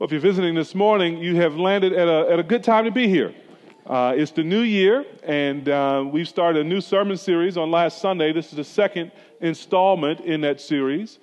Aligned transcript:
Well, 0.00 0.06
if 0.06 0.12
you're 0.12 0.20
visiting 0.22 0.54
this 0.54 0.74
morning, 0.74 1.18
you 1.18 1.36
have 1.36 1.56
landed 1.56 1.92
at 1.92 2.08
a, 2.08 2.32
at 2.32 2.38
a 2.38 2.42
good 2.42 2.64
time 2.64 2.86
to 2.86 2.90
be 2.90 3.06
here. 3.06 3.34
Uh, 3.84 4.14
it's 4.16 4.30
the 4.30 4.42
new 4.42 4.62
year, 4.62 5.04
and 5.22 5.68
uh, 5.68 6.02
we've 6.10 6.26
started 6.26 6.64
a 6.64 6.66
new 6.66 6.80
sermon 6.80 7.18
series 7.18 7.58
on 7.58 7.70
last 7.70 8.00
Sunday. 8.00 8.32
This 8.32 8.46
is 8.46 8.56
the 8.56 8.64
second 8.64 9.12
installment 9.42 10.20
in 10.20 10.40
that 10.40 10.58
series. 10.58 11.18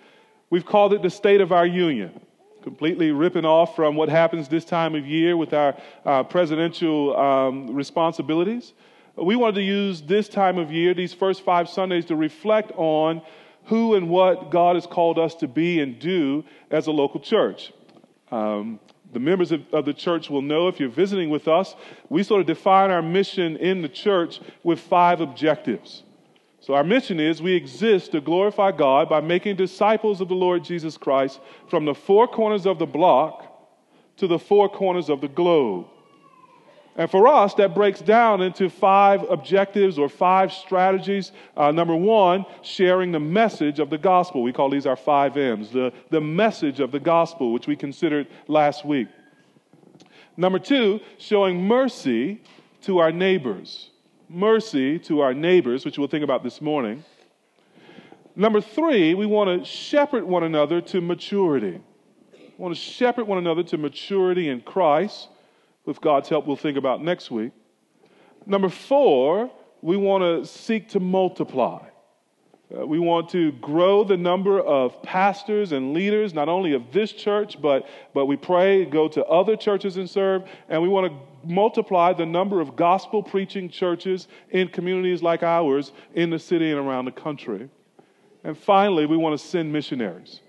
We've 0.52 0.64
called 0.64 0.94
it 0.94 1.02
The 1.02 1.10
State 1.10 1.42
of 1.42 1.52
Our 1.52 1.66
Union, 1.66 2.22
completely 2.62 3.10
ripping 3.10 3.46
off 3.46 3.76
from 3.76 3.96
what 3.96 4.10
happens 4.10 4.48
this 4.48 4.64
time 4.64 4.94
of 4.94 5.08
year 5.08 5.36
with 5.36 5.54
our 5.56 5.76
uh, 6.06 6.22
presidential 6.22 7.18
um, 7.18 7.74
responsibilities. 7.74 8.74
We 9.16 9.36
wanted 9.36 9.56
to 9.56 9.64
use 9.64 10.04
this 10.04 10.30
time 10.30 10.60
of 10.60 10.72
year, 10.72 10.94
these 10.94 11.16
first 11.16 11.42
five 11.44 11.68
Sundays, 11.68 12.06
to 12.06 12.16
reflect 12.16 12.72
on 12.76 13.24
who 13.66 13.96
and 13.96 14.08
what 14.08 14.52
God 14.52 14.76
has 14.76 14.86
called 14.86 15.18
us 15.18 15.34
to 15.38 15.48
be 15.48 15.80
and 15.80 15.98
do 15.98 16.44
as 16.70 16.86
a 16.86 16.92
local 16.92 17.20
church. 17.20 17.72
Um, 18.32 18.80
the 19.14 19.20
members 19.20 19.52
of, 19.52 19.62
of, 19.72 19.86
the 19.86 19.94
church 19.94 20.30
will 20.30 20.42
know 20.42 20.68
if 20.68 20.80
you're 20.80 20.90
visiting 20.90 21.30
with 21.30 21.48
us, 21.48 21.76
we 22.10 22.24
sort 22.24 22.42
of 22.42 22.48
define 22.48 22.92
our 22.92 23.02
mission 23.02 23.56
in 23.58 23.82
the 23.82 23.88
church 23.88 24.42
with 24.64 24.80
five 24.80 25.22
objectives. 25.22 26.04
So, 26.60 26.74
our 26.74 26.84
mission 26.84 27.20
is 27.20 27.42
we 27.42 27.54
exist 27.54 28.12
to 28.12 28.20
glorify 28.20 28.72
God 28.74 29.08
by 29.08 29.22
making 29.22 29.56
disciples 29.56 30.20
of 30.20 30.28
the 30.28 30.36
Lord 30.36 30.64
Jesus 30.64 30.98
Christ 30.98 31.40
from 31.70 31.86
the 31.86 31.94
four 31.94 32.28
corners 32.28 32.66
of 32.66 32.80
the 32.80 32.86
block 32.86 33.48
to 34.18 34.28
the 34.28 34.40
four 34.40 34.68
corners 34.68 35.10
of 35.10 35.22
the 35.22 35.28
globe. 35.30 35.88
And 36.98 37.12
for 37.12 37.28
us, 37.28 37.54
that 37.54 37.76
breaks 37.76 38.02
down 38.02 38.42
into 38.42 38.72
five 38.72 39.24
objectives 39.30 40.00
or 40.00 40.10
five 40.10 40.52
strategies. 40.52 41.32
Uh, 41.56 41.72
number 41.72 41.96
one, 41.96 42.44
sharing 42.64 43.12
the 43.12 43.20
message 43.20 43.80
of 43.80 43.92
the 43.92 44.00
gospel. 44.00 44.42
We 44.42 44.52
call 44.52 44.72
these 44.72 44.88
our 44.88 44.96
five 44.96 45.38
M's, 45.38 45.70
the, 45.70 45.94
the 46.10 46.20
message 46.20 46.80
of 46.80 46.92
the 46.92 47.00
gospel, 47.00 47.54
which 47.54 47.68
we 47.68 47.76
considered 47.76 48.28
last 48.48 48.84
week. 48.84 49.08
Number 50.36 50.58
two, 50.58 51.00
showing 51.20 51.62
mercy 51.62 52.42
to 52.82 52.98
our 52.98 53.12
neighbors. 53.12 53.92
Mercy 54.28 54.98
to 55.00 55.22
our 55.22 55.36
neighbors, 55.36 55.86
which 55.86 56.00
we'll 56.00 56.08
think 56.08 56.24
about 56.24 56.44
this 56.44 56.62
morning. 56.62 57.04
Number 58.36 58.60
three, 58.60 59.14
we 59.14 59.28
want 59.28 59.64
to 59.64 59.70
shepherd 59.70 60.24
one 60.24 60.44
another 60.44 60.82
to 60.82 61.00
maturity. 61.02 61.80
We 62.34 62.54
want 62.58 62.76
to 62.76 62.82
shepherd 62.82 63.28
one 63.28 63.38
another 63.38 63.62
to 63.64 63.78
maturity 63.78 64.50
in 64.50 64.62
Christ 64.62 65.30
with 65.88 66.02
God's 66.02 66.30
help, 66.30 66.46
we'll 66.46 66.56
think 66.56 66.78
about 66.78 67.02
next 67.02 67.32
week. 67.32 67.54
Number 68.46 68.70
four, 68.70 69.50
we 69.82 69.98
want 69.98 70.22
to 70.22 70.46
seek 70.46 70.90
to 70.90 71.00
multiply. 71.00 71.84
Uh, 72.76 72.86
we 72.86 73.00
want 73.00 73.30
to 73.30 73.54
grow 73.54 74.04
the 74.04 74.18
number 74.18 74.60
of 74.60 75.02
pastors 75.02 75.72
and 75.72 75.94
leaders, 75.94 76.34
not 76.34 76.50
only 76.50 76.74
of 76.74 76.92
this 76.92 77.14
church, 77.14 77.62
but, 77.62 77.88
but 78.14 78.26
we 78.26 78.36
pray, 78.36 78.84
go 78.84 79.08
to 79.08 79.24
other 79.26 79.56
churches 79.56 79.96
and 79.96 80.10
serve. 80.10 80.44
And 80.68 80.82
we 80.82 80.90
want 80.90 81.08
to 81.08 81.18
multiply 81.50 82.12
the 82.12 82.26
number 82.26 82.60
of 82.60 82.76
gospel 82.76 83.24
preaching 83.24 83.70
churches 83.70 84.28
in 84.50 84.68
communities 84.68 85.24
like 85.24 85.44
ours 85.44 85.94
in 86.14 86.30
the 86.30 86.40
city 86.40 86.72
and 86.72 86.80
around 86.80 87.06
the 87.06 87.12
country. 87.12 87.70
And 88.44 88.58
finally, 88.58 89.06
we 89.06 89.16
want 89.16 89.40
to 89.40 89.46
send 89.46 89.72
missionaries. 89.72 90.42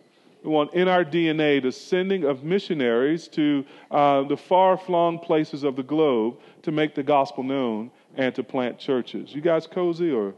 We 0.42 0.50
want 0.50 0.74
in 0.74 0.86
our 0.86 1.04
DNA 1.04 1.60
the 1.60 1.72
sending 1.72 2.24
of 2.24 2.44
missionaries 2.44 3.26
to 3.28 3.64
uh, 3.90 4.22
the 4.22 4.36
far 4.36 4.76
flung 4.76 5.18
places 5.18 5.64
of 5.64 5.74
the 5.74 5.82
globe 5.82 6.38
to 6.62 6.70
make 6.70 6.94
the 6.94 7.02
gospel 7.02 7.42
known 7.42 7.90
and 8.16 8.34
to 8.36 8.44
plant 8.44 8.78
churches. 8.78 9.34
You 9.34 9.40
guys 9.40 9.66
cozy 9.66 10.10
or? 10.10 10.34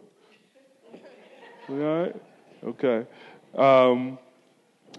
All 1.69 1.77
right? 1.77 2.17
Okay. 2.65 3.07
Um, 3.55 4.19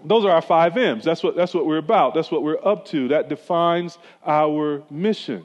those 0.04 0.24
are 0.24 0.30
our 0.30 0.42
five 0.42 0.76
M's. 0.76 1.04
That's 1.04 1.22
what, 1.22 1.36
that's 1.36 1.54
what 1.54 1.66
we're 1.66 1.78
about. 1.78 2.14
That's 2.14 2.30
what 2.30 2.42
we're 2.42 2.64
up 2.64 2.86
to. 2.86 3.08
That 3.08 3.28
defines 3.28 3.98
our 4.24 4.82
mission. 4.90 5.44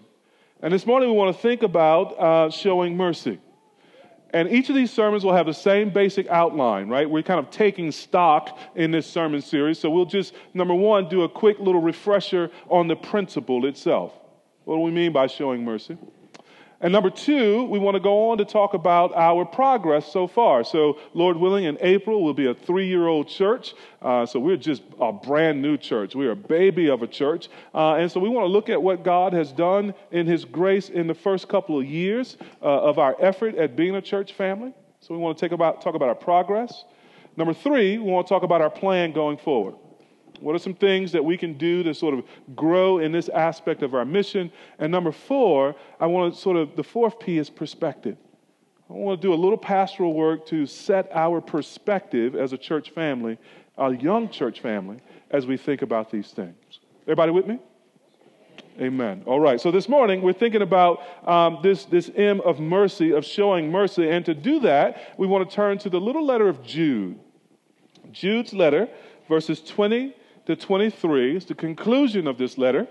And 0.61 0.73
this 0.73 0.85
morning 0.85 1.09
we 1.09 1.15
want 1.15 1.35
to 1.35 1.41
think 1.41 1.63
about 1.63 2.19
uh, 2.19 2.49
showing 2.49 2.97
mercy. 2.97 3.39
And 4.31 4.49
each 4.49 4.69
of 4.69 4.75
these 4.75 4.91
sermons 4.91 5.23
will 5.23 5.33
have 5.33 5.45
the 5.45 5.53
same 5.53 5.89
basic 5.89 6.27
outline, 6.27 6.89
right? 6.89 7.09
We're 7.09 7.23
kind 7.23 7.39
of 7.39 7.49
taking 7.49 7.91
stock 7.91 8.59
in 8.75 8.91
this 8.91 9.07
sermon 9.07 9.41
series. 9.41 9.79
So 9.79 9.89
we'll 9.89 10.05
just, 10.05 10.33
number 10.53 10.73
one, 10.73 11.07
do 11.07 11.23
a 11.23 11.29
quick 11.29 11.59
little 11.59 11.81
refresher 11.81 12.51
on 12.69 12.87
the 12.87 12.95
principle 12.95 13.65
itself. 13.65 14.13
What 14.65 14.75
do 14.75 14.81
we 14.81 14.91
mean 14.91 15.13
by 15.13 15.27
showing 15.27 15.63
mercy? 15.63 15.97
And 16.79 16.93
number 16.93 17.09
two, 17.09 17.63
we 17.65 17.79
want 17.79 17.95
to 17.95 17.99
go 17.99 18.29
on 18.29 18.37
to 18.37 18.45
talk 18.45 18.75
about 18.75 19.15
our 19.15 19.45
progress 19.45 20.11
so 20.11 20.27
far. 20.27 20.63
So, 20.63 20.99
Lord 21.15 21.37
willing, 21.37 21.63
in 21.63 21.75
April, 21.81 22.23
we'll 22.23 22.35
be 22.35 22.45
a 22.45 22.53
three 22.53 22.87
year 22.87 23.07
old 23.07 23.27
church. 23.27 23.73
Uh, 23.99 24.27
so, 24.27 24.39
we're 24.39 24.57
just 24.57 24.83
a 24.99 25.11
brand 25.11 25.59
new 25.59 25.77
church. 25.77 26.13
We're 26.13 26.31
a 26.31 26.35
baby 26.35 26.89
of 26.89 27.01
a 27.01 27.07
church. 27.07 27.49
Uh, 27.73 27.95
and 27.95 28.11
so, 28.11 28.19
we 28.19 28.29
want 28.29 28.43
to 28.43 28.51
look 28.51 28.69
at 28.69 28.79
what 28.81 29.03
God 29.03 29.33
has 29.33 29.51
done 29.51 29.95
in 30.11 30.27
His 30.27 30.45
grace 30.45 30.89
in 30.89 31.07
the 31.07 31.15
first 31.15 31.47
couple 31.47 31.79
of 31.79 31.85
years 31.85 32.37
uh, 32.61 32.65
of 32.65 32.99
our 32.99 33.15
effort 33.19 33.55
at 33.55 33.75
being 33.75 33.95
a 33.95 34.01
church 34.01 34.33
family. 34.33 34.71
So, 34.99 35.15
we 35.15 35.19
want 35.19 35.39
to 35.39 35.53
about, 35.53 35.81
talk 35.81 35.95
about 35.95 36.09
our 36.09 36.15
progress. 36.15 36.85
Number 37.35 37.55
three, 37.55 37.97
we 37.97 38.11
want 38.11 38.27
to 38.27 38.33
talk 38.33 38.43
about 38.43 38.61
our 38.61 38.69
plan 38.69 39.13
going 39.13 39.37
forward. 39.37 39.75
What 40.39 40.55
are 40.55 40.59
some 40.59 40.73
things 40.73 41.11
that 41.11 41.23
we 41.23 41.37
can 41.37 41.57
do 41.57 41.83
to 41.83 41.93
sort 41.93 42.13
of 42.13 42.23
grow 42.55 42.99
in 42.99 43.11
this 43.11 43.29
aspect 43.29 43.83
of 43.83 43.93
our 43.93 44.05
mission? 44.05 44.51
And 44.79 44.91
number 44.91 45.11
four, 45.11 45.75
I 45.99 46.05
want 46.07 46.33
to 46.33 46.39
sort 46.39 46.57
of, 46.57 46.75
the 46.75 46.83
fourth 46.83 47.19
P 47.19 47.37
is 47.37 47.49
perspective. 47.49 48.17
I 48.89 48.93
want 48.93 49.21
to 49.21 49.27
do 49.27 49.33
a 49.33 49.35
little 49.35 49.57
pastoral 49.57 50.13
work 50.13 50.45
to 50.47 50.65
set 50.65 51.09
our 51.11 51.41
perspective 51.41 52.35
as 52.35 52.53
a 52.53 52.57
church 52.57 52.91
family, 52.91 53.37
a 53.77 53.93
young 53.93 54.29
church 54.29 54.61
family, 54.61 54.99
as 55.29 55.45
we 55.45 55.57
think 55.57 55.81
about 55.81 56.09
these 56.09 56.31
things. 56.31 56.55
Everybody 57.03 57.31
with 57.31 57.47
me? 57.47 57.59
Amen. 58.79 59.23
All 59.25 59.39
right. 59.39 59.59
So 59.59 59.71
this 59.71 59.89
morning 59.89 60.21
we're 60.21 60.33
thinking 60.33 60.61
about 60.61 61.01
um, 61.27 61.59
this 61.63 61.85
this 61.85 62.11
M 62.15 62.41
of 62.41 62.59
mercy, 62.59 63.11
of 63.11 63.25
showing 63.25 63.71
mercy, 63.71 64.07
and 64.07 64.23
to 64.25 64.35
do 64.35 64.59
that, 64.59 65.15
we 65.17 65.25
want 65.25 65.49
to 65.49 65.55
turn 65.55 65.79
to 65.79 65.89
the 65.89 65.99
little 65.99 66.23
letter 66.23 66.47
of 66.47 66.61
Jude. 66.63 67.19
Jude's 68.11 68.53
letter, 68.53 68.87
verses 69.27 69.61
20 69.61 70.15
to 70.47 70.55
23 70.55 71.35
is 71.35 71.43
the 71.43 71.53
conclusion 71.53 72.25
of 72.25 72.37
this 72.37 72.57
letter. 72.57 72.87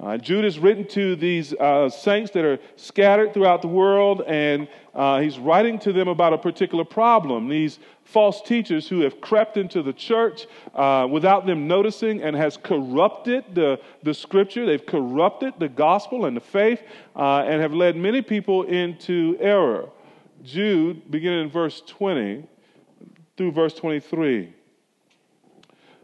Uh, 0.00 0.16
Jude 0.16 0.46
is 0.46 0.58
written 0.58 0.88
to 0.88 1.14
these 1.16 1.52
uh, 1.52 1.90
saints 1.90 2.30
that 2.30 2.46
are 2.46 2.58
scattered 2.76 3.34
throughout 3.34 3.60
the 3.60 3.68
world, 3.68 4.22
and 4.26 4.66
uh, 4.94 5.20
he's 5.20 5.38
writing 5.38 5.78
to 5.80 5.92
them 5.92 6.08
about 6.08 6.32
a 6.32 6.38
particular 6.38 6.82
problem. 6.82 7.50
These 7.50 7.78
false 8.04 8.40
teachers 8.40 8.88
who 8.88 9.00
have 9.00 9.20
crept 9.20 9.58
into 9.58 9.82
the 9.82 9.92
church 9.92 10.46
uh, 10.74 11.06
without 11.10 11.44
them 11.44 11.68
noticing 11.68 12.22
and 12.22 12.34
has 12.34 12.56
corrupted 12.56 13.54
the, 13.54 13.78
the 14.02 14.14
scripture. 14.14 14.64
They've 14.64 14.84
corrupted 14.84 15.54
the 15.58 15.68
gospel 15.68 16.24
and 16.24 16.34
the 16.34 16.40
faith 16.40 16.82
uh, 17.14 17.44
and 17.46 17.60
have 17.60 17.74
led 17.74 17.96
many 17.96 18.22
people 18.22 18.62
into 18.62 19.36
error. 19.40 19.90
Jude, 20.42 21.10
beginning 21.10 21.42
in 21.42 21.50
verse 21.50 21.82
20 21.86 22.48
through 23.36 23.52
verse 23.52 23.74
23. 23.74 24.54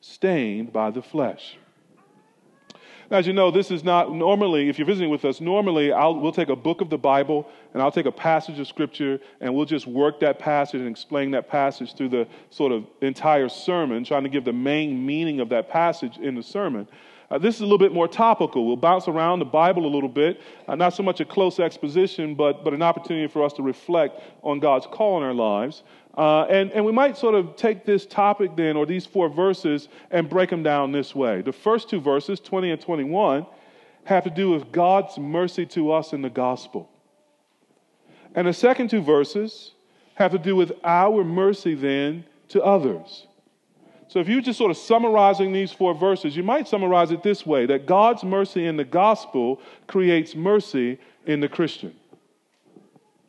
stained 0.00 0.72
by 0.72 0.90
the 0.90 1.02
flesh. 1.02 1.58
Now, 3.10 3.16
as 3.16 3.26
you 3.26 3.32
know, 3.32 3.50
this 3.50 3.70
is 3.70 3.82
not 3.82 4.12
normally, 4.12 4.68
if 4.68 4.78
you're 4.78 4.86
visiting 4.86 5.08
with 5.08 5.24
us, 5.24 5.40
normally 5.40 5.92
I'll, 5.92 6.14
we'll 6.14 6.30
take 6.30 6.50
a 6.50 6.56
book 6.56 6.82
of 6.82 6.90
the 6.90 6.98
Bible 6.98 7.48
and 7.72 7.82
I'll 7.82 7.90
take 7.90 8.04
a 8.04 8.12
passage 8.12 8.58
of 8.58 8.68
Scripture 8.68 9.18
and 9.40 9.54
we'll 9.54 9.64
just 9.64 9.86
work 9.86 10.20
that 10.20 10.38
passage 10.38 10.80
and 10.80 10.88
explain 10.90 11.30
that 11.30 11.48
passage 11.48 11.94
through 11.94 12.10
the 12.10 12.28
sort 12.50 12.70
of 12.70 12.84
entire 13.00 13.48
sermon, 13.48 14.04
trying 14.04 14.24
to 14.24 14.28
give 14.28 14.44
the 14.44 14.52
main 14.52 15.06
meaning 15.06 15.40
of 15.40 15.48
that 15.48 15.70
passage 15.70 16.18
in 16.18 16.34
the 16.34 16.42
sermon. 16.42 16.86
Uh, 17.30 17.38
this 17.38 17.54
is 17.54 17.60
a 17.60 17.64
little 17.64 17.78
bit 17.78 17.92
more 17.92 18.08
topical. 18.08 18.66
We'll 18.66 18.76
bounce 18.76 19.08
around 19.08 19.38
the 19.38 19.46
Bible 19.46 19.86
a 19.86 19.92
little 19.92 20.08
bit, 20.08 20.40
uh, 20.66 20.74
not 20.74 20.94
so 20.94 21.02
much 21.02 21.20
a 21.20 21.24
close 21.24 21.60
exposition, 21.60 22.34
but, 22.34 22.62
but 22.62 22.74
an 22.74 22.82
opportunity 22.82 23.26
for 23.26 23.42
us 23.42 23.54
to 23.54 23.62
reflect 23.62 24.20
on 24.42 24.60
God's 24.60 24.86
call 24.86 25.18
in 25.18 25.24
our 25.24 25.34
lives. 25.34 25.82
Uh, 26.18 26.42
and, 26.50 26.72
and 26.72 26.84
we 26.84 26.90
might 26.90 27.16
sort 27.16 27.36
of 27.36 27.54
take 27.54 27.84
this 27.84 28.04
topic 28.04 28.56
then, 28.56 28.76
or 28.76 28.84
these 28.84 29.06
four 29.06 29.28
verses, 29.28 29.88
and 30.10 30.28
break 30.28 30.50
them 30.50 30.64
down 30.64 30.90
this 30.90 31.14
way. 31.14 31.42
The 31.42 31.52
first 31.52 31.88
two 31.88 32.00
verses, 32.00 32.40
20 32.40 32.72
and 32.72 32.80
21, 32.80 33.46
have 34.02 34.24
to 34.24 34.30
do 34.30 34.50
with 34.50 34.72
God's 34.72 35.16
mercy 35.16 35.64
to 35.66 35.92
us 35.92 36.12
in 36.12 36.22
the 36.22 36.28
gospel. 36.28 36.90
And 38.34 38.48
the 38.48 38.52
second 38.52 38.90
two 38.90 39.00
verses 39.00 39.74
have 40.16 40.32
to 40.32 40.38
do 40.38 40.56
with 40.56 40.72
our 40.82 41.22
mercy 41.22 41.76
then 41.76 42.24
to 42.48 42.64
others. 42.64 43.28
So, 44.08 44.18
if 44.18 44.28
you're 44.28 44.40
just 44.40 44.58
sort 44.58 44.72
of 44.72 44.76
summarizing 44.76 45.52
these 45.52 45.70
four 45.70 45.94
verses, 45.94 46.36
you 46.36 46.42
might 46.42 46.66
summarize 46.66 47.12
it 47.12 47.22
this 47.22 47.46
way 47.46 47.64
that 47.66 47.86
God's 47.86 48.24
mercy 48.24 48.66
in 48.66 48.76
the 48.76 48.84
gospel 48.84 49.60
creates 49.86 50.34
mercy 50.34 50.98
in 51.26 51.38
the 51.38 51.48
Christian. 51.48 51.94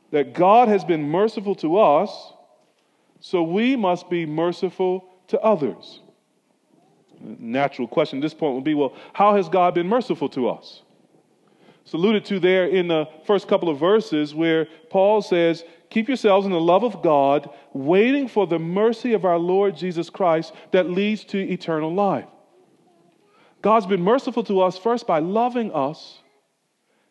That 0.09 0.33
God 0.33 0.69
has 0.69 0.83
been 0.83 1.03
merciful 1.03 1.53
to 1.55 1.77
us, 1.77 2.33
so 3.19 3.43
we 3.43 3.75
must 3.75 4.09
be 4.09 4.25
merciful 4.25 5.05
to 5.27 5.39
others. 5.41 6.01
Natural 7.21 7.87
question 7.87 8.19
at 8.19 8.21
this 8.21 8.33
point 8.33 8.55
would 8.55 8.63
be 8.63 8.73
well, 8.73 8.95
how 9.13 9.35
has 9.35 9.49
God 9.49 9.73
been 9.73 9.87
merciful 9.87 10.29
to 10.29 10.49
us? 10.49 10.83
It's 11.83 11.93
alluded 11.93 12.23
to 12.25 12.39
there 12.39 12.65
in 12.67 12.87
the 12.87 13.07
first 13.25 13.47
couple 13.47 13.67
of 13.69 13.79
verses 13.79 14.33
where 14.33 14.67
Paul 14.89 15.21
says, 15.21 15.63
Keep 15.89 16.07
yourselves 16.07 16.45
in 16.45 16.51
the 16.51 16.61
love 16.61 16.83
of 16.83 17.01
God, 17.01 17.49
waiting 17.73 18.27
for 18.27 18.45
the 18.45 18.59
mercy 18.59 19.13
of 19.13 19.25
our 19.25 19.39
Lord 19.39 19.75
Jesus 19.75 20.09
Christ 20.09 20.53
that 20.71 20.89
leads 20.89 21.23
to 21.25 21.39
eternal 21.39 21.93
life. 21.93 22.27
God's 23.61 23.87
been 23.87 24.03
merciful 24.03 24.43
to 24.45 24.61
us 24.61 24.77
first 24.77 25.07
by 25.07 25.19
loving 25.19 25.73
us 25.73 26.19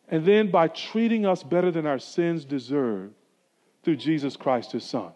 and 0.07 0.25
then 0.25 0.49
by 0.49 0.67
treating 0.69 1.25
us 1.25 1.43
better 1.43 1.71
than 1.71 1.85
our 1.85 1.99
sins 1.99 2.45
deserve 2.45 3.11
through 3.83 3.97
Jesus 3.97 4.35
Christ, 4.35 4.71
his 4.71 4.83
Son. 4.83 5.11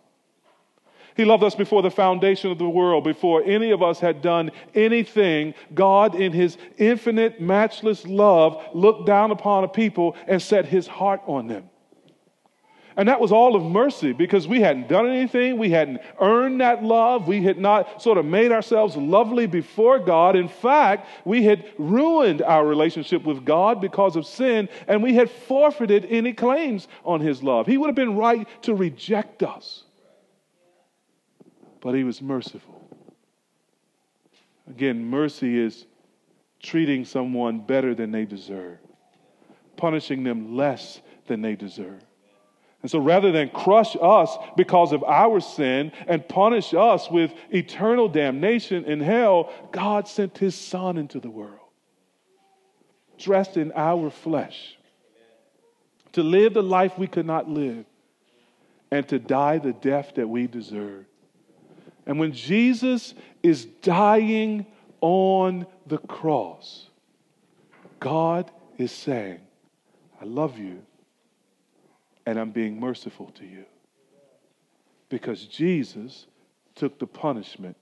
He 1.15 1.25
loved 1.25 1.43
us 1.43 1.55
before 1.55 1.81
the 1.81 1.91
foundation 1.91 2.51
of 2.51 2.57
the 2.57 2.69
world, 2.69 3.03
before 3.03 3.43
any 3.45 3.71
of 3.71 3.83
us 3.83 3.99
had 3.99 4.21
done 4.21 4.51
anything. 4.73 5.53
God, 5.73 6.15
in 6.15 6.31
His 6.31 6.57
infinite, 6.77 7.39
matchless 7.39 8.05
love, 8.05 8.63
looked 8.73 9.05
down 9.05 9.31
upon 9.31 9.63
a 9.63 9.67
people 9.67 10.15
and 10.27 10.41
set 10.41 10.65
His 10.65 10.87
heart 10.87 11.21
on 11.27 11.47
them. 11.47 11.69
And 12.95 13.09
that 13.09 13.19
was 13.19 13.31
all 13.31 13.55
of 13.55 13.63
mercy 13.63 14.13
because 14.13 14.47
we 14.47 14.61
hadn't 14.61 14.87
done 14.87 15.07
anything. 15.07 15.57
We 15.57 15.71
hadn't 15.71 16.01
earned 16.19 16.61
that 16.61 16.83
love. 16.83 17.27
We 17.27 17.41
had 17.41 17.57
not 17.57 18.01
sort 18.01 18.17
of 18.17 18.25
made 18.25 18.51
ourselves 18.51 18.95
lovely 18.95 19.47
before 19.47 19.99
God. 19.99 20.35
In 20.35 20.47
fact, 20.47 21.07
we 21.25 21.43
had 21.43 21.65
ruined 21.77 22.41
our 22.41 22.65
relationship 22.65 23.23
with 23.23 23.45
God 23.45 23.81
because 23.81 24.15
of 24.15 24.25
sin 24.25 24.69
and 24.87 25.01
we 25.01 25.15
had 25.15 25.29
forfeited 25.29 26.05
any 26.09 26.33
claims 26.33 26.87
on 27.03 27.19
His 27.19 27.41
love. 27.41 27.65
He 27.65 27.77
would 27.77 27.87
have 27.87 27.95
been 27.95 28.15
right 28.15 28.47
to 28.63 28.75
reject 28.75 29.41
us, 29.41 29.82
but 31.83 31.93
He 31.93 32.05
was 32.05 32.21
merciful. 32.21 32.81
Again, 34.69 35.05
mercy 35.05 35.59
is 35.59 35.85
treating 36.61 37.03
someone 37.03 37.59
better 37.59 37.93
than 37.93 38.09
they 38.09 38.23
deserve, 38.23 38.77
punishing 39.75 40.23
them 40.23 40.55
less 40.55 41.01
than 41.27 41.41
they 41.41 41.55
deserve. 41.55 42.01
And 42.81 42.89
so 42.89 42.99
rather 42.99 43.33
than 43.33 43.49
crush 43.49 43.97
us 44.01 44.35
because 44.55 44.93
of 44.93 45.03
our 45.03 45.41
sin 45.41 45.91
and 46.07 46.27
punish 46.27 46.73
us 46.73 47.11
with 47.11 47.33
eternal 47.49 48.07
damnation 48.07 48.85
in 48.85 49.01
hell, 49.01 49.51
God 49.73 50.07
sent 50.07 50.37
his 50.37 50.55
Son 50.55 50.97
into 50.97 51.19
the 51.19 51.29
world, 51.29 51.59
dressed 53.17 53.57
in 53.57 53.73
our 53.75 54.09
flesh, 54.09 54.77
to 56.13 56.23
live 56.23 56.53
the 56.53 56.63
life 56.63 56.97
we 56.97 57.07
could 57.07 57.25
not 57.25 57.49
live 57.49 57.85
and 58.89 59.05
to 59.09 59.19
die 59.19 59.57
the 59.57 59.73
death 59.73 60.13
that 60.15 60.29
we 60.29 60.47
deserve. 60.47 61.05
And 62.05 62.19
when 62.19 62.33
Jesus 62.33 63.13
is 63.41 63.65
dying 63.65 64.65
on 65.01 65.65
the 65.87 65.97
cross, 65.99 66.87
God 67.99 68.51
is 68.77 68.91
saying, 68.91 69.39
I 70.21 70.25
love 70.25 70.57
you 70.57 70.81
and 72.25 72.39
I'm 72.39 72.51
being 72.51 72.79
merciful 72.79 73.31
to 73.35 73.45
you. 73.45 73.65
Because 75.09 75.45
Jesus 75.45 76.27
took 76.75 76.99
the 76.99 77.07
punishment 77.07 77.77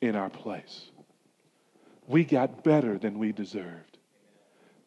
in 0.00 0.14
our 0.14 0.30
place. 0.30 0.90
We 2.06 2.24
got 2.24 2.62
better 2.62 2.98
than 2.98 3.18
we 3.18 3.32
deserved. 3.32 3.98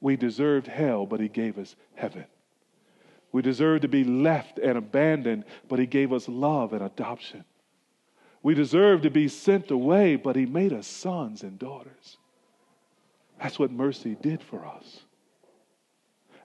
We 0.02 0.16
deserved 0.16 0.68
hell, 0.68 1.06
but 1.06 1.20
He 1.20 1.28
gave 1.28 1.58
us 1.58 1.76
heaven. 1.96 2.26
We 3.32 3.42
deserved 3.42 3.82
to 3.84 3.88
be 3.88 4.04
left 4.04 4.60
and 4.60 4.78
abandoned, 4.78 5.46
but 5.68 5.80
He 5.80 5.86
gave 5.86 6.14
us 6.14 6.28
love 6.28 6.74
and 6.74 6.84
adoption. 6.84 7.44
We 8.42 8.54
deserve 8.54 9.02
to 9.02 9.10
be 9.10 9.28
sent 9.28 9.72
away, 9.72 10.16
but 10.16 10.36
He 10.36 10.46
made 10.46 10.74
us 10.74 10.88
sons 10.88 11.44
and 11.44 11.60
daughters. 11.60 12.18
That's 13.42 13.60
what 13.60 13.72
mercy 13.72 14.18
did 14.22 14.42
for 14.42 14.66
us. 14.66 15.02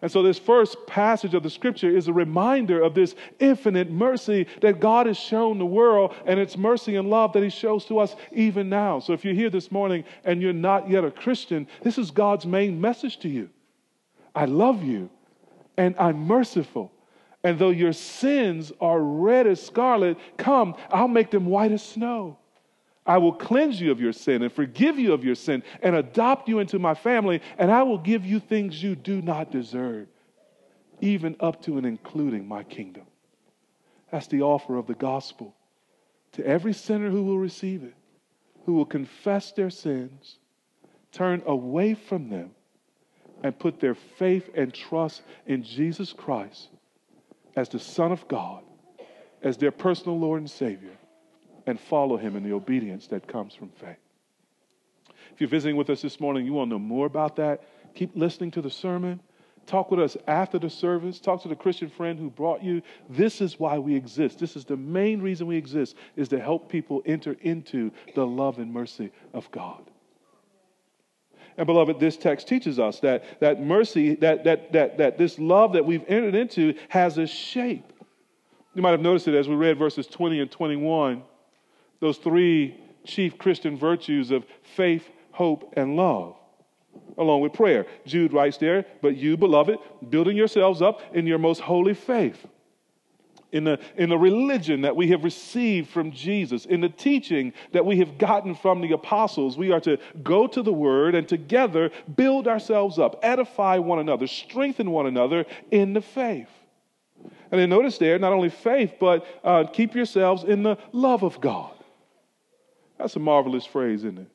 And 0.02 0.12
so, 0.12 0.23
this 0.23 0.38
first 0.38 0.76
passage 0.87 1.32
of 1.32 1.43
the 1.43 1.50
scripture 1.50 1.88
is 1.88 2.08
a 2.08 2.12
reminder 2.12 2.82
of 2.82 2.94
this 2.94 3.14
infinite 3.38 3.91
mercy 3.91 4.46
that 4.61 4.79
God 4.79 5.06
has 5.06 5.17
shown 5.17 5.58
the 5.58 5.64
world 5.64 6.14
and 6.26 6.38
its 6.38 6.58
mercy 6.58 6.96
and 6.96 7.08
love 7.08 7.32
that 7.32 7.43
He 7.43 7.49
shows 7.49 7.87
to 7.87 7.99
us 7.99 8.14
even 8.31 8.69
now. 8.69 9.00
So, 9.00 9.12
if 9.12 9.25
you're 9.25 9.35
here 9.35 9.49
this 9.49 9.73
morning 9.73 10.05
and 10.25 10.43
you're 10.43 10.52
not 10.52 10.91
yet 10.91 11.05
a 11.05 11.11
Christian, 11.11 11.67
this 11.82 11.96
is 11.96 12.11
God's 12.11 12.44
main 12.44 12.81
message 12.81 13.19
to 13.20 13.29
you 13.29 13.49
I 14.35 14.44
love 14.46 14.82
you 14.82 15.08
and 15.76 15.94
I'm 15.99 16.19
merciful. 16.19 16.93
And 17.44 17.58
though 17.58 17.70
your 17.70 17.93
sins 17.93 18.73
are 18.81 18.99
red 18.99 19.46
as 19.46 19.62
scarlet, 19.62 20.17
come, 20.38 20.75
I'll 20.91 21.08
make 21.08 21.31
them 21.31 21.44
white 21.44 21.73
as 21.73 21.82
snow. 21.82 22.38
I 23.06 23.19
will 23.19 23.35
cleanse 23.35 23.79
you 23.79 23.93
of 23.93 24.00
your 24.00 24.14
sin 24.14 24.43
and 24.43 24.50
forgive 24.50 24.99
you 24.99 25.12
of 25.12 25.25
your 25.25 25.35
sin 25.35 25.62
and 25.82 25.94
adopt 25.94 26.49
you 26.49 26.58
into 26.58 26.79
my 26.79 26.94
family, 26.94 27.43
and 27.58 27.70
I 27.70 27.82
will 27.82 27.99
give 27.99 28.25
you 28.25 28.41
things 28.41 28.82
you 28.82 28.96
do 28.96 29.20
not 29.20 29.50
deserve, 29.50 30.08
even 31.02 31.37
up 31.38 31.62
to 31.64 31.76
and 31.76 31.87
including 31.87 32.49
my 32.49 32.62
kingdom. 32.62 33.05
That's 34.11 34.26
the 34.29 34.41
offer 34.41 34.79
of 34.79 34.87
the 34.87 34.94
gospel 34.94 35.55
to 36.32 36.46
every 36.46 36.73
sinner 36.73 37.11
who 37.11 37.25
will 37.25 37.38
receive 37.38 37.85
it, 37.85 37.94
who 38.64 38.73
will 38.73 38.87
confess 38.87 39.52
their 39.52 39.70
sins, 39.70 40.38
turn 41.12 41.43
away 41.44 41.93
from 41.93 42.31
them, 42.31 42.52
and 43.43 43.58
put 43.58 43.81
their 43.81 43.94
faith 43.94 44.49
and 44.55 44.73
trust 44.73 45.23
in 45.46 45.62
Jesus 45.62 46.14
Christ 46.14 46.69
as 47.56 47.69
the 47.69 47.79
Son 47.79 48.12
of 48.12 48.27
God, 48.29 48.62
as 49.43 49.56
their 49.56 49.71
personal 49.71 50.19
Lord 50.19 50.41
and 50.41 50.51
Savior 50.51 50.97
and 51.67 51.79
follow 51.79 52.17
him 52.17 52.37
in 52.37 52.43
the 52.43 52.53
obedience 52.53 53.06
that 53.09 53.27
comes 53.27 53.55
from 53.55 53.69
faith. 53.71 53.97
If 55.33 55.41
you're 55.41 55.49
visiting 55.49 55.77
with 55.77 55.91
us 55.91 56.03
this 56.03 56.21
morning, 56.21 56.45
you 56.45 56.53
want 56.53 56.69
to 56.69 56.75
know 56.75 56.79
more 56.79 57.06
about 57.06 57.37
that, 57.37 57.62
keep 57.95 58.15
listening 58.15 58.51
to 58.53 58.62
the 58.62 58.71
sermon. 58.71 59.21
Talk 59.67 59.91
with 59.91 60.01
us 60.01 60.17
after 60.27 60.59
the 60.59 60.69
service. 60.69 61.19
Talk 61.19 61.43
to 61.43 61.49
the 61.49 61.56
Christian 61.56 61.89
friend 61.89 62.19
who 62.19 62.29
brought 62.29 62.62
you. 62.62 62.83
This 63.09 63.41
is 63.41 63.59
why 63.59 63.79
we 63.79 63.95
exist. 63.95 64.39
This 64.39 64.56
is 64.56 64.67
the 64.67 64.77
main 64.77 65.23
reason 65.23 65.47
we 65.47 65.56
exist 65.56 65.97
is 66.17 66.29
to 66.29 66.41
help 66.41 66.69
people 66.69 67.03
enter 67.06 67.35
into 67.41 67.91
the 68.15 68.27
love 68.27 68.59
and 68.59 68.73
mercy 68.73 69.11
of 69.33 69.51
God. 69.51 69.91
And 71.56 71.67
beloved, 71.67 72.01
this 72.01 72.17
text 72.17 72.49
teaches 72.49 72.79
us 72.79 73.01
that, 73.01 73.41
that 73.41 73.62
mercy, 73.62 74.17
that, 74.17 74.44
that, 74.44 74.73
that, 74.73 74.99
that 74.99 75.19
this 75.19 75.39
love 75.39 75.73
that 75.75 75.84
we've 75.84 76.05
entered 76.08 76.34
into 76.34 76.75
has 76.89 77.19
a 77.19 77.27
shape. 77.27 77.93
You 78.75 78.82
might 78.82 78.91
have 78.91 79.01
noticed 79.01 79.29
it 79.29 79.34
as 79.34 79.49
we 79.49 79.55
read 79.55 79.79
verses 79.79 80.06
20 80.06 80.41
and 80.41 80.51
21 80.51 81.23
those 82.01 82.19
three 82.19 82.79
chief 83.05 83.39
Christian 83.39 83.79
virtues 83.79 84.31
of 84.31 84.44
faith, 84.77 85.08
hope, 85.32 85.73
and 85.77 85.96
love, 85.96 86.37
along 87.17 87.41
with 87.41 87.53
prayer. 87.55 87.87
Jude 88.05 88.32
writes 88.32 88.58
there, 88.58 88.84
But 89.01 89.17
you, 89.17 89.39
beloved, 89.39 89.79
building 90.11 90.37
yourselves 90.37 90.82
up 90.82 91.01
in 91.15 91.27
your 91.27 91.39
most 91.39 91.61
holy 91.61 91.94
faith. 91.94 92.46
In 93.55 93.63
the, 93.63 93.79
in 93.96 94.08
the 94.08 94.19
religion 94.19 94.81
that 94.81 94.96
we 94.96 95.11
have 95.11 95.23
received 95.23 95.89
from 95.89 96.11
Jesus, 96.11 96.67
in 96.67 96.81
the 96.81 96.89
teaching 96.89 97.53
that 97.70 97.87
we 97.87 97.99
have 97.99 98.19
gotten 98.19 98.56
from 98.56 98.81
the 98.81 98.91
apostles, 98.91 99.56
we 99.56 99.70
are 99.70 99.79
to 99.82 99.96
go 100.25 100.49
to 100.49 100.61
the 100.61 100.73
word 100.73 101.15
and 101.15 101.29
together 101.29 101.93
build 102.17 102.49
ourselves 102.49 102.99
up, 102.99 103.20
edify 103.23 103.79
one 103.79 104.01
another, 104.01 104.27
strengthen 104.27 104.91
one 104.91 105.06
another 105.06 105.46
in 105.70 105.93
the 105.93 106.01
faith. 106.01 106.49
And 107.53 107.61
then 107.61 107.70
notice 107.70 107.96
there, 107.96 108.19
not 108.19 108.32
only 108.32 108.49
faith, 108.49 108.94
but 108.99 109.25
uh, 109.44 109.67
keep 109.73 109.94
yourselves 109.94 110.43
in 110.43 110.65
the 110.65 110.77
love 110.91 111.23
of 111.23 111.41
God. 111.41 111.70
That's 112.99 113.15
a 113.15 113.20
marvelous 113.20 113.65
phrase, 113.65 114.01
isn't 114.01 114.19
it? 114.19 114.31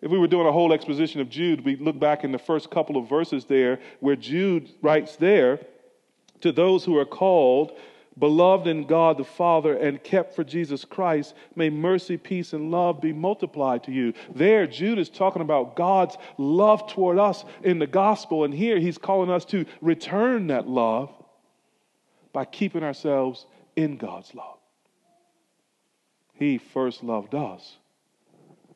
If 0.00 0.10
we 0.10 0.18
were 0.18 0.28
doing 0.28 0.46
a 0.46 0.52
whole 0.52 0.72
exposition 0.72 1.20
of 1.20 1.28
Jude, 1.28 1.62
we'd 1.62 1.82
look 1.82 2.00
back 2.00 2.24
in 2.24 2.32
the 2.32 2.38
first 2.38 2.70
couple 2.70 2.96
of 2.96 3.06
verses 3.06 3.44
there 3.44 3.80
where 4.00 4.16
Jude 4.16 4.70
writes 4.80 5.16
there 5.16 5.60
to 6.40 6.52
those 6.52 6.86
who 6.86 6.96
are 6.96 7.04
called, 7.04 7.72
beloved 8.18 8.66
in 8.66 8.86
God 8.86 9.18
the 9.18 9.24
Father, 9.24 9.76
and 9.76 10.02
kept 10.02 10.34
for 10.34 10.44
Jesus 10.44 10.84
Christ, 10.84 11.34
may 11.56 11.70
mercy, 11.70 12.16
peace, 12.16 12.52
and 12.52 12.70
love 12.70 13.00
be 13.00 13.12
multiplied 13.12 13.84
to 13.84 13.92
you. 13.92 14.12
There, 14.34 14.66
Jude 14.66 14.98
is 14.98 15.08
talking 15.08 15.42
about 15.42 15.76
God's 15.76 16.16
love 16.38 16.86
toward 16.88 17.18
us 17.18 17.44
in 17.62 17.78
the 17.78 17.86
gospel, 17.86 18.44
and 18.44 18.54
here 18.54 18.78
he's 18.78 18.98
calling 18.98 19.30
us 19.30 19.44
to 19.46 19.64
return 19.80 20.48
that 20.48 20.68
love 20.68 21.12
by 22.32 22.44
keeping 22.44 22.82
ourselves 22.82 23.46
in 23.76 23.96
God's 23.96 24.34
love. 24.34 24.58
He 26.34 26.58
first 26.58 27.02
loved 27.02 27.34
us. 27.34 27.76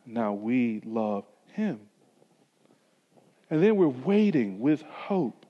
Now 0.07 0.33
we 0.33 0.80
love 0.85 1.25
him. 1.52 1.80
And 3.50 3.62
then 3.62 3.76
we're 3.76 3.88
waiting 3.88 4.61
with 4.61 4.83
hope 4.83 5.45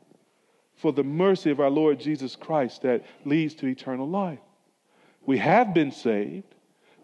for 0.78 0.92
the 0.92 1.04
mercy 1.04 1.50
of 1.50 1.60
our 1.60 1.70
Lord 1.70 2.00
Jesus 2.00 2.34
Christ 2.34 2.82
that 2.82 3.04
leads 3.24 3.54
to 3.56 3.66
eternal 3.66 4.08
life. 4.08 4.38
We 5.26 5.38
have 5.38 5.74
been 5.74 5.92
saved, 5.92 6.54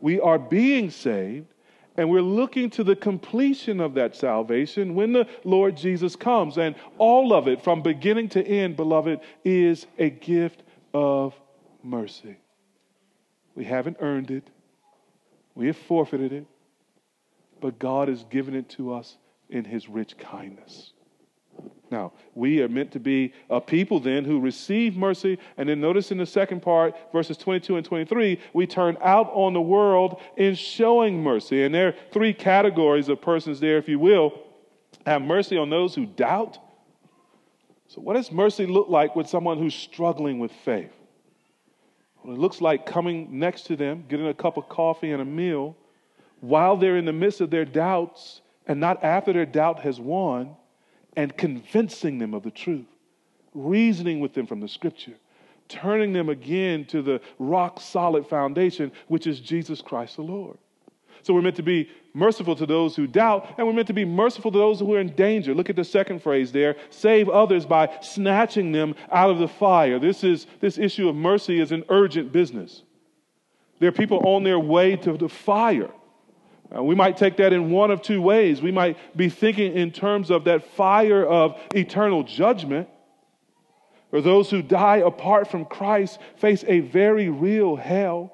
we 0.00 0.18
are 0.20 0.38
being 0.38 0.90
saved, 0.90 1.46
And 1.96 2.10
we're 2.10 2.22
looking 2.22 2.70
to 2.70 2.84
the 2.84 2.96
completion 2.96 3.80
of 3.80 3.94
that 3.94 4.16
salvation 4.16 4.94
when 4.94 5.12
the 5.12 5.28
Lord 5.44 5.76
Jesus 5.76 6.16
comes. 6.16 6.58
And 6.58 6.74
all 6.98 7.32
of 7.32 7.46
it, 7.46 7.62
from 7.62 7.82
beginning 7.82 8.30
to 8.30 8.44
end, 8.44 8.76
beloved, 8.76 9.20
is 9.44 9.86
a 9.98 10.10
gift 10.10 10.62
of 10.92 11.34
mercy. 11.82 12.36
We 13.54 13.64
haven't 13.64 13.98
earned 14.00 14.32
it, 14.32 14.50
we 15.54 15.68
have 15.68 15.76
forfeited 15.76 16.32
it, 16.32 16.46
but 17.60 17.78
God 17.78 18.08
has 18.08 18.24
given 18.24 18.56
it 18.56 18.68
to 18.70 18.92
us 18.92 19.16
in 19.48 19.64
His 19.64 19.88
rich 19.88 20.18
kindness. 20.18 20.93
Now, 21.94 22.10
we 22.34 22.60
are 22.60 22.68
meant 22.68 22.90
to 22.92 22.98
be 22.98 23.32
a 23.48 23.60
people 23.60 24.00
then 24.00 24.24
who 24.24 24.40
receive 24.40 24.96
mercy. 24.96 25.38
And 25.56 25.68
then 25.68 25.80
notice 25.80 26.10
in 26.10 26.18
the 26.18 26.26
second 26.26 26.60
part, 26.60 26.96
verses 27.12 27.36
22 27.36 27.76
and 27.76 27.86
23, 27.86 28.40
we 28.52 28.66
turn 28.66 28.98
out 29.00 29.30
on 29.32 29.52
the 29.52 29.60
world 29.60 30.20
in 30.36 30.56
showing 30.56 31.22
mercy. 31.22 31.62
And 31.62 31.72
there 31.72 31.88
are 31.88 31.94
three 32.12 32.34
categories 32.34 33.08
of 33.08 33.22
persons 33.22 33.60
there, 33.60 33.78
if 33.78 33.88
you 33.88 34.00
will. 34.00 34.32
Have 35.06 35.22
mercy 35.22 35.56
on 35.56 35.70
those 35.70 35.94
who 35.94 36.04
doubt. 36.04 36.58
So, 37.86 38.00
what 38.00 38.14
does 38.14 38.32
mercy 38.32 38.66
look 38.66 38.88
like 38.88 39.14
with 39.14 39.28
someone 39.28 39.58
who's 39.58 39.74
struggling 39.74 40.40
with 40.40 40.50
faith? 40.64 40.90
Well, 42.24 42.34
it 42.34 42.40
looks 42.40 42.60
like 42.60 42.86
coming 42.86 43.38
next 43.38 43.66
to 43.66 43.76
them, 43.76 44.04
getting 44.08 44.26
a 44.26 44.34
cup 44.34 44.56
of 44.56 44.68
coffee 44.68 45.12
and 45.12 45.22
a 45.22 45.24
meal 45.24 45.76
while 46.40 46.76
they're 46.76 46.96
in 46.96 47.04
the 47.04 47.12
midst 47.12 47.40
of 47.40 47.50
their 47.50 47.64
doubts 47.64 48.40
and 48.66 48.80
not 48.80 49.04
after 49.04 49.32
their 49.32 49.46
doubt 49.46 49.78
has 49.80 50.00
won 50.00 50.56
and 51.16 51.36
convincing 51.36 52.18
them 52.18 52.34
of 52.34 52.42
the 52.42 52.50
truth, 52.50 52.86
reasoning 53.54 54.20
with 54.20 54.34
them 54.34 54.46
from 54.46 54.60
the 54.60 54.68
scripture, 54.68 55.14
turning 55.68 56.12
them 56.12 56.28
again 56.28 56.84
to 56.86 57.02
the 57.02 57.20
rock 57.38 57.80
solid 57.80 58.26
foundation, 58.26 58.92
which 59.08 59.26
is 59.26 59.40
Jesus 59.40 59.80
Christ 59.80 60.16
the 60.16 60.22
Lord. 60.22 60.58
So 61.22 61.32
we're 61.32 61.40
meant 61.40 61.56
to 61.56 61.62
be 61.62 61.88
merciful 62.12 62.54
to 62.56 62.66
those 62.66 62.94
who 62.94 63.06
doubt, 63.06 63.54
and 63.56 63.66
we're 63.66 63.72
meant 63.72 63.86
to 63.86 63.94
be 63.94 64.04
merciful 64.04 64.52
to 64.52 64.58
those 64.58 64.78
who 64.78 64.94
are 64.94 65.00
in 65.00 65.14
danger. 65.14 65.54
Look 65.54 65.70
at 65.70 65.76
the 65.76 65.84
second 65.84 66.22
phrase 66.22 66.52
there 66.52 66.76
save 66.90 67.30
others 67.30 67.64
by 67.64 67.96
snatching 68.02 68.72
them 68.72 68.94
out 69.10 69.30
of 69.30 69.38
the 69.38 69.48
fire. 69.48 69.98
This, 69.98 70.22
is, 70.22 70.46
this 70.60 70.76
issue 70.76 71.08
of 71.08 71.16
mercy 71.16 71.60
is 71.60 71.72
an 71.72 71.84
urgent 71.88 72.30
business. 72.30 72.82
There 73.80 73.88
are 73.88 73.92
people 73.92 74.20
on 74.24 74.44
their 74.44 74.58
way 74.58 74.96
to 74.96 75.16
the 75.16 75.28
fire. 75.28 75.90
Uh, 76.74 76.82
we 76.82 76.94
might 76.94 77.16
take 77.16 77.36
that 77.36 77.52
in 77.52 77.70
one 77.70 77.90
of 77.90 78.02
two 78.02 78.20
ways. 78.20 78.60
We 78.60 78.72
might 78.72 78.96
be 79.16 79.28
thinking 79.28 79.74
in 79.74 79.92
terms 79.92 80.30
of 80.30 80.44
that 80.44 80.64
fire 80.72 81.24
of 81.24 81.60
eternal 81.74 82.24
judgment, 82.24 82.88
or 84.10 84.20
those 84.20 84.50
who 84.50 84.62
die 84.62 84.98
apart 84.98 85.48
from 85.48 85.64
Christ 85.64 86.18
face 86.36 86.64
a 86.66 86.80
very 86.80 87.28
real 87.28 87.76
hell. 87.76 88.32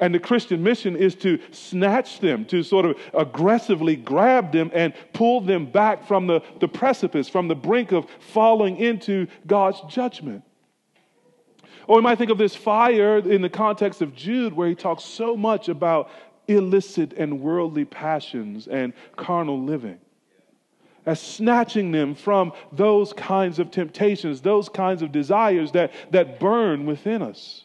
And 0.00 0.14
the 0.14 0.20
Christian 0.20 0.62
mission 0.62 0.94
is 0.94 1.16
to 1.16 1.40
snatch 1.50 2.20
them, 2.20 2.44
to 2.46 2.62
sort 2.62 2.86
of 2.86 2.96
aggressively 3.12 3.96
grab 3.96 4.52
them 4.52 4.70
and 4.72 4.94
pull 5.12 5.40
them 5.40 5.66
back 5.66 6.06
from 6.06 6.28
the, 6.28 6.40
the 6.60 6.68
precipice, 6.68 7.28
from 7.28 7.48
the 7.48 7.56
brink 7.56 7.90
of 7.90 8.06
falling 8.32 8.76
into 8.76 9.26
God's 9.46 9.80
judgment. 9.92 10.44
Or 11.88 11.96
we 11.96 12.02
might 12.02 12.18
think 12.18 12.30
of 12.30 12.38
this 12.38 12.54
fire 12.54 13.18
in 13.18 13.40
the 13.40 13.48
context 13.48 14.02
of 14.02 14.14
Jude, 14.14 14.52
where 14.52 14.68
he 14.68 14.74
talks 14.74 15.02
so 15.02 15.36
much 15.36 15.68
about 15.68 16.10
illicit 16.48 17.12
and 17.12 17.40
worldly 17.40 17.84
passions 17.84 18.66
and 18.66 18.92
carnal 19.16 19.62
living. 19.62 19.98
As 21.06 21.20
snatching 21.20 21.92
them 21.92 22.14
from 22.14 22.52
those 22.72 23.12
kinds 23.12 23.58
of 23.58 23.70
temptations, 23.70 24.40
those 24.40 24.68
kinds 24.68 25.02
of 25.02 25.12
desires 25.12 25.72
that, 25.72 25.92
that 26.10 26.40
burn 26.40 26.86
within 26.86 27.22
us. 27.22 27.64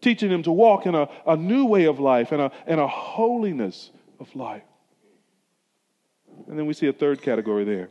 Teaching 0.00 0.30
them 0.30 0.42
to 0.44 0.52
walk 0.52 0.86
in 0.86 0.94
a, 0.94 1.08
a 1.26 1.36
new 1.36 1.66
way 1.66 1.84
of 1.84 1.98
life 1.98 2.30
and 2.30 2.40
a, 2.40 2.52
and 2.66 2.78
a 2.80 2.86
holiness 2.86 3.90
of 4.20 4.34
life. 4.36 4.62
And 6.46 6.58
then 6.58 6.66
we 6.66 6.74
see 6.74 6.86
a 6.86 6.92
third 6.92 7.20
category 7.20 7.64
there. 7.64 7.90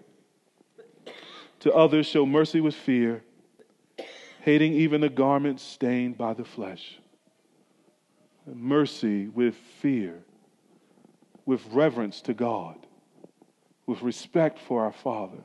To 1.61 1.73
others, 1.73 2.05
show 2.05 2.25
mercy 2.25 2.61
with 2.61 2.75
fear, 2.75 3.23
hating 4.41 4.73
even 4.73 5.01
the 5.01 5.09
garments 5.09 5.63
stained 5.63 6.17
by 6.17 6.33
the 6.33 6.45
flesh 6.45 6.99
mercy 8.53 9.27
with 9.27 9.55
fear, 9.81 10.23
with 11.45 11.61
reverence 11.71 12.21
to 12.21 12.33
God, 12.33 12.77
with 13.85 14.01
respect 14.01 14.59
for 14.59 14.83
our 14.83 14.91
Father. 14.91 15.43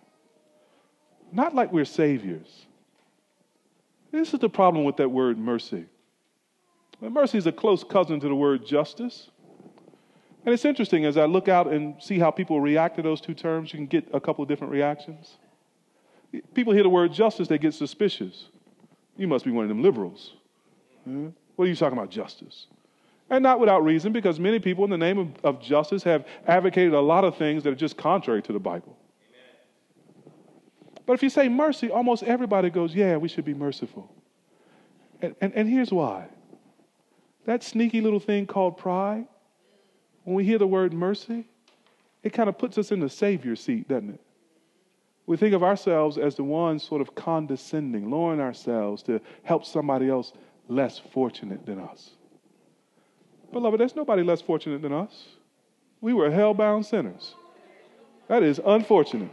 Not 1.32 1.54
like 1.54 1.72
we're 1.72 1.84
saviors. 1.84 2.66
This 4.10 4.34
is 4.34 4.40
the 4.40 4.48
problem 4.48 4.84
with 4.84 4.96
that 4.98 5.10
word 5.10 5.38
mercy. 5.38 5.86
Mercy 7.00 7.38
is 7.38 7.46
a 7.46 7.52
close 7.52 7.82
cousin 7.82 8.20
to 8.20 8.28
the 8.28 8.34
word 8.34 8.64
justice. 8.64 9.30
And 10.44 10.52
it's 10.52 10.64
interesting 10.64 11.04
as 11.04 11.16
I 11.16 11.24
look 11.24 11.48
out 11.48 11.72
and 11.72 12.00
see 12.00 12.18
how 12.18 12.30
people 12.30 12.60
react 12.60 12.96
to 12.96 13.02
those 13.02 13.20
two 13.20 13.34
terms, 13.34 13.72
you 13.72 13.78
can 13.78 13.86
get 13.86 14.08
a 14.12 14.20
couple 14.20 14.42
of 14.42 14.48
different 14.48 14.72
reactions. 14.72 15.38
People 16.54 16.72
hear 16.72 16.82
the 16.82 16.88
word 16.88 17.12
justice, 17.12 17.48
they 17.48 17.58
get 17.58 17.74
suspicious. 17.74 18.46
You 19.16 19.28
must 19.28 19.44
be 19.44 19.50
one 19.50 19.64
of 19.64 19.68
them 19.68 19.82
liberals. 19.82 20.34
Hmm? 21.04 21.28
What 21.56 21.66
are 21.66 21.68
you 21.68 21.76
talking 21.76 21.98
about, 21.98 22.10
justice? 22.10 22.66
And 23.32 23.42
not 23.42 23.58
without 23.58 23.82
reason, 23.82 24.12
because 24.12 24.38
many 24.38 24.58
people, 24.58 24.84
in 24.84 24.90
the 24.90 24.98
name 24.98 25.18
of, 25.18 25.28
of 25.42 25.58
justice, 25.58 26.02
have 26.02 26.26
advocated 26.46 26.92
a 26.92 27.00
lot 27.00 27.24
of 27.24 27.34
things 27.38 27.64
that 27.64 27.70
are 27.70 27.74
just 27.74 27.96
contrary 27.96 28.42
to 28.42 28.52
the 28.52 28.58
Bible. 28.60 28.94
But 31.06 31.14
if 31.14 31.22
you 31.22 31.30
say 31.30 31.48
mercy, 31.48 31.90
almost 31.90 32.24
everybody 32.24 32.68
goes, 32.68 32.94
Yeah, 32.94 33.16
we 33.16 33.28
should 33.28 33.46
be 33.46 33.54
merciful. 33.54 34.14
And, 35.22 35.34
and, 35.40 35.54
and 35.54 35.66
here's 35.66 35.90
why 35.90 36.28
that 37.46 37.62
sneaky 37.62 38.02
little 38.02 38.20
thing 38.20 38.46
called 38.46 38.76
pride, 38.76 39.26
when 40.24 40.36
we 40.36 40.44
hear 40.44 40.58
the 40.58 40.66
word 40.66 40.92
mercy, 40.92 41.48
it 42.22 42.34
kind 42.34 42.50
of 42.50 42.58
puts 42.58 42.76
us 42.76 42.92
in 42.92 43.00
the 43.00 43.08
Savior 43.08 43.56
seat, 43.56 43.88
doesn't 43.88 44.10
it? 44.10 44.20
We 45.24 45.38
think 45.38 45.54
of 45.54 45.62
ourselves 45.62 46.18
as 46.18 46.34
the 46.34 46.44
ones 46.44 46.82
sort 46.82 47.00
of 47.00 47.14
condescending, 47.14 48.10
lowering 48.10 48.42
ourselves 48.42 49.02
to 49.04 49.22
help 49.42 49.64
somebody 49.64 50.10
else 50.10 50.34
less 50.68 50.98
fortunate 50.98 51.64
than 51.64 51.80
us. 51.80 52.10
Beloved, 53.52 53.78
there's 53.78 53.94
nobody 53.94 54.22
less 54.22 54.40
fortunate 54.40 54.82
than 54.82 54.92
us. 54.92 55.26
We 56.00 56.12
were 56.12 56.30
hell-bound 56.30 56.86
sinners. 56.86 57.34
That 58.28 58.42
is 58.42 58.60
unfortunate. 58.64 59.30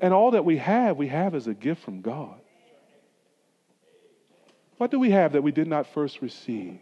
And 0.00 0.12
all 0.12 0.32
that 0.32 0.44
we 0.44 0.56
have, 0.56 0.96
we 0.96 1.06
have 1.08 1.34
as 1.34 1.46
a 1.46 1.54
gift 1.54 1.82
from 1.84 2.00
God. 2.00 2.40
What 4.78 4.90
do 4.90 4.98
we 4.98 5.12
have 5.12 5.32
that 5.34 5.42
we 5.42 5.52
did 5.52 5.68
not 5.68 5.86
first 5.86 6.20
receive? 6.20 6.80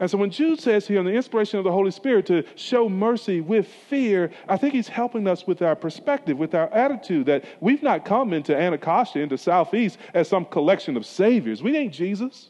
And 0.00 0.10
so 0.10 0.16
when 0.16 0.30
Jude 0.30 0.58
says 0.58 0.88
here, 0.88 0.98
on 0.98 1.04
the 1.04 1.12
inspiration 1.12 1.58
of 1.58 1.64
the 1.64 1.72
Holy 1.72 1.90
Spirit, 1.90 2.24
to 2.26 2.42
show 2.54 2.88
mercy 2.88 3.42
with 3.42 3.68
fear, 3.68 4.30
I 4.48 4.56
think 4.56 4.72
he's 4.72 4.88
helping 4.88 5.28
us 5.28 5.46
with 5.46 5.60
our 5.60 5.76
perspective, 5.76 6.38
with 6.38 6.54
our 6.54 6.72
attitude 6.72 7.26
that 7.26 7.44
we've 7.60 7.82
not 7.82 8.06
come 8.06 8.32
into 8.32 8.56
Anacostia, 8.56 9.22
into 9.22 9.36
Southeast, 9.36 9.98
as 10.14 10.26
some 10.26 10.46
collection 10.46 10.96
of 10.96 11.04
saviors. 11.04 11.62
We 11.62 11.76
ain't 11.76 11.92
Jesus. 11.92 12.48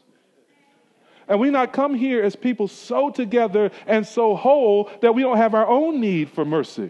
And 1.27 1.41
we 1.41 1.49
not 1.49 1.73
come 1.73 1.93
here 1.93 2.23
as 2.23 2.37
people 2.37 2.69
so 2.69 3.09
together 3.09 3.69
and 3.85 4.07
so 4.07 4.33
whole 4.33 4.89
that 5.01 5.13
we 5.13 5.21
don't 5.21 5.37
have 5.37 5.53
our 5.53 5.67
own 5.67 5.99
need 5.99 6.29
for 6.29 6.45
mercy. 6.45 6.89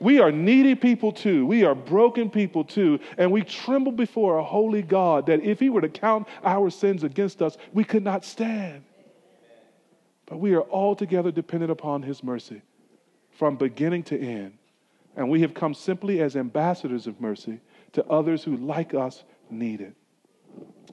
We 0.00 0.18
are 0.18 0.32
needy 0.32 0.74
people 0.74 1.12
too. 1.12 1.46
We 1.46 1.64
are 1.64 1.74
broken 1.76 2.30
people 2.30 2.64
too. 2.64 2.98
And 3.16 3.30
we 3.30 3.42
tremble 3.42 3.92
before 3.92 4.38
a 4.38 4.44
holy 4.44 4.82
God 4.82 5.26
that 5.26 5.42
if 5.42 5.60
He 5.60 5.70
were 5.70 5.80
to 5.80 5.88
count 5.88 6.26
our 6.42 6.68
sins 6.70 7.04
against 7.04 7.42
us, 7.42 7.56
we 7.72 7.84
could 7.84 8.02
not 8.02 8.24
stand. 8.24 8.82
But 10.28 10.38
we 10.38 10.54
are 10.54 10.62
altogether 10.62 11.30
dependent 11.30 11.72
upon 11.72 12.02
His 12.02 12.22
mercy 12.22 12.62
from 13.30 13.56
beginning 13.56 14.02
to 14.04 14.20
end. 14.20 14.58
And 15.16 15.30
we 15.30 15.40
have 15.40 15.54
come 15.54 15.74
simply 15.74 16.20
as 16.20 16.36
ambassadors 16.36 17.06
of 17.06 17.20
mercy 17.20 17.60
to 17.92 18.04
others 18.06 18.44
who, 18.44 18.56
like 18.56 18.94
us, 18.94 19.24
need 19.50 19.80
it. 19.80 19.94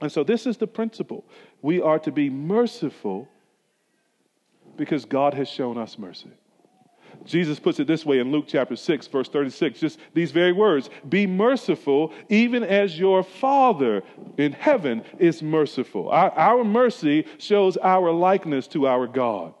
And 0.00 0.10
so, 0.10 0.24
this 0.24 0.46
is 0.46 0.56
the 0.56 0.66
principle. 0.66 1.24
We 1.62 1.80
are 1.80 1.98
to 2.00 2.10
be 2.10 2.30
merciful 2.30 3.28
because 4.76 5.04
God 5.04 5.34
has 5.34 5.48
shown 5.48 5.78
us 5.78 5.98
mercy. 5.98 6.30
Jesus 7.26 7.58
puts 7.58 7.80
it 7.80 7.86
this 7.86 8.06
way 8.06 8.20
in 8.20 8.30
Luke 8.30 8.46
chapter 8.46 8.76
6, 8.76 9.06
verse 9.08 9.28
36, 9.28 9.80
just 9.80 9.98
these 10.14 10.30
very 10.30 10.52
words 10.52 10.88
Be 11.08 11.26
merciful, 11.26 12.12
even 12.28 12.62
as 12.62 12.98
your 12.98 13.22
Father 13.22 14.02
in 14.38 14.52
heaven 14.52 15.04
is 15.18 15.42
merciful. 15.42 16.08
Our, 16.08 16.30
our 16.32 16.64
mercy 16.64 17.26
shows 17.38 17.76
our 17.76 18.10
likeness 18.12 18.66
to 18.68 18.86
our 18.86 19.06
God. 19.06 19.54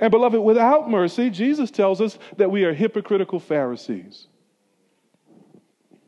And 0.00 0.10
beloved, 0.10 0.40
without 0.40 0.90
mercy, 0.90 1.30
Jesus 1.30 1.70
tells 1.70 2.00
us 2.00 2.18
that 2.36 2.50
we 2.50 2.64
are 2.64 2.74
hypocritical 2.74 3.40
Pharisees. 3.40 4.26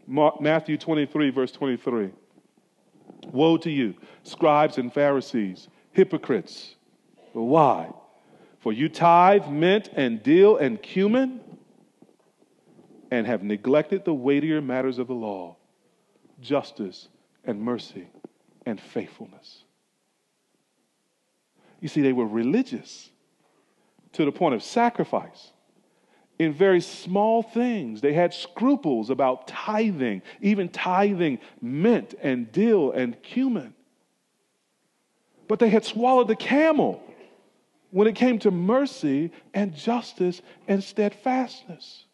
Mark, 0.07 0.41
Matthew 0.41 0.77
23, 0.77 1.31
verse 1.31 1.53
23. 1.53 2.11
Woe 3.33 3.57
to 3.59 3.71
you, 3.71 3.95
scribes 4.23 4.79
and 4.79 4.93
Pharisees, 4.93 5.69
hypocrites. 5.93 6.75
Why? 7.33 7.91
For 8.61 8.73
you 8.73 8.89
tithe 8.89 9.49
mint 9.49 9.89
and 9.95 10.23
dill 10.23 10.57
and 10.57 10.81
cumin 10.81 11.41
and 13.11 13.27
have 13.27 13.43
neglected 13.43 14.05
the 14.05 14.15
weightier 14.15 14.61
matters 14.61 14.99
of 14.99 15.09
the 15.09 15.15
law 15.15 15.57
justice 16.41 17.09
and 17.45 17.61
mercy 17.61 18.07
and 18.65 18.81
faithfulness. 18.81 19.65
You 21.81 21.89
see, 21.89 22.03
they 22.03 22.13
were 22.13 22.27
religious 22.27 23.11
to 24.13 24.25
the 24.25 24.33
point 24.33 24.55
of 24.55 24.63
sacrifice 24.63 25.53
in 26.39 26.53
very 26.53 26.81
small 26.81 27.43
things. 27.43 28.01
They 28.01 28.13
had 28.13 28.33
scruples 28.35 29.11
about 29.11 29.49
tithing, 29.49 30.23
even 30.41 30.69
tithing 30.69 31.39
mint 31.61 32.15
and 32.23 32.51
dill 32.53 32.93
and 32.93 33.23
cumin. 33.23 33.75
But 35.49 35.59
they 35.59 35.69
had 35.69 35.85
swallowed 35.85 36.29
the 36.29 36.37
camel 36.37 37.03
when 37.91 38.07
it 38.07 38.15
came 38.15 38.39
to 38.41 38.51
mercy 38.51 39.33
and 39.55 39.75
justice 39.75 40.43
and 40.69 40.83
steadfastness. 40.83 42.05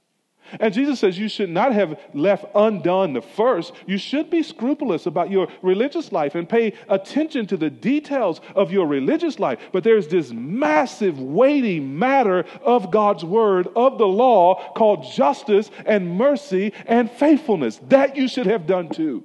And 0.60 0.72
Jesus 0.72 1.00
says 1.00 1.18
you 1.18 1.28
should 1.28 1.50
not 1.50 1.72
have 1.72 1.98
left 2.14 2.44
undone 2.54 3.12
the 3.12 3.20
first. 3.20 3.72
You 3.86 3.98
should 3.98 4.30
be 4.30 4.42
scrupulous 4.42 5.06
about 5.06 5.30
your 5.30 5.48
religious 5.60 6.12
life 6.12 6.34
and 6.34 6.48
pay 6.48 6.72
attention 6.88 7.46
to 7.48 7.56
the 7.56 7.70
details 7.70 8.40
of 8.54 8.70
your 8.70 8.86
religious 8.86 9.40
life. 9.40 9.58
But 9.72 9.82
there's 9.82 10.06
this 10.06 10.30
massive, 10.32 11.18
weighty 11.18 11.80
matter 11.80 12.44
of 12.62 12.90
God's 12.90 13.24
word, 13.24 13.68
of 13.74 13.98
the 13.98 14.06
law, 14.06 14.72
called 14.74 15.04
justice 15.12 15.70
and 15.84 16.16
mercy 16.16 16.72
and 16.86 17.10
faithfulness. 17.10 17.80
That 17.88 18.16
you 18.16 18.28
should 18.28 18.46
have 18.46 18.66
done 18.66 18.88
too. 18.88 19.24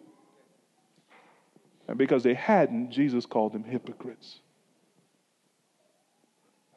And 1.88 1.98
because 1.98 2.24
they 2.24 2.34
hadn't, 2.34 2.89
Jesus 2.89 3.25
called 3.25 3.53
them 3.53 3.63
hypocrites. 3.63 4.39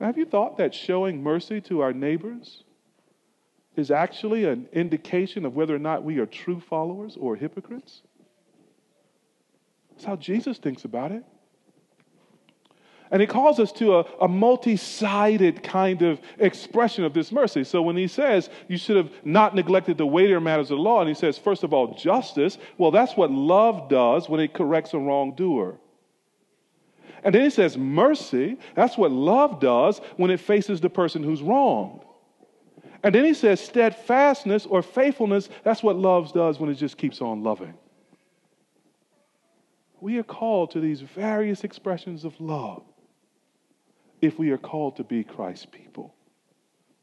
Have 0.00 0.18
you 0.18 0.26
thought 0.26 0.58
that 0.58 0.74
showing 0.74 1.22
mercy 1.22 1.60
to 1.62 1.80
our 1.80 1.92
neighbors 1.92 2.64
is 3.76 3.90
actually 3.90 4.44
an 4.44 4.68
indication 4.72 5.44
of 5.44 5.54
whether 5.54 5.74
or 5.74 5.80
not 5.80 6.04
we 6.04 6.18
are 6.18 6.26
true 6.26 6.60
followers 6.60 7.16
or 7.18 7.36
hypocrites. 7.36 8.02
That's 9.90 10.04
how 10.04 10.16
Jesus 10.16 10.58
thinks 10.58 10.84
about 10.84 11.12
it. 11.12 11.24
And 13.10 13.20
he 13.20 13.26
calls 13.26 13.60
us 13.60 13.70
to 13.72 13.98
a, 13.98 14.04
a 14.22 14.28
multi 14.28 14.76
sided 14.76 15.62
kind 15.62 16.02
of 16.02 16.20
expression 16.38 17.04
of 17.04 17.14
this 17.14 17.30
mercy. 17.30 17.62
So 17.62 17.82
when 17.82 17.96
he 17.96 18.08
says 18.08 18.48
you 18.66 18.76
should 18.76 18.96
have 18.96 19.10
not 19.24 19.54
neglected 19.54 19.98
the 19.98 20.06
weightier 20.06 20.40
matters 20.40 20.70
of 20.70 20.78
the 20.78 20.82
law, 20.82 21.00
and 21.00 21.08
he 21.08 21.14
says, 21.14 21.38
first 21.38 21.62
of 21.62 21.72
all, 21.72 21.94
justice, 21.94 22.58
well, 22.78 22.90
that's 22.90 23.16
what 23.16 23.30
love 23.30 23.88
does 23.88 24.28
when 24.28 24.40
it 24.40 24.52
corrects 24.54 24.94
a 24.94 24.98
wrongdoer. 24.98 25.78
And 27.24 27.34
then 27.34 27.42
he 27.42 27.50
says, 27.50 27.76
mercy, 27.78 28.58
that's 28.74 28.98
what 28.98 29.10
love 29.10 29.58
does 29.58 29.98
when 30.16 30.30
it 30.30 30.40
faces 30.40 30.80
the 30.80 30.90
person 30.90 31.22
who's 31.22 31.42
wronged. 31.42 32.02
And 33.02 33.14
then 33.14 33.24
he 33.24 33.34
says 33.34 33.60
steadfastness 33.60 34.66
or 34.66 34.82
faithfulness, 34.82 35.48
that's 35.62 35.82
what 35.82 35.96
love 35.96 36.32
does 36.32 36.60
when 36.60 36.70
it 36.70 36.74
just 36.74 36.98
keeps 36.98 37.20
on 37.20 37.42
loving. 37.42 37.74
We 40.00 40.18
are 40.18 40.22
called 40.22 40.70
to 40.72 40.80
these 40.80 41.00
various 41.00 41.64
expressions 41.64 42.24
of 42.26 42.38
love 42.40 42.82
if 44.20 44.38
we 44.38 44.50
are 44.50 44.58
called 44.58 44.96
to 44.96 45.04
be 45.04 45.24
Christ's 45.24 45.66
people. 45.66 46.14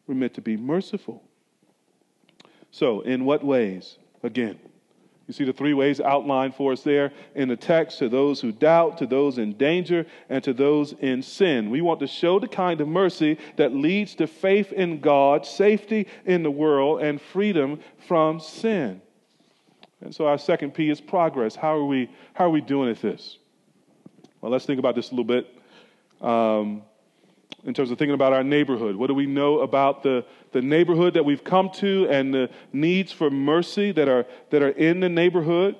We're 0.05 0.15
meant 0.15 0.35
to 0.35 0.41
be 0.41 0.55
merciful. 0.55 1.23
So, 2.69 3.01
in 3.01 3.25
what 3.25 3.43
ways? 3.43 3.97
Again, 4.23 4.59
you 5.31 5.45
see 5.45 5.49
the 5.49 5.57
three 5.57 5.73
ways 5.73 6.01
outlined 6.01 6.55
for 6.55 6.73
us 6.73 6.81
there 6.81 7.13
in 7.35 7.47
the 7.47 7.55
text 7.55 7.99
to 7.99 8.09
those 8.09 8.41
who 8.41 8.51
doubt, 8.51 8.97
to 8.97 9.05
those 9.05 9.37
in 9.37 9.53
danger, 9.53 10.05
and 10.27 10.43
to 10.43 10.51
those 10.51 10.91
in 10.99 11.23
sin. 11.23 11.69
We 11.69 11.79
want 11.79 12.01
to 12.01 12.07
show 12.07 12.37
the 12.37 12.49
kind 12.49 12.81
of 12.81 12.89
mercy 12.89 13.37
that 13.55 13.73
leads 13.73 14.13
to 14.15 14.27
faith 14.27 14.73
in 14.73 14.99
God, 14.99 15.45
safety 15.45 16.07
in 16.25 16.43
the 16.43 16.51
world, 16.51 17.01
and 17.01 17.21
freedom 17.21 17.79
from 18.09 18.41
sin. 18.41 19.01
And 20.01 20.13
so 20.13 20.27
our 20.27 20.37
second 20.37 20.73
P 20.73 20.89
is 20.89 20.99
progress. 20.99 21.55
How 21.55 21.77
are 21.77 21.85
we, 21.85 22.09
how 22.33 22.47
are 22.47 22.49
we 22.49 22.59
doing 22.59 22.89
at 22.89 23.01
this? 23.01 23.37
Well, 24.41 24.51
let's 24.51 24.65
think 24.65 24.79
about 24.79 24.95
this 24.95 25.11
a 25.11 25.15
little 25.15 25.23
bit. 25.23 25.47
Um, 26.19 26.81
in 27.63 27.73
terms 27.73 27.91
of 27.91 27.97
thinking 27.97 28.15
about 28.15 28.33
our 28.33 28.43
neighborhood. 28.43 28.95
What 28.95 29.07
do 29.07 29.13
we 29.13 29.27
know 29.27 29.59
about 29.59 30.03
the, 30.03 30.25
the 30.51 30.61
neighborhood 30.61 31.13
that 31.13 31.23
we've 31.23 31.43
come 31.43 31.69
to 31.69 32.07
and 32.09 32.33
the 32.33 32.49
needs 32.73 33.11
for 33.11 33.29
mercy 33.29 33.91
that 33.91 34.07
are, 34.07 34.25
that 34.49 34.61
are 34.61 34.69
in 34.69 34.99
the 34.99 35.09
neighborhood? 35.09 35.75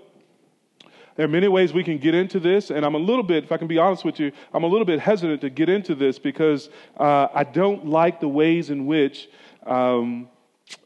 There 1.16 1.26
are 1.26 1.30
many 1.30 1.48
ways 1.48 1.74
we 1.74 1.84
can 1.84 1.98
get 1.98 2.16
into 2.16 2.40
this, 2.40 2.72
and 2.72 2.86
I'm 2.86 2.96
a 2.96 3.00
little 3.00 3.24
bit, 3.24 3.44
if 3.44 3.52
I 3.52 3.58
can 3.58 3.68
be 3.68 3.78
honest 3.78 4.06
with 4.06 4.20
you, 4.20 4.32
I'm 4.54 4.64
a 4.64 4.68
little 4.68 4.86
bit 4.86 5.00
hesitant 5.00 5.42
to 5.42 5.50
get 5.50 5.70
into 5.70 5.94
this 5.94 6.18
because 6.18 6.70
uh, 6.98 7.28
I 7.34 7.44
don't 7.44 7.88
like 7.88 8.22
the 8.22 8.30
ways 8.30 8.70
in 8.70 8.86
which 8.86 9.30
um, 9.66 10.30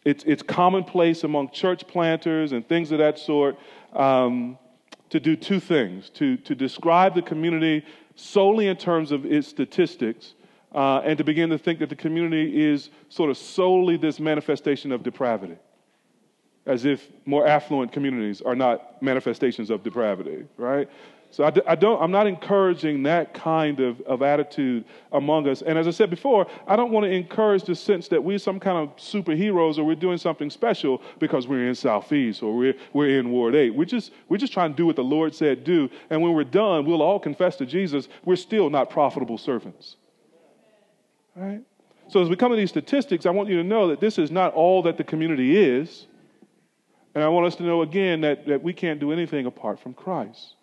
it's, 0.04 0.24
it's 0.24 0.42
commonplace 0.42 1.24
among 1.24 1.52
church 1.52 1.88
planters 1.88 2.52
and 2.52 2.68
things 2.68 2.92
of 2.92 2.98
that 2.98 3.20
sort 3.20 3.58
um, 3.94 4.58
to 5.10 5.20
do 5.20 5.36
two 5.36 5.60
things 5.60 6.10
to, 6.12 6.38
to 6.38 6.56
describe 6.56 7.14
the 7.14 7.22
community 7.22 7.86
solely 8.16 8.68
in 8.68 8.78
terms 8.78 9.12
of 9.12 9.26
its 9.26 9.48
statistics 9.48 10.34
uh, 10.76 11.00
and 11.06 11.18
to 11.18 11.24
begin 11.24 11.50
to 11.50 11.58
think 11.58 11.80
that 11.80 11.90
the 11.90 11.96
community 11.96 12.64
is 12.64 12.90
sort 13.08 13.30
of 13.30 13.38
solely 13.38 13.96
this 13.96 14.20
manifestation 14.20 14.92
of 14.92 15.04
depravity, 15.04 15.56
as 16.66 16.84
if 16.84 17.10
more 17.26 17.48
affluent 17.48 17.94
communities 17.94 18.42
are 18.42 18.56
not 18.56 19.02
manifestations 19.02 19.70
of 19.70 19.84
depravity, 19.84 20.46
right? 20.58 20.90
So 21.32 21.46
I, 21.46 21.52
I, 21.66 21.76
don't, 21.76 22.02
I'm 22.02 22.12
not 22.12 22.28
encouraging 22.28 23.04
that 23.04 23.34
kind 23.34 23.80
of, 23.80 24.02
of 24.02 24.22
attitude 24.22 24.84
among 25.14 25.48
us. 25.48 25.62
And 25.62 25.78
as 25.78 25.88
I 25.88 25.92
said 25.92 26.10
before, 26.10 26.46
I 26.68 26.76
don't 26.76 26.92
want 26.92 27.06
to 27.06 27.10
encourage 27.10 27.64
the 27.64 27.76
sense 27.76 28.10
that 28.10 28.24
we're 28.24 28.38
some 28.38 28.60
kind 28.60 28.78
of 28.78 28.96
superheroes 28.98 29.78
or 29.78 29.84
we're 29.86 29.96
doing 29.96 30.18
something 30.18 30.50
special 30.50 31.02
because 31.20 31.48
we're 31.48 31.68
in 31.68 31.76
Southeast 31.76 32.44
or 32.44 32.56
we're, 32.56 32.76
we're 32.94 33.20
in 33.20 33.32
Ward 33.32 33.56
8. 33.56 33.72
We're 33.72 33.86
just, 33.86 34.12
we're 34.30 34.38
just 34.38 34.54
trying 34.54 34.72
to 34.72 34.78
do 34.78 34.86
what 34.86 34.96
the 34.96 35.04
Lord 35.04 35.34
said 35.34 35.64
do. 35.64 35.90
And 36.10 36.22
when 36.22 36.34
we're 36.34 36.44
done, 36.44 36.86
we'll 36.86 37.02
all 37.02 37.20
confess 37.20 37.56
to 37.58 37.66
Jesus, 37.66 38.08
we're 38.26 38.36
still 38.36 38.70
not 38.70 38.90
profitable 38.90 39.38
servants. 39.38 39.96
Right? 41.36 41.62
So 42.08 42.22
as 42.22 42.30
we 42.30 42.36
come 42.36 42.52
to 42.52 42.58
these 42.58 42.70
statistics, 42.70 43.26
I 43.26 43.32
want 43.32 43.50
you 43.50 43.58
to 43.58 43.64
know 43.64 43.88
that 43.90 44.00
this 44.00 44.18
is 44.18 44.32
not 44.32 44.54
all 44.54 44.84
that 44.84 44.98
the 44.98 45.04
community 45.04 45.58
is. 45.58 46.08
And 47.14 47.24
I 47.24 47.30
want 47.30 47.48
us 47.48 47.56
to 47.58 47.64
know 47.64 47.82
again 47.82 48.22
that, 48.22 48.46
that 48.48 48.62
we 48.62 48.74
can't 48.74 49.00
do 49.00 49.12
anything 49.12 49.46
apart 49.46 49.80
from 49.80 49.94
Christ. 49.94 50.56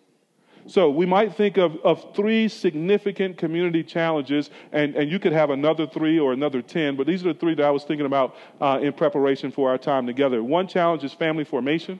So 0.67 0.91
we 0.91 1.07
might 1.07 1.35
think 1.35 1.57
of, 1.57 1.77
of 1.83 2.15
three 2.15 2.47
significant 2.47 3.37
community 3.37 3.83
challenges, 3.83 4.51
and, 4.71 4.95
and 4.95 5.11
you 5.11 5.19
could 5.19 5.33
have 5.33 5.51
another 5.51 5.87
three 5.89 6.21
or 6.21 6.33
another 6.33 6.63
ten, 6.63 6.95
but 6.95 7.07
these 7.07 7.25
are 7.27 7.33
the 7.33 7.39
three 7.39 7.55
that 7.57 7.65
I 7.65 7.71
was 7.71 7.83
thinking 7.83 8.07
about 8.07 8.37
uh, 8.61 8.79
in 8.81 8.93
preparation 8.93 9.51
for 9.51 9.71
our 9.71 9.79
time 9.79 10.07
together. 10.07 10.43
One 10.43 10.69
challenge 10.69 11.03
is 11.03 11.13
family 11.13 11.43
formation. 11.45 11.99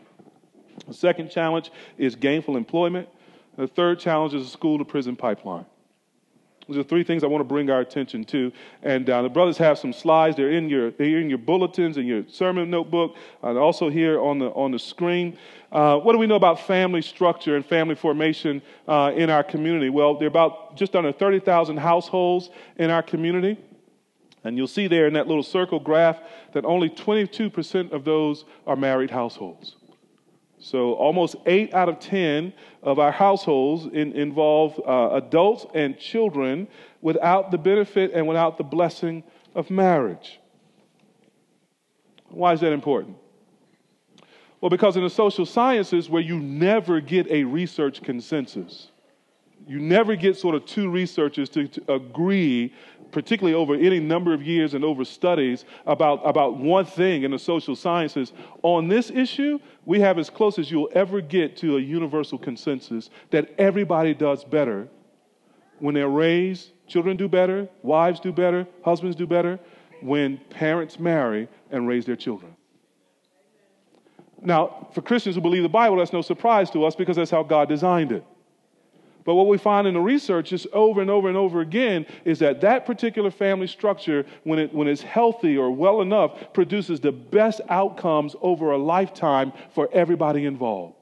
The 0.87 0.95
second 0.95 1.31
challenge 1.31 1.73
is 1.99 2.15
gainful 2.15 2.57
employment. 2.57 3.09
The 3.57 3.67
third 3.67 3.99
challenge 3.99 4.33
is 4.33 4.45
the 4.45 4.51
school 4.51 4.79
to 4.79 4.85
prison 4.85 5.17
pipeline. 5.17 5.67
Those 6.73 6.87
are 6.87 6.89
three 6.89 7.05
things 7.05 7.23
I 7.23 7.27
want 7.27 7.41
to 7.41 7.49
bring 7.49 7.69
our 7.69 7.81
attention 7.81 8.25
to. 8.25 8.51
And 8.83 9.09
uh, 9.11 9.21
the 9.21 9.29
brothers 9.29 9.59
have 9.59 9.79
some 9.79 9.93
slides. 9.93 10.37
They're 10.37 10.53
in 10.53 10.71
your, 10.71 10.91
they're 10.91 11.21
in 11.21 11.29
your 11.29 11.39
bulletins 11.39 11.99
and 11.99 12.09
your 12.09 12.25
sermon 12.29 12.71
notebook, 12.71 13.17
and 13.43 13.59
also 13.59 13.91
here 13.91 14.19
on 14.19 14.39
the, 14.39 14.47
on 14.53 14.71
the 14.71 14.79
screen. 14.79 15.37
Uh, 15.71 15.99
what 15.99 16.13
do 16.13 16.19
we 16.19 16.27
know 16.27 16.37
about 16.37 16.61
family 16.61 17.03
structure 17.03 17.57
and 17.57 17.67
family 17.67 17.95
formation 17.95 18.63
uh, 18.89 19.13
in 19.15 19.29
our 19.29 19.45
community? 19.45 19.91
Well, 19.91 20.15
there 20.15 20.25
are 20.25 20.29
about 20.29 20.77
just 20.77 20.97
under 20.97 21.13
30,000 21.13 21.77
households 21.77 22.49
in 22.77 22.89
our 22.89 23.03
community. 23.03 23.59
And 24.45 24.57
you'll 24.57 24.67
see 24.67 24.87
there 24.87 25.07
in 25.07 25.13
that 25.13 25.29
little 25.29 25.43
circle 25.43 25.79
graph 25.79 26.21
that 26.55 26.65
only 26.65 26.89
22% 26.89 27.93
of 27.93 28.05
those 28.05 28.47
are 28.67 28.77
married 28.77 29.11
households. 29.11 29.77
So 30.63 30.93
almost 30.95 31.35
eight 31.47 31.75
out 31.75 31.89
of 31.89 31.99
10 31.99 32.53
of 32.85 33.01
our 33.01 33.11
households 33.11 33.87
in, 33.87 34.13
involve 34.13 34.81
uh, 34.87 35.17
adults 35.17 35.67
and 35.75 35.99
children 35.99 36.69
without 37.01 37.51
the 37.51 37.59
benefit 37.59 38.13
and 38.15 38.29
without 38.29 38.59
the 38.59 38.65
blessing 38.65 39.25
of 39.57 39.71
marriage. 39.71 40.39
Why 42.29 42.53
is 42.53 42.61
that 42.61 42.73
important? 42.73 43.17
Well, 44.61 44.71
because 44.71 44.97
in 44.97 45.03
the 45.03 45.11
social 45.11 45.45
sciences, 45.45 46.09
where 46.09 46.23
you 46.23 46.39
never 46.39 47.01
get 47.01 47.29
a 47.29 47.43
research 47.43 48.01
consensus, 48.01 48.93
you 49.67 49.81
never 49.81 50.15
get 50.15 50.37
sort 50.37 50.55
of 50.55 50.65
two 50.65 50.89
researchers 50.89 51.49
to, 51.51 51.67
to, 51.67 51.93
agree, 51.93 52.73
particularly 53.13 53.55
over 53.55 53.75
any 53.75 54.01
number 54.01 54.35
of 54.35 54.43
years 54.43 54.75
and 54.75 54.85
over 54.85 55.05
studies 55.05 55.65
about, 55.87 56.21
about 56.25 56.57
one 56.57 56.85
thing 56.85 57.23
in 57.23 57.31
the 57.31 57.39
social 57.39 57.77
sciences. 57.77 58.33
On 58.63 58.89
this 58.89 59.11
issue, 59.11 59.59
we 59.85 60.01
have 60.01 60.19
as 60.19 60.31
close 60.31 60.59
as 60.59 60.71
you'll 60.71 60.91
ever 60.95 61.21
get 61.21 61.57
to 61.59 61.77
a 61.77 61.81
universal 61.81 62.39
consensus 62.39 63.11
that 63.31 63.55
everybody 63.59 64.15
does 64.15 64.43
better 64.43 64.89
when 65.79 65.95
they're 65.95 66.09
raised. 66.09 66.73
Children 66.89 67.17
do 67.17 67.29
better, 67.29 67.69
wives 67.83 68.19
do 68.19 68.33
better, 68.33 68.67
husbands 68.85 69.15
do 69.15 69.27
better 69.27 69.61
when 70.01 70.39
parents 70.51 70.99
marry 70.99 71.49
and 71.71 71.87
raise 71.87 72.05
their 72.05 72.17
children. 72.17 72.57
Now, 74.41 74.89
for 74.93 75.03
Christians 75.03 75.37
who 75.37 75.41
believe 75.41 75.63
the 75.63 75.69
Bible, 75.69 75.97
that's 75.97 76.13
no 76.13 76.23
surprise 76.23 76.71
to 76.71 76.85
us 76.85 76.97
because 76.97 77.17
that's 77.17 77.31
how 77.31 77.45
God 77.45 77.69
designed 77.69 78.11
it. 78.11 78.25
But 79.25 79.35
what 79.35 79.47
we 79.47 79.59
find 79.59 79.87
in 79.87 79.95
the 79.95 80.01
research 80.01 80.51
just 80.51 80.67
over 80.73 81.01
and 81.01 81.11
over 81.11 81.29
and 81.29 81.37
over 81.37 81.61
again 81.61 82.07
is 82.25 82.41
that 82.41 82.61
that 82.63 82.87
particular 82.87 83.31
family 83.31 83.67
structure, 83.67 84.27
when, 84.45 84.59
it, 84.59 84.75
when 84.75 84.89
it's 84.89 85.03
healthy 85.03 85.57
or 85.57 85.71
well 85.71 86.01
enough, 86.01 86.53
produces 86.53 87.01
the 87.01 87.13
best 87.13 87.61
outcomes 87.69 88.35
over 88.41 88.73
a 88.73 88.79
lifetime 88.79 89.53
for 89.75 89.89
everybody 89.93 90.45
involved. 90.45 90.97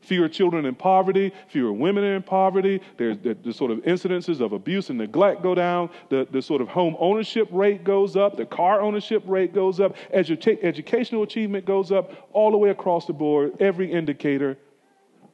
fewer 0.00 0.28
children 0.28 0.66
in 0.66 0.74
poverty, 0.74 1.32
fewer 1.46 1.72
women 1.72 2.02
in 2.02 2.22
poverty. 2.22 2.80
There's 2.96 3.18
the, 3.18 3.34
the, 3.34 3.52
sort 3.52 3.70
of 3.70 3.78
incidences 3.78 4.40
of 4.40 4.52
abuse 4.52 4.90
and 4.90 4.98
neglect 4.98 5.42
go 5.42 5.54
down. 5.54 5.90
The, 6.08 6.26
the 6.30 6.42
sort 6.42 6.60
of 6.60 6.68
home 6.68 6.96
ownership 6.98 7.48
rate 7.52 7.84
goes 7.84 8.16
up. 8.16 8.36
The 8.36 8.46
car 8.46 8.80
ownership 8.80 9.22
rate 9.26 9.54
goes 9.54 9.78
up. 9.78 9.94
Edu- 10.12 10.58
educational 10.64 11.22
achievement 11.22 11.64
goes 11.64 11.92
up. 11.92 12.28
All 12.32 12.50
the 12.50 12.58
way 12.58 12.70
across 12.70 13.06
the 13.06 13.12
board, 13.12 13.52
every 13.60 13.92
indicator, 13.92 14.58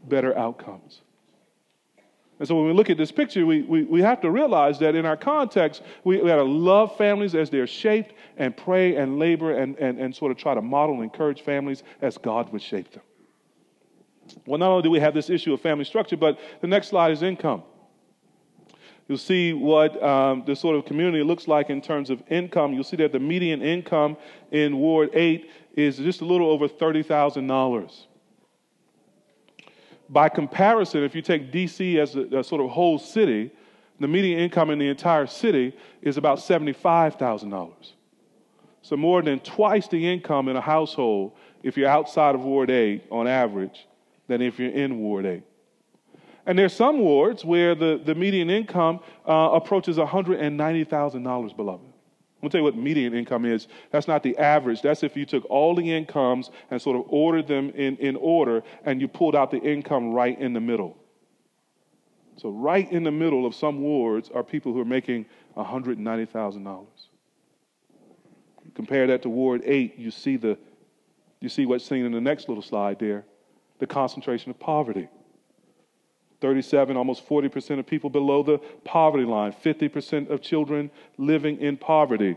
better 0.07 0.37
outcomes. 0.37 1.01
And 2.38 2.46
so 2.46 2.55
when 2.55 2.66
we 2.66 2.72
look 2.72 2.88
at 2.88 2.96
this 2.96 3.11
picture, 3.11 3.44
we, 3.44 3.62
we, 3.62 3.83
we 3.85 4.01
have 4.01 4.20
to 4.20 4.31
realize 4.31 4.79
that 4.79 4.94
in 4.94 5.05
our 5.05 5.16
context, 5.16 5.83
we, 6.05 6.18
we 6.18 6.29
got 6.29 6.37
to 6.37 6.44
love 6.44 6.96
families 6.96 7.35
as 7.35 7.51
they're 7.51 7.66
shaped 7.66 8.14
and 8.37 8.57
pray 8.57 8.96
and 8.96 9.18
labor 9.18 9.59
and, 9.59 9.77
and, 9.79 9.98
and 9.98 10.14
sort 10.14 10.31
of 10.31 10.38
try 10.38 10.55
to 10.55 10.62
model 10.62 10.94
and 10.96 11.05
encourage 11.05 11.42
families 11.42 11.83
as 12.01 12.16
God 12.16 12.53
would 12.53 12.62
shape 12.62 12.92
them. 12.92 13.03
Well, 14.46 14.59
not 14.59 14.70
only 14.70 14.83
do 14.83 14.90
we 14.90 15.01
have 15.01 15.14
this 15.14 15.31
issue 15.31 15.53
of 15.53 15.61
family 15.61 15.85
structure, 15.85 16.16
but 16.16 16.38
the 16.61 16.66
next 16.66 16.88
slide 16.88 17.11
is 17.12 17.22
income. 17.22 17.62
You'll 19.09 19.18
see 19.18 19.55
what 19.55 20.01
um, 20.03 20.44
the 20.46 20.55
sort 20.55 20.77
of 20.77 20.85
community 20.85 21.24
looks 21.24 21.48
like 21.48 21.70
in 21.70 21.81
terms 21.81 22.11
of 22.11 22.22
income. 22.29 22.74
You'll 22.74 22.85
see 22.85 22.98
that 22.98 23.11
the 23.11 23.18
median 23.18 23.62
income 23.62 24.18
in 24.53 24.77
Ward 24.77 25.11
8 25.14 25.51
is 25.74 25.96
just 25.96 26.20
a 26.20 26.27
little 26.27 26.51
over 26.51 26.68
$30,000. 26.68 28.07
By 30.09 30.29
comparison, 30.29 31.05
if 31.05 31.14
you 31.14 31.23
take 31.23 31.53
DC 31.53 31.99
as 31.99 32.16
a, 32.16 32.38
a 32.38 32.44
sort 32.44 32.61
of 32.62 32.71
whole 32.71 32.99
city, 32.99 33.51
the 34.01 34.09
median 34.09 34.38
income 34.38 34.71
in 34.71 34.79
the 34.79 34.88
entire 34.88 35.27
city 35.27 35.75
is 36.03 36.16
about 36.16 36.38
$75,000. 36.38 37.73
So, 38.83 38.97
more 38.97 39.21
than 39.23 39.40
twice 39.40 39.88
the 39.88 40.11
income 40.11 40.49
in 40.49 40.57
a 40.57 40.61
household 40.61 41.33
if 41.62 41.77
you're 41.77 41.88
outside 41.88 42.35
of 42.35 42.42
Ward 42.42 42.71
8 42.71 43.05
on 43.11 43.27
average 43.27 43.87
than 44.29 44.40
if 44.40 44.59
you're 44.59 44.71
in 44.71 45.01
Ward 45.01 45.27
8. 45.27 45.42
And 46.47 46.59
there's 46.59 46.73
some 46.73 47.01
wards 47.01 47.44
where 47.44 47.75
the, 47.75 48.01
the 48.03 48.14
median 48.14 48.49
income 48.49 49.01
uh, 49.27 49.51
approaches 49.53 49.99
$190,000, 49.99 51.57
beloved. 51.57 51.88
To 52.42 52.48
tell 52.48 52.61
you 52.61 52.64
what 52.64 52.77
median 52.77 53.14
income 53.14 53.44
is. 53.44 53.66
That's 53.90 54.07
not 54.07 54.22
the 54.22 54.37
average. 54.38 54.81
That's 54.81 55.03
if 55.03 55.16
you 55.16 55.27
took 55.27 55.44
all 55.51 55.74
the 55.74 55.92
incomes 55.92 56.51
and 56.70 56.81
sort 56.81 56.96
of 56.96 57.05
ordered 57.09 57.48
them 57.48 57.70
in, 57.70 57.96
in 57.96 58.14
order 58.14 58.62
and 58.85 59.01
you 59.01 59.09
pulled 59.09 59.35
out 59.35 59.51
the 59.51 59.59
income 59.59 60.12
right 60.12 60.38
in 60.38 60.53
the 60.53 60.61
middle. 60.61 60.96
So, 62.37 62.51
right 62.51 62.90
in 62.92 63.03
the 63.03 63.11
middle 63.11 63.44
of 63.44 63.55
some 63.57 63.81
wards 63.81 64.31
are 64.33 64.44
people 64.44 64.72
who 64.72 64.81
are 64.81 64.85
making 64.85 65.27
$190,000. 65.57 66.87
Compare 68.74 69.09
that 69.09 69.22
to 69.22 69.29
Ward 69.29 69.62
8, 69.64 69.98
you 69.98 70.12
see, 70.12 70.37
the, 70.37 70.57
you 71.40 71.48
see 71.48 71.66
what's 71.66 71.85
seen 71.85 72.05
in 72.05 72.12
the 72.12 72.20
next 72.20 72.48
little 72.48 72.62
slide 72.62 73.01
there 73.01 73.24
the 73.79 73.87
concentration 73.87 74.51
of 74.51 74.59
poverty. 74.59 75.09
37, 76.40 76.96
almost 76.96 77.29
40% 77.29 77.79
of 77.79 77.87
people 77.87 78.11
below 78.11 78.42
the 78.42 78.59
poverty 78.85 79.24
line, 79.24 79.53
50% 79.53 80.31
of 80.31 80.40
children 80.40 80.90
living 81.16 81.61
in 81.61 81.77
poverty, 81.77 82.37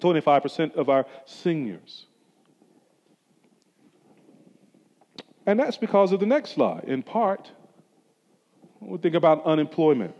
25% 0.00 0.74
of 0.74 0.88
our 0.88 1.06
seniors. 1.24 2.06
And 5.46 5.60
that's 5.60 5.76
because 5.76 6.12
of 6.12 6.20
the 6.20 6.26
next 6.26 6.52
slide. 6.52 6.84
In 6.84 7.02
part, 7.02 7.50
we 8.80 8.98
think 8.98 9.14
about 9.14 9.44
unemployment. 9.44 10.14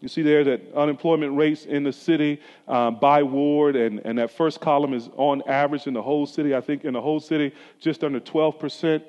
You 0.00 0.08
see 0.08 0.22
there 0.22 0.44
that 0.44 0.60
unemployment 0.74 1.36
rates 1.36 1.64
in 1.64 1.82
the 1.82 1.92
city 1.92 2.40
uh, 2.68 2.90
by 2.90 3.22
ward, 3.22 3.76
and, 3.76 4.00
and 4.04 4.18
that 4.18 4.30
first 4.30 4.60
column 4.60 4.92
is 4.92 5.08
on 5.16 5.42
average 5.48 5.86
in 5.86 5.94
the 5.94 6.02
whole 6.02 6.26
city. 6.26 6.54
I 6.54 6.60
think 6.60 6.84
in 6.84 6.92
the 6.92 7.00
whole 7.00 7.20
city, 7.20 7.52
just 7.80 8.04
under 8.04 8.20
12%. 8.20 9.02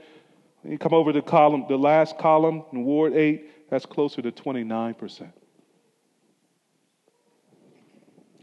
You 0.68 0.78
come 0.78 0.94
over 0.94 1.14
to 1.14 1.22
column, 1.22 1.66
the 1.70 1.78
last 1.78 2.18
column 2.18 2.64
in 2.74 2.84
Ward 2.84 3.14
8, 3.14 3.70
that's 3.70 3.86
closer 3.86 4.22
to 4.22 4.32
29%. 4.32 5.32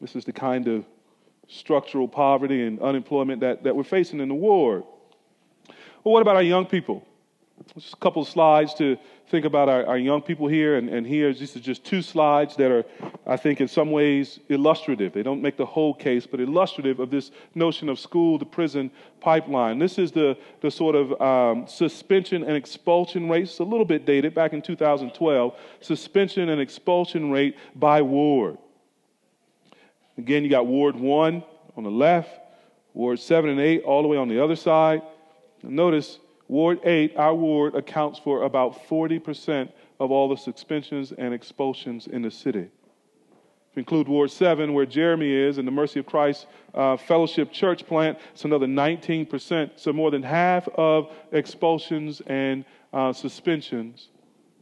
This 0.01 0.17
is 0.17 0.25
the 0.25 0.33
kind 0.33 0.67
of 0.69 0.87
structural 1.49 2.09
poverty 2.09 2.67
and 2.67 2.81
unemployment 2.81 3.41
that, 3.41 3.65
that 3.65 3.77
we're 3.77 3.85
facing 3.85 4.21
in 4.21 4.29
the 4.29 4.35
ward. 4.35 4.85
Well, 6.03 6.13
what 6.13 6.23
about 6.23 6.37
our 6.37 6.43
young 6.43 6.65
people? 6.65 7.07
Just 7.75 7.95
a 7.95 7.97
couple 7.97 8.23
of 8.23 8.29
slides 8.29 8.75
to 8.75 8.97
think 9.29 9.45
about 9.45 9.69
our, 9.69 9.87
our 9.87 9.99
young 9.99 10.23
people 10.23 10.49
here. 10.49 10.77
And, 10.77 10.89
and 10.89 11.07
here, 11.07 11.33
this 11.33 11.57
is 11.57 11.63
just 11.63 11.85
two 11.85 12.03
slides 12.03 12.57
that 12.57 12.71
are, 12.71 12.85
I 13.27 13.37
think, 13.37 13.61
in 13.61 13.69
some 13.69 13.91
ways 13.91 14.39
illustrative. 14.49 15.13
They 15.13 15.23
don't 15.23 15.41
make 15.41 15.57
the 15.57 15.67
whole 15.67 15.95
case, 15.95 16.27
but 16.27 16.41
illustrative 16.41 17.01
of 17.01 17.11
this 17.11 17.31
notion 17.55 17.89
of 17.89 17.99
school 17.99 18.39
to 18.39 18.45
prison 18.45 18.91
pipeline. 19.21 19.79
This 19.79 19.99
is 19.99 20.13
the, 20.13 20.37
the 20.61 20.71
sort 20.71 20.95
of 20.95 21.21
um, 21.21 21.67
suspension 21.67 22.43
and 22.43 22.57
expulsion 22.57 23.29
rates. 23.29 23.53
It's 23.53 23.61
a 23.61 23.65
little 23.65 23.87
bit 23.87 24.05
dated, 24.05 24.35
back 24.35 24.53
in 24.53 24.61
2012. 24.61 25.57
Suspension 25.81 26.49
and 26.49 26.61
expulsion 26.61 27.31
rate 27.31 27.57
by 27.75 28.03
ward. 28.03 28.59
Again, 30.19 30.45
you 30.45 30.51
got 30.51 30.67
Ward 30.67 30.95
1 30.95 31.43
on 31.77 31.83
the 31.83 31.91
left, 31.91 32.31
Ward 32.93 33.19
7 33.19 33.51
and 33.51 33.59
8 33.59 33.83
all 33.83 34.03
the 34.03 34.09
way 34.09 34.17
on 34.17 34.29
the 34.29 34.43
other 34.43 34.55
side. 34.55 35.03
notice 35.63 36.19
Ward 36.49 36.81
8, 36.85 37.17
our 37.17 37.35
ward, 37.35 37.75
accounts 37.75 38.19
for 38.19 38.43
about 38.43 38.87
40% 38.89 39.71
of 39.99 40.11
all 40.11 40.29
the 40.29 40.37
suspensions 40.37 41.13
and 41.13 41.33
expulsions 41.33 42.07
in 42.07 42.23
the 42.23 42.31
city. 42.31 42.69
If 43.75 43.79
you 43.79 43.81
include 43.81 44.07
Ward 44.09 44.31
7, 44.31 44.73
where 44.73 44.87
Jeremy 44.87 45.33
is, 45.33 45.59
and 45.59 45.67
the 45.67 45.73
Mercy 45.73 46.01
of 46.01 46.07
Christ 46.07 46.47
uh, 46.75 46.97
Fellowship 46.97 47.51
Church 47.51 47.87
plant, 47.87 48.19
it's 48.33 48.45
another 48.45 48.67
19%. 48.67 49.71
So 49.77 49.93
more 49.93 50.11
than 50.11 50.23
half 50.23 50.69
of 50.69 51.11
expulsions 51.33 52.23
and 52.27 52.65
uh, 52.93 53.13
suspensions 53.13 54.11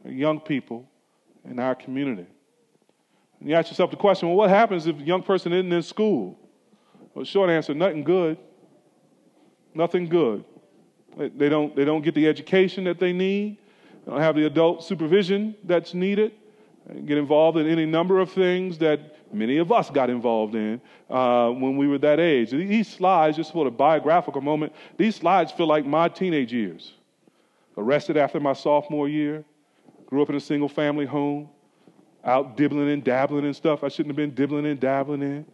are 0.05 0.11
young 0.11 0.41
people 0.41 0.89
in 1.45 1.59
our 1.59 1.75
community. 1.75 2.27
And 3.41 3.49
you 3.51 3.55
ask 3.55 3.71
yourself 3.71 3.91
the 3.91 3.97
question 3.97 4.29
well, 4.29 4.37
what 4.37 4.51
happens 4.51 4.87
if 4.87 4.99
a 4.99 5.03
young 5.03 5.23
person 5.23 5.53
isn't 5.53 5.73
in 5.73 5.83
school? 5.83 6.39
Well, 7.13 7.25
short 7.25 7.51
answer 7.51 7.75
nothing 7.75 8.05
good. 8.05 8.39
Nothing 9.75 10.09
good. 10.09 10.45
They 11.17 11.49
don't, 11.49 11.75
they 11.77 11.85
don't 11.85 12.03
get 12.03 12.15
the 12.15 12.27
education 12.27 12.85
that 12.85 12.99
they 12.99 13.13
need. 13.13 13.59
They 14.05 14.11
don't 14.11 14.21
have 14.21 14.35
the 14.35 14.47
adult 14.47 14.83
supervision 14.85 15.55
that's 15.65 15.95
needed. 15.95 16.33
They 16.87 17.01
get 17.01 17.19
involved 17.19 17.59
in 17.59 17.69
any 17.69 17.87
number 17.87 18.19
of 18.19 18.33
things 18.33 18.79
that 18.79 19.17
many 19.33 19.59
of 19.59 19.71
us 19.71 19.91
got 19.91 20.11
involved 20.11 20.55
in 20.55 20.81
uh, 21.09 21.51
when 21.51 21.77
we 21.77 21.87
were 21.87 21.99
that 21.99 22.19
age. 22.19 22.51
These 22.51 22.89
slides, 22.89 23.37
just 23.37 23.53
for 23.53 23.67
a 23.67 23.71
biographical 23.71 24.41
moment, 24.41 24.73
these 24.97 25.17
slides 25.17 25.53
feel 25.53 25.67
like 25.67 25.87
my 25.87 26.09
teenage 26.09 26.53
years. 26.53 26.95
Arrested 27.77 28.17
after 28.17 28.39
my 28.41 28.53
sophomore 28.53 29.09
year, 29.09 29.45
grew 30.07 30.23
up 30.23 30.29
in 30.29 30.37
a 30.37 30.41
single 30.41 30.69
family 30.69 31.07
home, 31.07 31.49
out 32.25 32.57
dibbling 32.57 32.91
and 32.91 33.03
dabbling 33.03 33.45
and 33.45 33.57
stuff 33.57 33.83
I 33.83 33.89
shouldn't 33.89 34.09
have 34.11 34.17
been 34.17 34.35
dibbling 34.35 34.67
and 34.67 34.79
dabbling 34.79 35.23
in. 35.23 35.47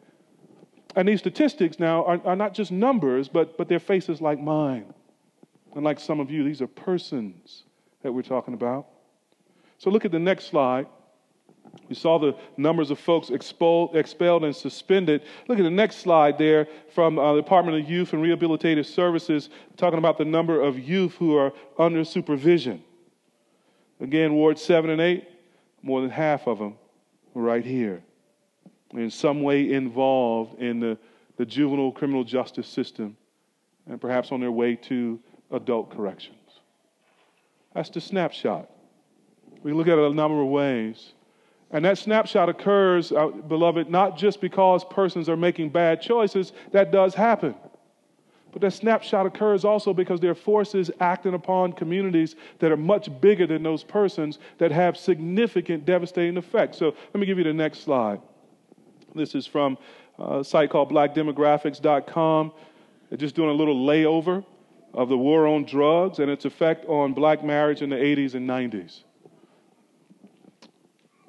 And 0.96 1.06
these 1.06 1.20
statistics 1.20 1.78
now 1.78 2.04
are, 2.04 2.20
are 2.24 2.36
not 2.36 2.54
just 2.54 2.72
numbers, 2.72 3.28
but, 3.28 3.56
but 3.56 3.68
they're 3.68 3.78
faces 3.78 4.20
like 4.20 4.40
mine. 4.40 4.92
And 5.74 5.84
like 5.84 6.00
some 6.00 6.20
of 6.20 6.30
you, 6.30 6.44
these 6.44 6.62
are 6.62 6.66
persons 6.66 7.64
that 8.02 8.12
we're 8.12 8.22
talking 8.22 8.54
about. 8.54 8.86
So 9.78 9.90
look 9.90 10.04
at 10.04 10.12
the 10.12 10.18
next 10.18 10.46
slide. 10.46 10.86
You 11.88 11.94
saw 11.94 12.18
the 12.18 12.34
numbers 12.56 12.90
of 12.90 12.98
folks 12.98 13.30
expelled, 13.30 13.96
expelled 13.96 14.44
and 14.44 14.54
suspended. 14.54 15.22
Look 15.46 15.58
at 15.58 15.62
the 15.62 15.70
next 15.70 15.96
slide 15.96 16.38
there 16.38 16.66
from 16.94 17.18
uh, 17.18 17.34
the 17.34 17.42
Department 17.42 17.82
of 17.82 17.88
Youth 17.88 18.12
and 18.12 18.22
Rehabilitative 18.22 18.86
Services, 18.86 19.50
talking 19.76 19.98
about 19.98 20.18
the 20.18 20.24
number 20.24 20.60
of 20.60 20.78
youth 20.78 21.14
who 21.14 21.36
are 21.36 21.52
under 21.78 22.04
supervision. 22.04 22.82
Again, 24.00 24.34
Ward 24.34 24.58
7 24.58 24.90
and 24.90 25.00
8, 25.00 25.28
more 25.82 26.00
than 26.00 26.10
half 26.10 26.46
of 26.46 26.58
them 26.58 26.76
are 27.34 27.42
right 27.42 27.64
here, 27.64 28.02
in 28.92 29.10
some 29.10 29.42
way 29.42 29.72
involved 29.72 30.60
in 30.60 30.80
the, 30.80 30.98
the 31.36 31.46
juvenile 31.46 31.92
criminal 31.92 32.24
justice 32.24 32.68
system, 32.68 33.16
and 33.86 34.00
perhaps 34.00 34.30
on 34.30 34.40
their 34.40 34.52
way 34.52 34.76
to 34.76 35.18
adult 35.50 35.90
corrections. 35.90 36.36
That's 37.74 37.90
the 37.90 38.00
snapshot. 38.00 38.68
We 39.62 39.72
look 39.72 39.88
at 39.88 39.98
it 39.98 40.10
a 40.10 40.14
number 40.14 40.40
of 40.40 40.48
ways. 40.48 41.12
And 41.70 41.84
that 41.84 41.98
snapshot 41.98 42.48
occurs, 42.48 43.12
uh, 43.12 43.28
beloved, 43.28 43.90
not 43.90 44.16
just 44.16 44.40
because 44.40 44.84
persons 44.84 45.28
are 45.28 45.36
making 45.36 45.70
bad 45.70 46.00
choices, 46.00 46.52
that 46.72 46.90
does 46.90 47.14
happen. 47.14 47.54
But 48.52 48.62
that 48.62 48.72
snapshot 48.72 49.26
occurs 49.26 49.64
also 49.64 49.92
because 49.92 50.20
there 50.20 50.30
are 50.30 50.34
forces 50.34 50.90
acting 51.00 51.34
upon 51.34 51.74
communities 51.74 52.36
that 52.60 52.72
are 52.72 52.76
much 52.78 53.08
bigger 53.20 53.46
than 53.46 53.62
those 53.62 53.84
persons 53.84 54.38
that 54.56 54.72
have 54.72 54.96
significant 54.96 55.84
devastating 55.84 56.38
effects. 56.38 56.78
So 56.78 56.86
let 57.12 57.20
me 57.20 57.26
give 57.26 57.36
you 57.36 57.44
the 57.44 57.52
next 57.52 57.80
slide. 57.80 58.22
This 59.14 59.34
is 59.34 59.46
from 59.46 59.76
a 60.18 60.42
site 60.42 60.70
called 60.70 60.90
blackdemographics.com. 60.90 62.52
They're 63.10 63.18
just 63.18 63.34
doing 63.34 63.50
a 63.50 63.52
little 63.52 63.86
layover 63.86 64.44
of 64.94 65.08
the 65.08 65.18
war 65.18 65.46
on 65.46 65.64
drugs 65.64 66.18
and 66.18 66.30
its 66.30 66.44
effect 66.44 66.84
on 66.86 67.12
black 67.12 67.44
marriage 67.44 67.82
in 67.82 67.90
the 67.90 67.96
80s 67.96 68.34
and 68.34 68.48
90s. 68.48 69.02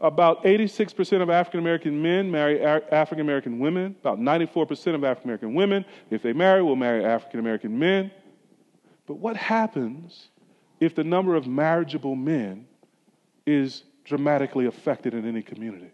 About 0.02 0.44
86% 0.46 1.22
of 1.22 1.30
African 1.30 1.60
American 1.60 2.02
men 2.02 2.32
marry 2.32 2.64
African 2.64 3.20
American 3.20 3.60
women. 3.60 3.96
About 4.00 4.20
94% 4.20 4.96
of 4.96 5.04
African 5.04 5.30
American 5.30 5.54
women, 5.54 5.84
if 6.10 6.22
they 6.22 6.32
marry, 6.32 6.64
will 6.64 6.78
marry 6.78 7.04
African 7.04 7.40
American 7.42 7.78
men. 7.78 8.10
But 9.08 9.16
what 9.16 9.36
happens 9.36 10.30
if 10.80 10.96
the 10.96 11.04
number 11.04 11.36
of 11.36 11.48
marriageable 11.48 12.16
men 12.16 12.66
is 13.46 13.84
dramatically 14.06 14.68
affected 14.68 15.14
in 15.14 15.28
any 15.28 15.42
community. 15.42 15.92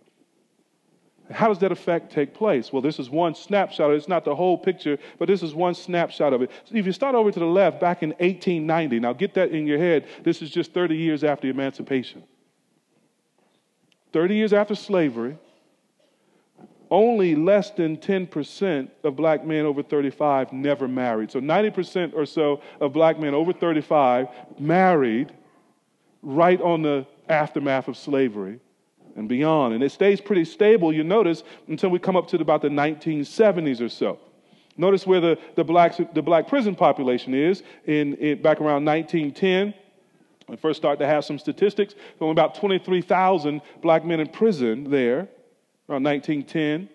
How 1.31 1.47
does 1.47 1.59
that 1.59 1.71
effect 1.71 2.11
take 2.11 2.33
place? 2.33 2.71
Well, 2.71 2.81
this 2.81 2.99
is 2.99 3.09
one 3.09 3.33
snapshot. 3.33 3.91
It's 3.91 4.07
not 4.07 4.25
the 4.25 4.35
whole 4.35 4.57
picture, 4.57 4.99
but 5.17 5.27
this 5.27 5.41
is 5.41 5.55
one 5.55 5.73
snapshot 5.73 6.33
of 6.33 6.43
it. 6.43 6.51
So 6.65 6.75
if 6.75 6.85
you 6.85 6.91
start 6.91 7.15
over 7.15 7.31
to 7.31 7.39
the 7.39 7.45
left, 7.45 7.79
back 7.79 8.03
in 8.03 8.09
1890, 8.09 8.99
now 8.99 9.13
get 9.13 9.33
that 9.33 9.49
in 9.49 9.65
your 9.65 9.79
head. 9.79 10.07
This 10.23 10.41
is 10.41 10.51
just 10.51 10.73
30 10.73 10.95
years 10.95 11.23
after 11.23 11.47
emancipation. 11.47 12.23
30 14.13 14.35
years 14.35 14.53
after 14.53 14.75
slavery, 14.75 15.38
only 16.91 17.35
less 17.35 17.71
than 17.71 17.97
10% 17.97 18.89
of 19.03 19.15
black 19.15 19.43
men 19.43 19.65
over 19.65 19.81
35 19.81 20.53
never 20.53 20.88
married. 20.88 21.31
So 21.31 21.39
90% 21.39 22.13
or 22.13 22.27
so 22.27 22.61
of 22.79 22.93
black 22.93 23.19
men 23.19 23.33
over 23.33 23.51
35 23.51 24.27
married 24.59 25.33
right 26.21 26.61
on 26.61 26.83
the 26.83 27.07
aftermath 27.27 27.88
of 27.88 27.97
slavery 27.97 28.59
and 29.15 29.30
beyond. 29.30 29.73
And 29.73 29.84
it 29.84 29.91
stays 29.91 30.21
pretty 30.21 30.45
stable, 30.45 30.93
you 30.93 31.04
notice, 31.04 31.43
until 31.67 31.89
we 31.89 31.99
come 31.99 32.15
up 32.15 32.28
to 32.30 32.38
about 32.38 32.62
the 32.62 32.69
1970s 32.69 33.82
or 33.82 33.89
so. 33.89 34.19
Notice 34.78 35.08
where 35.08 35.21
the, 35.21 35.38
the, 35.56 35.63
black, 35.63 35.95
the 36.13 36.21
black 36.21 36.47
prison 36.47 36.75
population 36.75 37.34
is 37.34 37.63
in, 37.86 38.15
in 38.15 38.41
back 38.41 38.60
around 38.60 38.84
1910. 38.84 39.73
We 40.47 40.58
first 40.58 40.78
start 40.78 40.99
to 40.99 41.08
have 41.08 41.23
some 41.25 41.39
statistics. 41.39 41.95
Only 42.19 42.34
about 42.34 42.56
23,000 42.56 43.62
black 43.82 44.06
men 44.06 44.19
in 44.19 44.28
prison 44.28 44.89
there 44.89 45.30
around 45.89 46.04
1910. 46.04 46.89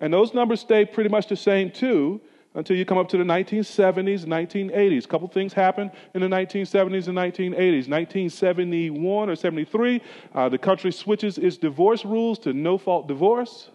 And 0.00 0.12
those 0.12 0.32
numbers 0.32 0.60
stay 0.60 0.84
pretty 0.84 1.10
much 1.10 1.28
the 1.28 1.36
same 1.36 1.70
too 1.70 2.20
until 2.58 2.76
you 2.76 2.84
come 2.84 2.98
up 2.98 3.08
to 3.08 3.16
the 3.16 3.22
1970s, 3.22 4.24
1980s. 4.24 5.04
A 5.04 5.08
couple 5.08 5.28
things 5.28 5.52
happened 5.52 5.92
in 6.12 6.22
the 6.22 6.26
1970s 6.26 7.06
and 7.06 7.16
1980s. 7.16 7.88
1971 7.88 9.30
or 9.30 9.36
73, 9.36 10.02
uh, 10.34 10.48
the 10.48 10.58
country 10.58 10.90
switches 10.90 11.38
its 11.38 11.56
divorce 11.56 12.04
rules 12.04 12.36
to 12.40 12.52
no 12.52 12.76
fault 12.76 13.06
divorce, 13.06 13.70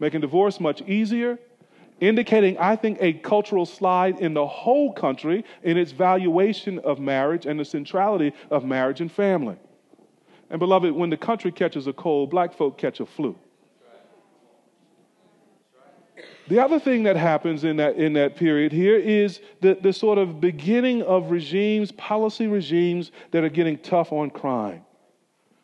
making 0.00 0.20
divorce 0.20 0.60
much 0.60 0.82
easier, 0.82 1.38
indicating, 2.00 2.58
I 2.58 2.76
think, 2.76 2.98
a 3.00 3.14
cultural 3.14 3.64
slide 3.64 4.20
in 4.20 4.34
the 4.34 4.46
whole 4.46 4.92
country 4.92 5.42
in 5.62 5.78
its 5.78 5.92
valuation 5.92 6.78
of 6.80 7.00
marriage 7.00 7.46
and 7.46 7.58
the 7.58 7.64
centrality 7.64 8.34
of 8.50 8.66
marriage 8.66 9.00
and 9.00 9.10
family. 9.10 9.56
And, 10.50 10.58
beloved, 10.58 10.92
when 10.92 11.08
the 11.08 11.16
country 11.16 11.52
catches 11.52 11.86
a 11.86 11.94
cold, 11.94 12.28
black 12.28 12.52
folk 12.52 12.76
catch 12.76 13.00
a 13.00 13.06
flu. 13.06 13.34
The 16.50 16.58
other 16.58 16.80
thing 16.80 17.04
that 17.04 17.14
happens 17.14 17.62
in 17.62 17.76
that, 17.76 17.94
in 17.94 18.14
that 18.14 18.34
period 18.34 18.72
here 18.72 18.96
is 18.96 19.40
the, 19.60 19.78
the 19.80 19.92
sort 19.92 20.18
of 20.18 20.40
beginning 20.40 21.00
of 21.02 21.30
regimes, 21.30 21.92
policy 21.92 22.48
regimes 22.48 23.12
that 23.30 23.44
are 23.44 23.48
getting 23.48 23.78
tough 23.78 24.10
on 24.10 24.30
crime. 24.30 24.84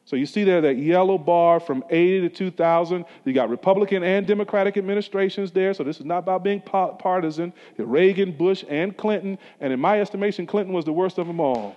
So 0.05 0.14
you 0.14 0.27
see 0.27 0.44
there 0.44 0.61
that 0.61 0.77
yellow 0.77 1.18
bar 1.18 1.59
from 1.59 1.83
80 1.90 2.29
to 2.29 2.29
2000. 2.29 3.05
You 3.25 3.33
got 3.33 3.51
Republican 3.51 4.05
and 4.05 4.29
Democratic 4.29 4.77
administrations 4.77 5.51
there. 5.51 5.75
So 5.75 5.83
this 5.83 5.99
is 5.99 6.05
not 6.05 6.18
about 6.18 6.44
being 6.44 6.61
partisan. 6.61 7.53
Reagan, 7.77 8.31
Bush, 8.31 8.64
and 8.68 8.96
Clinton. 8.96 9.38
And 9.59 9.72
in 9.72 9.81
my 9.81 10.01
estimation, 10.01 10.46
Clinton 10.46 10.72
was 10.72 10.85
the 10.85 10.92
worst 10.92 11.18
of 11.18 11.27
them 11.27 11.40
all. 11.40 11.75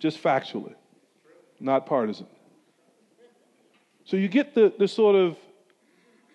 Just 0.00 0.20
factually, 0.20 0.74
not 1.60 1.86
partisan. 1.86 2.26
So 4.04 4.16
you 4.16 4.26
get 4.26 4.56
the, 4.56 4.72
the 4.76 4.88
sort 4.88 5.14
of 5.14 5.36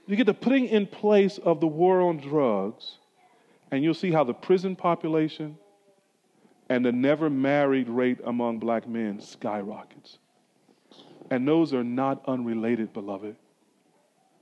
you 0.05 0.15
get 0.15 0.25
the 0.25 0.33
putting 0.33 0.67
in 0.67 0.85
place 0.85 1.37
of 1.37 1.59
the 1.61 1.67
war 1.67 2.01
on 2.01 2.17
drugs, 2.17 2.97
and 3.71 3.83
you'll 3.83 3.93
see 3.93 4.11
how 4.11 4.23
the 4.23 4.33
prison 4.33 4.75
population 4.75 5.57
and 6.69 6.85
the 6.85 6.91
never 6.91 7.29
married 7.29 7.89
rate 7.89 8.19
among 8.25 8.59
black 8.59 8.87
men 8.87 9.19
skyrockets. 9.21 10.17
And 11.29 11.47
those 11.47 11.73
are 11.73 11.83
not 11.83 12.23
unrelated, 12.27 12.93
beloved. 12.93 13.35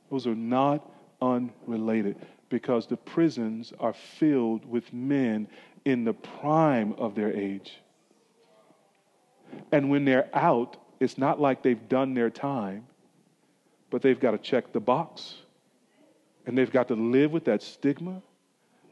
Those 0.09 0.27
are 0.27 0.35
not 0.35 0.89
unrelated 1.21 2.17
because 2.49 2.87
the 2.87 2.97
prisons 2.97 3.71
are 3.79 3.93
filled 3.93 4.65
with 4.65 4.91
men 4.91 5.47
in 5.85 6.03
the 6.03 6.13
prime 6.13 6.93
of 6.97 7.15
their 7.15 7.31
age. 7.31 7.79
And 9.71 9.89
when 9.89 10.05
they're 10.05 10.29
out, 10.33 10.77
it's 10.99 11.17
not 11.17 11.39
like 11.39 11.63
they've 11.63 11.87
done 11.87 12.13
their 12.13 12.29
time, 12.29 12.87
but 13.89 14.01
they've 14.01 14.19
got 14.19 14.31
to 14.31 14.37
check 14.37 14.73
the 14.73 14.79
box 14.79 15.35
and 16.45 16.57
they've 16.57 16.71
got 16.71 16.87
to 16.87 16.95
live 16.95 17.31
with 17.31 17.45
that 17.45 17.61
stigma, 17.61 18.21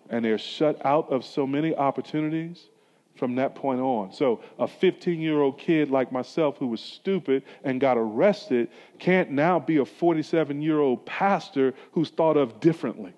and 0.09 0.23
they're 0.23 0.37
shut 0.37 0.83
out 0.85 1.11
of 1.11 1.23
so 1.23 1.45
many 1.45 1.75
opportunities 1.75 2.69
from 3.15 3.35
that 3.35 3.53
point 3.53 3.81
on. 3.81 4.11
So, 4.13 4.41
a 4.57 4.67
15 4.67 5.19
year 5.19 5.41
old 5.41 5.59
kid 5.59 5.89
like 5.91 6.11
myself 6.11 6.57
who 6.57 6.67
was 6.67 6.79
stupid 6.79 7.43
and 7.63 7.79
got 7.79 7.97
arrested 7.97 8.69
can't 8.97 9.29
now 9.29 9.59
be 9.59 9.77
a 9.77 9.85
47 9.85 10.61
year 10.61 10.79
old 10.79 11.05
pastor 11.05 11.73
who's 11.91 12.09
thought 12.09 12.37
of 12.37 12.59
differently. 12.59 13.13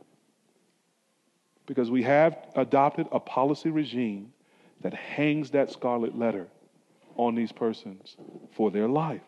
Because 1.68 1.92
we 1.92 2.04
have 2.04 2.38
adopted 2.56 3.08
a 3.12 3.20
policy 3.20 3.70
regime 3.70 4.34
that 4.82 4.94
hangs 4.94 5.52
that 5.52 5.72
scarlet 5.72 6.18
letter 6.18 6.48
on 7.16 7.36
these 7.36 7.52
persons 7.52 8.18
for 8.56 8.72
their 8.72 8.88
life. 8.88 9.22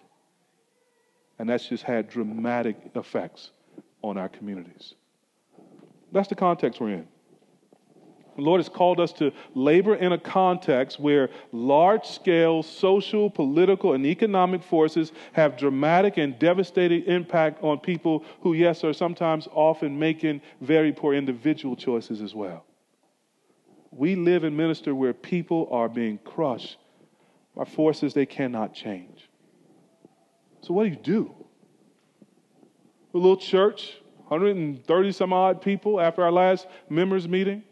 And 1.38 1.48
that's 1.48 1.68
just 1.68 1.84
had 1.84 2.10
dramatic 2.10 2.78
effects 2.96 3.52
on 4.04 4.18
our 4.18 4.30
communities. 4.30 4.94
That's 6.12 6.28
the 6.28 6.36
context 6.36 6.80
we're 6.80 6.89
in. 6.89 7.08
The 8.36 8.42
Lord 8.42 8.60
has 8.60 8.70
called 8.70 9.00
us 9.00 9.13
to 9.13 9.32
labor 9.54 9.96
in 9.96 10.12
a 10.12 10.18
context 10.18 11.00
where 11.00 11.30
large 11.52 12.06
scale 12.06 12.63
social, 12.63 13.30
political, 13.30 13.94
and 13.94 14.06
economic 14.06 14.63
forces 14.63 15.12
have 15.34 15.58
dramatic 15.58 16.18
and 16.18 16.38
devastating 16.39 17.04
impact 17.04 17.63
on 17.63 17.80
people 17.80 18.26
who, 18.42 18.54
yes, 18.54 18.84
are 18.84 18.94
sometimes 18.94 19.48
often 19.52 20.00
making 20.00 20.42
very 20.62 20.92
poor 20.92 21.13
individual 21.13 21.76
choices 21.76 22.22
as 22.22 22.34
well. 22.34 22.66
We 23.92 24.16
live 24.16 24.44
and 24.44 24.58
minister 24.58 24.96
where 24.96 25.13
people 25.13 25.68
are 25.72 25.89
being 25.89 26.18
crushed 26.18 26.78
by 27.56 27.66
forces 27.66 28.16
they 28.16 28.26
cannot 28.26 28.74
change. 28.74 29.30
So, 30.62 30.74
what 30.74 30.86
do 30.86 30.89
you 30.89 30.96
do? 30.96 31.42
A 33.13 33.17
little 33.17 33.38
church, 33.38 33.97
130 34.28 35.12
some 35.12 35.34
odd 35.34 35.62
people 35.62 36.02
after 36.02 36.23
our 36.23 36.32
last 36.32 36.65
members 36.89 37.28
meeting. 37.28 37.63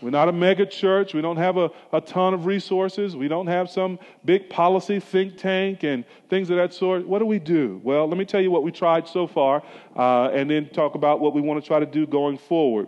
We're 0.00 0.10
not 0.10 0.28
a 0.28 0.32
mega 0.32 0.66
church. 0.66 1.14
We 1.14 1.22
don't 1.22 1.38
have 1.38 1.56
a, 1.56 1.70
a 1.92 2.00
ton 2.00 2.34
of 2.34 2.46
resources. 2.46 3.16
We 3.16 3.26
don't 3.26 3.46
have 3.46 3.70
some 3.70 3.98
big 4.24 4.50
policy 4.50 5.00
think 5.00 5.38
tank 5.38 5.82
and 5.82 6.04
things 6.28 6.50
of 6.50 6.56
that 6.56 6.74
sort. 6.74 7.08
What 7.08 7.20
do 7.20 7.26
we 7.26 7.38
do? 7.38 7.80
Well, 7.82 8.06
let 8.06 8.18
me 8.18 8.24
tell 8.24 8.40
you 8.40 8.50
what 8.50 8.62
we 8.62 8.70
tried 8.70 9.08
so 9.08 9.26
far 9.26 9.62
uh, 9.96 10.28
and 10.28 10.50
then 10.50 10.68
talk 10.68 10.94
about 10.94 11.20
what 11.20 11.34
we 11.34 11.40
want 11.40 11.60
to 11.62 11.66
try 11.66 11.80
to 11.80 11.86
do 11.86 12.06
going 12.06 12.38
forward. 12.38 12.86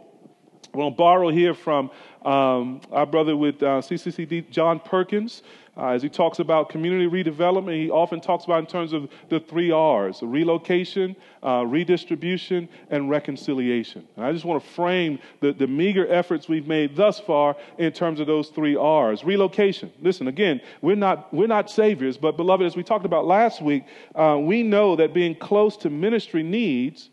We're 0.72 0.83
going 0.83 0.92
to 0.92 0.96
borrow 0.96 1.31
here 1.31 1.55
from 1.55 1.90
um, 2.22 2.83
our 2.92 3.07
brother 3.07 3.35
with 3.37 3.62
uh, 3.62 3.81
CCCD, 3.81 4.50
John 4.50 4.79
Perkins. 4.79 5.42
Uh, 5.78 5.88
as 5.88 6.02
he 6.02 6.08
talks 6.08 6.38
about 6.38 6.70
community 6.70 7.06
redevelopment, 7.06 7.74
he 7.74 7.90
often 7.90 8.18
talks 8.18 8.46
about 8.46 8.60
in 8.60 8.66
terms 8.66 8.94
of 8.94 9.10
the 9.28 9.38
three 9.38 9.70
R's 9.70 10.22
relocation, 10.22 11.14
uh, 11.42 11.66
redistribution, 11.66 12.66
and 12.88 13.10
reconciliation. 13.10 14.08
And 14.16 14.24
I 14.24 14.32
just 14.32 14.46
want 14.46 14.62
to 14.62 14.70
frame 14.70 15.18
the, 15.40 15.52
the 15.52 15.66
meager 15.66 16.10
efforts 16.10 16.48
we've 16.48 16.66
made 16.66 16.96
thus 16.96 17.20
far 17.20 17.56
in 17.76 17.92
terms 17.92 18.20
of 18.20 18.26
those 18.26 18.48
three 18.48 18.74
R's. 18.74 19.22
Relocation. 19.22 19.92
Listen, 20.00 20.28
again, 20.28 20.62
we're 20.80 20.96
not, 20.96 21.32
we're 21.34 21.46
not 21.46 21.70
saviors, 21.70 22.16
but 22.16 22.38
beloved, 22.38 22.64
as 22.64 22.74
we 22.74 22.82
talked 22.82 23.04
about 23.04 23.26
last 23.26 23.60
week, 23.60 23.84
uh, 24.14 24.38
we 24.40 24.62
know 24.62 24.96
that 24.96 25.12
being 25.12 25.34
close 25.34 25.76
to 25.78 25.90
ministry 25.90 26.42
needs 26.42 27.10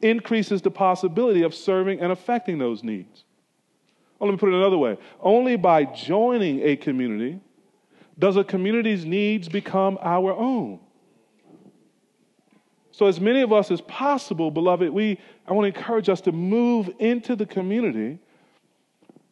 increases 0.00 0.62
the 0.62 0.70
possibility 0.70 1.42
of 1.42 1.54
serving 1.54 2.00
and 2.00 2.12
affecting 2.12 2.58
those 2.58 2.84
needs. 2.84 3.24
Well, 4.18 4.30
let 4.30 4.34
me 4.34 4.38
put 4.38 4.50
it 4.50 4.54
another 4.54 4.78
way. 4.78 4.96
Only 5.20 5.56
by 5.56 5.84
joining 5.86 6.62
a 6.62 6.76
community 6.76 7.40
does 8.18 8.36
a 8.36 8.44
community's 8.44 9.04
needs 9.04 9.48
become 9.48 9.98
our 10.00 10.32
own? 10.32 10.80
So, 12.90 13.06
as 13.06 13.20
many 13.20 13.42
of 13.42 13.52
us 13.52 13.70
as 13.70 13.82
possible, 13.82 14.50
beloved, 14.50 14.88
we, 14.88 15.18
I 15.46 15.52
want 15.52 15.70
to 15.70 15.78
encourage 15.78 16.08
us 16.08 16.22
to 16.22 16.32
move 16.32 16.88
into 16.98 17.36
the 17.36 17.44
community 17.44 18.18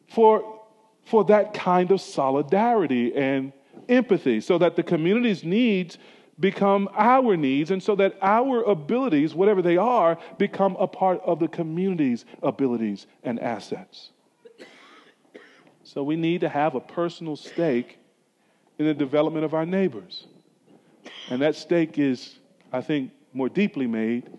for, 0.09 0.61
for 1.05 1.25
that 1.25 1.55
kind 1.55 1.91
of 1.91 2.03
solidarity 2.03 3.17
and 3.17 3.55
empathy 3.89 4.43
so 4.43 4.59
that 4.59 4.77
the 4.77 4.83
community's 4.83 5.45
needs 5.45 5.97
become 6.39 6.91
our 6.95 7.37
needs 7.39 7.71
and 7.71 7.83
so 7.83 7.95
that 7.97 8.19
our 8.21 8.63
abilities, 8.65 9.35
whatever 9.35 9.63
they 9.63 9.79
are, 9.79 10.19
become 10.37 10.77
a 10.79 10.87
part 10.87 11.21
of 11.25 11.39
the 11.39 11.49
community's 11.49 12.27
abilities 12.43 13.07
and 13.23 13.41
assets. 13.41 14.11
So 15.85 16.03
we 16.03 16.17
need 16.17 16.43
to 16.43 16.49
have 16.49 16.75
a 16.75 16.81
personal 16.81 17.37
stake 17.37 17.99
in 18.79 18.87
the 18.87 18.95
development 18.95 19.45
of 19.45 19.55
our 19.55 19.67
neighbors. 19.67 20.27
And 21.31 21.41
that 21.43 21.57
stake 21.57 21.99
is, 21.99 22.39
I 22.73 22.81
think, 22.81 23.13
more 23.33 23.49
deeply 23.49 23.87
made 23.87 24.31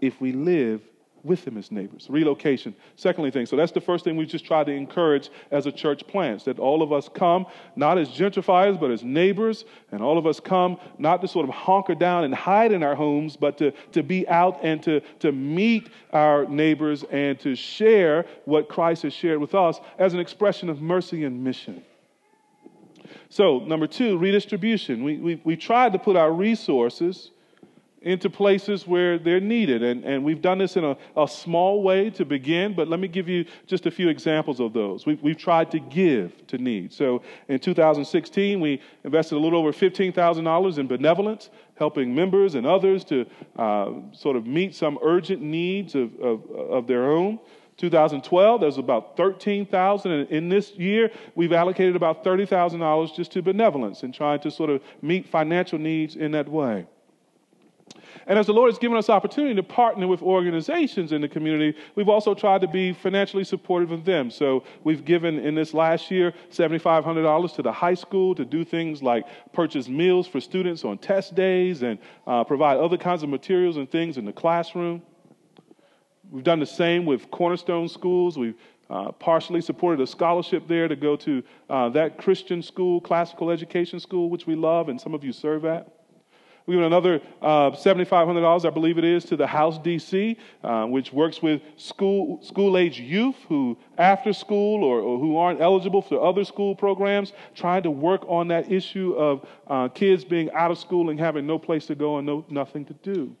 if 0.00 0.20
we 0.20 0.32
live 0.32 0.80
with 1.24 1.44
them 1.46 1.56
as 1.56 1.72
neighbors. 1.72 2.06
Relocation, 2.10 2.74
secondly, 2.96 3.30
thing. 3.30 3.46
So 3.46 3.56
that's 3.56 3.72
the 3.72 3.80
first 3.80 4.04
thing 4.04 4.16
we 4.16 4.26
just 4.26 4.44
try 4.44 4.62
to 4.62 4.70
encourage 4.70 5.30
as 5.50 5.66
a 5.66 5.72
church 5.72 6.06
plants 6.06 6.44
that 6.44 6.58
all 6.58 6.82
of 6.82 6.92
us 6.92 7.08
come 7.08 7.46
not 7.76 7.96
as 7.96 8.10
gentrifiers, 8.10 8.78
but 8.78 8.90
as 8.90 9.02
neighbors, 9.02 9.64
and 9.90 10.02
all 10.02 10.18
of 10.18 10.26
us 10.26 10.38
come 10.38 10.78
not 10.98 11.22
to 11.22 11.28
sort 11.28 11.48
of 11.48 11.54
honker 11.54 11.94
down 11.94 12.24
and 12.24 12.34
hide 12.34 12.72
in 12.72 12.82
our 12.82 12.94
homes, 12.94 13.36
but 13.36 13.56
to, 13.58 13.72
to 13.92 14.02
be 14.02 14.28
out 14.28 14.58
and 14.62 14.82
to, 14.82 15.00
to 15.20 15.32
meet 15.32 15.88
our 16.12 16.44
neighbors 16.46 17.04
and 17.10 17.40
to 17.40 17.56
share 17.56 18.26
what 18.44 18.68
Christ 18.68 19.02
has 19.04 19.14
shared 19.14 19.40
with 19.40 19.54
us 19.54 19.80
as 19.98 20.12
an 20.12 20.20
expression 20.20 20.68
of 20.68 20.82
mercy 20.82 21.24
and 21.24 21.42
mission. 21.42 21.82
So, 23.28 23.58
number 23.60 23.86
two, 23.86 24.18
redistribution. 24.18 25.02
We, 25.02 25.16
we, 25.18 25.40
we 25.44 25.56
tried 25.56 25.92
to 25.92 25.98
put 25.98 26.16
our 26.16 26.32
resources 26.32 27.30
into 28.04 28.28
places 28.28 28.86
where 28.86 29.18
they're 29.18 29.40
needed. 29.40 29.82
And, 29.82 30.04
and 30.04 30.22
we've 30.22 30.42
done 30.42 30.58
this 30.58 30.76
in 30.76 30.84
a, 30.84 30.96
a 31.16 31.26
small 31.26 31.82
way 31.82 32.10
to 32.10 32.24
begin, 32.26 32.74
but 32.74 32.86
let 32.86 33.00
me 33.00 33.08
give 33.08 33.28
you 33.28 33.46
just 33.66 33.86
a 33.86 33.90
few 33.90 34.10
examples 34.10 34.60
of 34.60 34.74
those. 34.74 35.06
We've, 35.06 35.20
we've 35.22 35.38
tried 35.38 35.70
to 35.70 35.80
give 35.80 36.46
to 36.48 36.58
need. 36.58 36.92
So 36.92 37.22
in 37.48 37.58
2016, 37.58 38.60
we 38.60 38.82
invested 39.04 39.36
a 39.36 39.38
little 39.38 39.58
over 39.58 39.72
$15,000 39.72 40.78
in 40.78 40.86
benevolence, 40.86 41.48
helping 41.76 42.14
members 42.14 42.54
and 42.56 42.66
others 42.66 43.04
to 43.04 43.24
uh, 43.56 43.92
sort 44.12 44.36
of 44.36 44.46
meet 44.46 44.74
some 44.74 44.98
urgent 45.02 45.40
needs 45.40 45.94
of, 45.94 46.14
of, 46.20 46.50
of 46.50 46.86
their 46.86 47.10
own. 47.10 47.40
2012, 47.76 48.60
there's 48.60 48.78
about 48.78 49.16
13,000. 49.16 50.10
And 50.10 50.30
in 50.30 50.48
this 50.48 50.72
year, 50.72 51.10
we've 51.34 51.52
allocated 51.52 51.96
about 51.96 52.24
$30,000 52.24 53.14
just 53.14 53.32
to 53.32 53.42
benevolence 53.42 54.02
and 54.02 54.14
trying 54.14 54.40
to 54.40 54.50
sort 54.50 54.70
of 54.70 54.80
meet 55.02 55.28
financial 55.28 55.78
needs 55.78 56.16
in 56.16 56.32
that 56.32 56.48
way. 56.48 56.86
And 58.26 58.38
as 58.38 58.46
the 58.46 58.52
Lord 58.52 58.70
has 58.70 58.78
given 58.78 58.96
us 58.96 59.10
opportunity 59.10 59.54
to 59.54 59.62
partner 59.62 60.06
with 60.06 60.22
organizations 60.22 61.12
in 61.12 61.20
the 61.20 61.28
community, 61.28 61.76
we've 61.94 62.08
also 62.08 62.34
tried 62.34 62.62
to 62.62 62.68
be 62.68 62.92
financially 62.92 63.44
supportive 63.44 63.90
of 63.90 64.04
them. 64.04 64.30
So 64.30 64.64
we've 64.82 65.04
given 65.04 65.38
in 65.38 65.54
this 65.54 65.74
last 65.74 66.10
year 66.10 66.32
$7,500 66.50 67.54
to 67.56 67.62
the 67.62 67.72
high 67.72 67.94
school 67.94 68.34
to 68.34 68.44
do 68.44 68.64
things 68.64 69.02
like 69.02 69.26
purchase 69.52 69.88
meals 69.88 70.26
for 70.26 70.40
students 70.40 70.84
on 70.84 70.98
test 70.98 71.34
days 71.34 71.82
and 71.82 71.98
uh, 72.26 72.44
provide 72.44 72.78
other 72.78 72.96
kinds 72.96 73.22
of 73.22 73.28
materials 73.28 73.76
and 73.76 73.90
things 73.90 74.16
in 74.16 74.24
the 74.24 74.32
classroom. 74.32 75.02
We've 76.30 76.44
done 76.44 76.60
the 76.60 76.66
same 76.66 77.06
with 77.06 77.30
Cornerstone 77.30 77.88
Schools. 77.88 78.38
We've 78.38 78.56
uh, 78.90 79.12
partially 79.12 79.60
supported 79.60 80.02
a 80.02 80.06
scholarship 80.06 80.68
there 80.68 80.88
to 80.88 80.96
go 80.96 81.16
to 81.16 81.42
uh, 81.70 81.88
that 81.90 82.18
Christian 82.18 82.62
school, 82.62 83.00
classical 83.00 83.50
education 83.50 84.00
school, 84.00 84.30
which 84.30 84.46
we 84.46 84.54
love, 84.54 84.88
and 84.88 85.00
some 85.00 85.14
of 85.14 85.24
you 85.24 85.32
serve 85.32 85.64
at. 85.64 85.88
We 86.66 86.76
have 86.76 86.86
another 86.86 87.20
uh, 87.42 87.72
$7,500, 87.72 88.64
I 88.64 88.70
believe 88.70 88.96
it 88.96 89.04
is, 89.04 89.26
to 89.26 89.36
the 89.36 89.46
House 89.46 89.78
DC, 89.78 90.36
uh, 90.62 90.86
which 90.86 91.12
works 91.12 91.42
with 91.42 91.60
school, 91.76 92.42
school 92.42 92.78
age 92.78 92.98
youth 92.98 93.36
who, 93.48 93.76
after 93.98 94.32
school 94.32 94.82
or, 94.82 94.98
or, 95.00 95.18
who 95.18 95.36
aren't 95.36 95.60
eligible 95.60 96.00
for 96.00 96.24
other 96.24 96.42
school 96.42 96.74
programs, 96.74 97.34
trying 97.54 97.82
to 97.82 97.90
work 97.90 98.24
on 98.28 98.48
that 98.48 98.72
issue 98.72 99.12
of 99.12 99.46
uh, 99.66 99.88
kids 99.88 100.24
being 100.24 100.50
out 100.52 100.70
of 100.70 100.78
school 100.78 101.10
and 101.10 101.20
having 101.20 101.46
no 101.46 101.58
place 101.58 101.84
to 101.86 101.94
go 101.94 102.16
and 102.16 102.26
no, 102.26 102.46
nothing 102.48 102.86
to 102.86 102.94
do. 102.94 103.36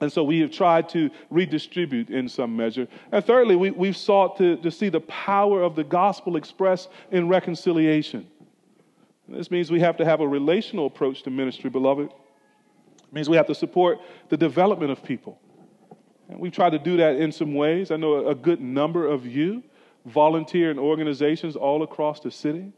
And 0.00 0.12
so 0.12 0.22
we 0.24 0.40
have 0.40 0.50
tried 0.50 0.88
to 0.90 1.10
redistribute 1.30 2.10
in 2.10 2.28
some 2.28 2.56
measure. 2.56 2.86
And 3.12 3.24
thirdly, 3.24 3.56
we, 3.56 3.70
we've 3.70 3.96
sought 3.96 4.36
to, 4.38 4.56
to 4.58 4.70
see 4.70 4.88
the 4.88 5.00
power 5.00 5.62
of 5.62 5.74
the 5.74 5.84
gospel 5.84 6.36
expressed 6.36 6.88
in 7.10 7.28
reconciliation. 7.28 8.26
This 9.28 9.50
means 9.50 9.70
we 9.70 9.80
have 9.80 9.96
to 9.96 10.04
have 10.04 10.20
a 10.20 10.28
relational 10.28 10.86
approach 10.86 11.22
to 11.24 11.30
ministry, 11.30 11.70
beloved. 11.70 12.08
It 12.08 13.12
means 13.12 13.28
we 13.28 13.36
have 13.36 13.46
to 13.46 13.54
support 13.54 13.98
the 14.28 14.36
development 14.36 14.92
of 14.92 15.02
people. 15.02 15.40
And 16.28 16.38
we've 16.40 16.52
tried 16.52 16.70
to 16.70 16.78
do 16.78 16.96
that 16.98 17.16
in 17.16 17.32
some 17.32 17.54
ways. 17.54 17.90
I 17.90 17.96
know 17.96 18.28
a 18.28 18.34
good 18.34 18.60
number 18.60 19.06
of 19.06 19.26
you 19.26 19.62
volunteer 20.04 20.70
in 20.70 20.78
organizations 20.78 21.56
all 21.56 21.82
across 21.82 22.20
the 22.20 22.30
city. 22.30 22.72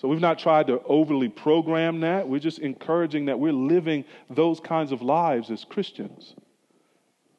So 0.00 0.08
we've 0.08 0.20
not 0.20 0.38
tried 0.38 0.66
to 0.68 0.80
overly 0.84 1.28
program 1.28 2.00
that. 2.00 2.26
We're 2.26 2.40
just 2.40 2.58
encouraging 2.60 3.26
that 3.26 3.38
we're 3.38 3.52
living 3.52 4.04
those 4.30 4.58
kinds 4.58 4.92
of 4.92 5.02
lives 5.02 5.50
as 5.50 5.64
Christians. 5.64 6.34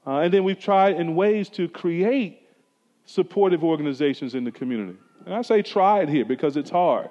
Uh, 0.05 0.19
and 0.19 0.33
then 0.33 0.43
we've 0.43 0.59
tried 0.59 0.97
in 0.97 1.15
ways 1.15 1.49
to 1.49 1.67
create 1.67 2.47
supportive 3.05 3.63
organizations 3.63 4.35
in 4.35 4.43
the 4.43 4.51
community. 4.51 4.97
And 5.25 5.33
I 5.33 5.41
say 5.41 5.61
try 5.61 6.01
it 6.01 6.09
here 6.09 6.25
because 6.25 6.55
it's 6.55 6.69
hard 6.69 7.09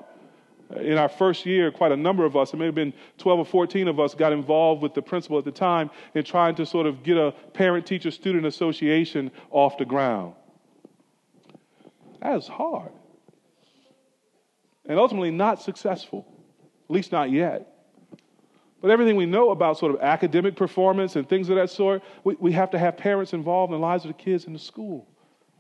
in 0.77 0.99
our 0.99 1.09
first 1.09 1.47
year, 1.47 1.71
quite 1.71 1.93
a 1.93 1.97
number 1.97 2.25
of 2.25 2.37
us, 2.37 2.53
it 2.53 2.57
may 2.57 2.67
have 2.67 2.75
been 2.75 2.93
12 3.19 3.41
or 3.41 3.45
14 3.45 3.89
of 3.89 3.99
us, 3.99 4.15
got 4.15 4.33
involved 4.33 4.83
with 4.83 4.95
the 4.95 5.03
principal 5.03 5.39
at 5.39 5.45
the 5.45 5.51
time 5.51 5.91
in 6.15 6.25
trying 6.25 6.55
to 6.55 6.67
sort 6.67 6.87
of 6.87 7.03
get 7.03 7.17
a 7.17 7.33
parent 7.53 7.87
teacher 7.87 8.11
student 8.11 8.47
association 8.47 9.31
off 9.51 9.79
the 9.79 9.85
ground. 9.85 10.35
That 12.23 12.37
is 12.37 12.47
hard. 12.47 12.93
And 14.90 14.98
ultimately 14.98 15.31
not 15.31 15.62
successful, 15.62 16.26
at 16.88 16.90
least 16.90 17.12
not 17.12 17.31
yet. 17.31 17.76
But 18.83 18.90
everything 18.90 19.14
we 19.14 19.24
know 19.24 19.50
about 19.50 19.79
sort 19.79 19.94
of 19.94 20.00
academic 20.00 20.57
performance 20.57 21.14
and 21.14 21.29
things 21.29 21.48
of 21.48 21.55
that 21.55 21.70
sort, 21.70 22.03
we, 22.24 22.35
we 22.40 22.50
have 22.53 22.72
to 22.72 22.79
have 22.79 22.96
parents 22.96 23.33
involved 23.33 23.72
in 23.72 23.79
the 23.79 23.87
lives 23.87 24.05
of 24.05 24.09
the 24.09 24.20
kids 24.20 24.46
in 24.46 24.53
the 24.53 24.59
school 24.59 25.07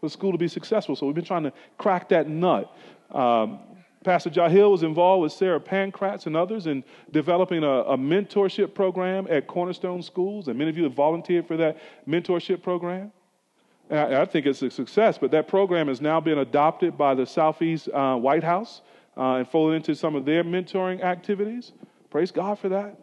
for 0.00 0.06
the 0.06 0.10
school 0.10 0.32
to 0.32 0.38
be 0.38 0.48
successful. 0.48 0.96
So 0.96 1.06
we've 1.06 1.14
been 1.14 1.24
trying 1.24 1.44
to 1.44 1.52
crack 1.78 2.08
that 2.08 2.28
nut. 2.28 2.74
Um, 3.12 3.60
Pastor 4.04 4.30
Jahil 4.30 4.72
was 4.72 4.82
involved 4.82 5.22
with 5.22 5.32
Sarah 5.32 5.60
Pankratz 5.60 6.26
and 6.26 6.36
others 6.36 6.66
in 6.66 6.82
developing 7.12 7.62
a, 7.62 7.82
a, 7.82 7.96
mentorship 7.96 8.74
program 8.74 9.28
at 9.30 9.46
Cornerstone 9.46 10.02
Schools, 10.02 10.48
and 10.48 10.58
many 10.58 10.70
of 10.70 10.76
you 10.76 10.82
have 10.82 10.94
volunteered 10.94 11.46
for 11.46 11.56
that 11.56 11.76
mentorship 12.08 12.64
program. 12.64 13.12
I, 13.92 14.22
I, 14.22 14.24
think 14.24 14.46
it's 14.46 14.60
a 14.62 14.70
success, 14.72 15.18
but 15.18 15.30
that 15.30 15.46
program 15.46 15.86
has 15.86 16.00
now 16.00 16.18
been 16.18 16.38
adopted 16.38 16.98
by 16.98 17.14
the 17.14 17.26
Southeast 17.26 17.88
uh, 17.90 18.16
White 18.16 18.42
House 18.42 18.80
uh, 19.20 19.34
and 19.36 19.48
folded 19.48 19.76
into 19.76 19.94
some 19.94 20.16
of 20.16 20.24
their 20.24 20.42
mentoring 20.42 21.02
activities. 21.02 21.72
Praise 22.08 22.30
God 22.30 22.58
for 22.58 22.70
that. 22.70 22.98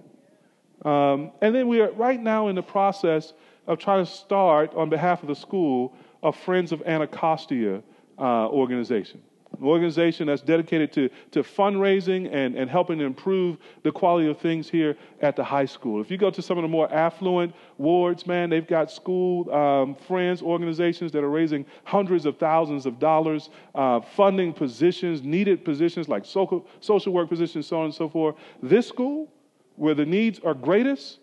Um, 0.84 1.32
and 1.42 1.54
then 1.54 1.68
we 1.68 1.80
are 1.80 1.92
right 1.92 2.20
now 2.20 2.48
in 2.48 2.56
the 2.56 2.64
process 2.64 3.34
of 3.68 3.78
trying 3.78 4.04
to 4.04 4.12
start, 4.12 4.74
on 4.74 4.90
behalf 4.90 5.22
of 5.22 5.28
the 5.28 5.36
school, 5.36 5.94
a 6.24 6.32
Friends 6.32 6.72
of 6.72 6.82
Anacostia 6.86 7.84
uh, 8.18 8.48
organization 8.48 9.22
an 9.60 9.66
organization 9.66 10.28
that's 10.28 10.42
dedicated 10.42 10.92
to, 10.94 11.10
to 11.32 11.44
fundraising 11.44 12.34
and, 12.34 12.56
and 12.56 12.70
helping 12.70 13.00
improve 13.00 13.58
the 13.84 13.92
quality 13.92 14.30
of 14.30 14.40
things 14.40 14.70
here 14.70 14.96
at 15.22 15.36
the 15.36 15.44
high 15.44 15.66
school. 15.66 16.02
If 16.02 16.12
you 16.12 16.18
go 16.18 16.30
to 16.30 16.42
some 16.42 16.58
of 16.58 16.62
the 16.62 16.68
more 16.68 16.92
affluent 16.94 17.54
wards, 17.78 18.28
man, 18.28 18.50
they've 18.50 18.68
got 18.68 18.92
school 18.92 19.52
um, 19.54 19.96
friends 19.96 20.42
organizations 20.42 21.12
that 21.12 21.24
are 21.24 21.30
raising 21.30 21.66
hundreds 21.84 22.26
of 22.26 22.38
thousands 22.38 22.86
of 22.86 23.00
dollars, 23.00 23.50
uh, 23.76 24.00
funding 24.02 24.54
positions, 24.54 25.24
needed 25.24 25.66
positions 25.66 26.08
like 26.08 26.26
social, 26.26 26.66
social 26.80 27.14
work 27.14 27.30
positions, 27.30 27.68
so 27.68 27.80
on 27.80 27.86
and 27.86 27.94
so 27.94 28.08
forth. 28.10 28.36
This 28.62 28.88
school, 28.88 29.32
where 29.76 29.94
the 29.94 30.06
needs 30.06 30.40
are 30.40 30.54
greatest, 30.54 31.20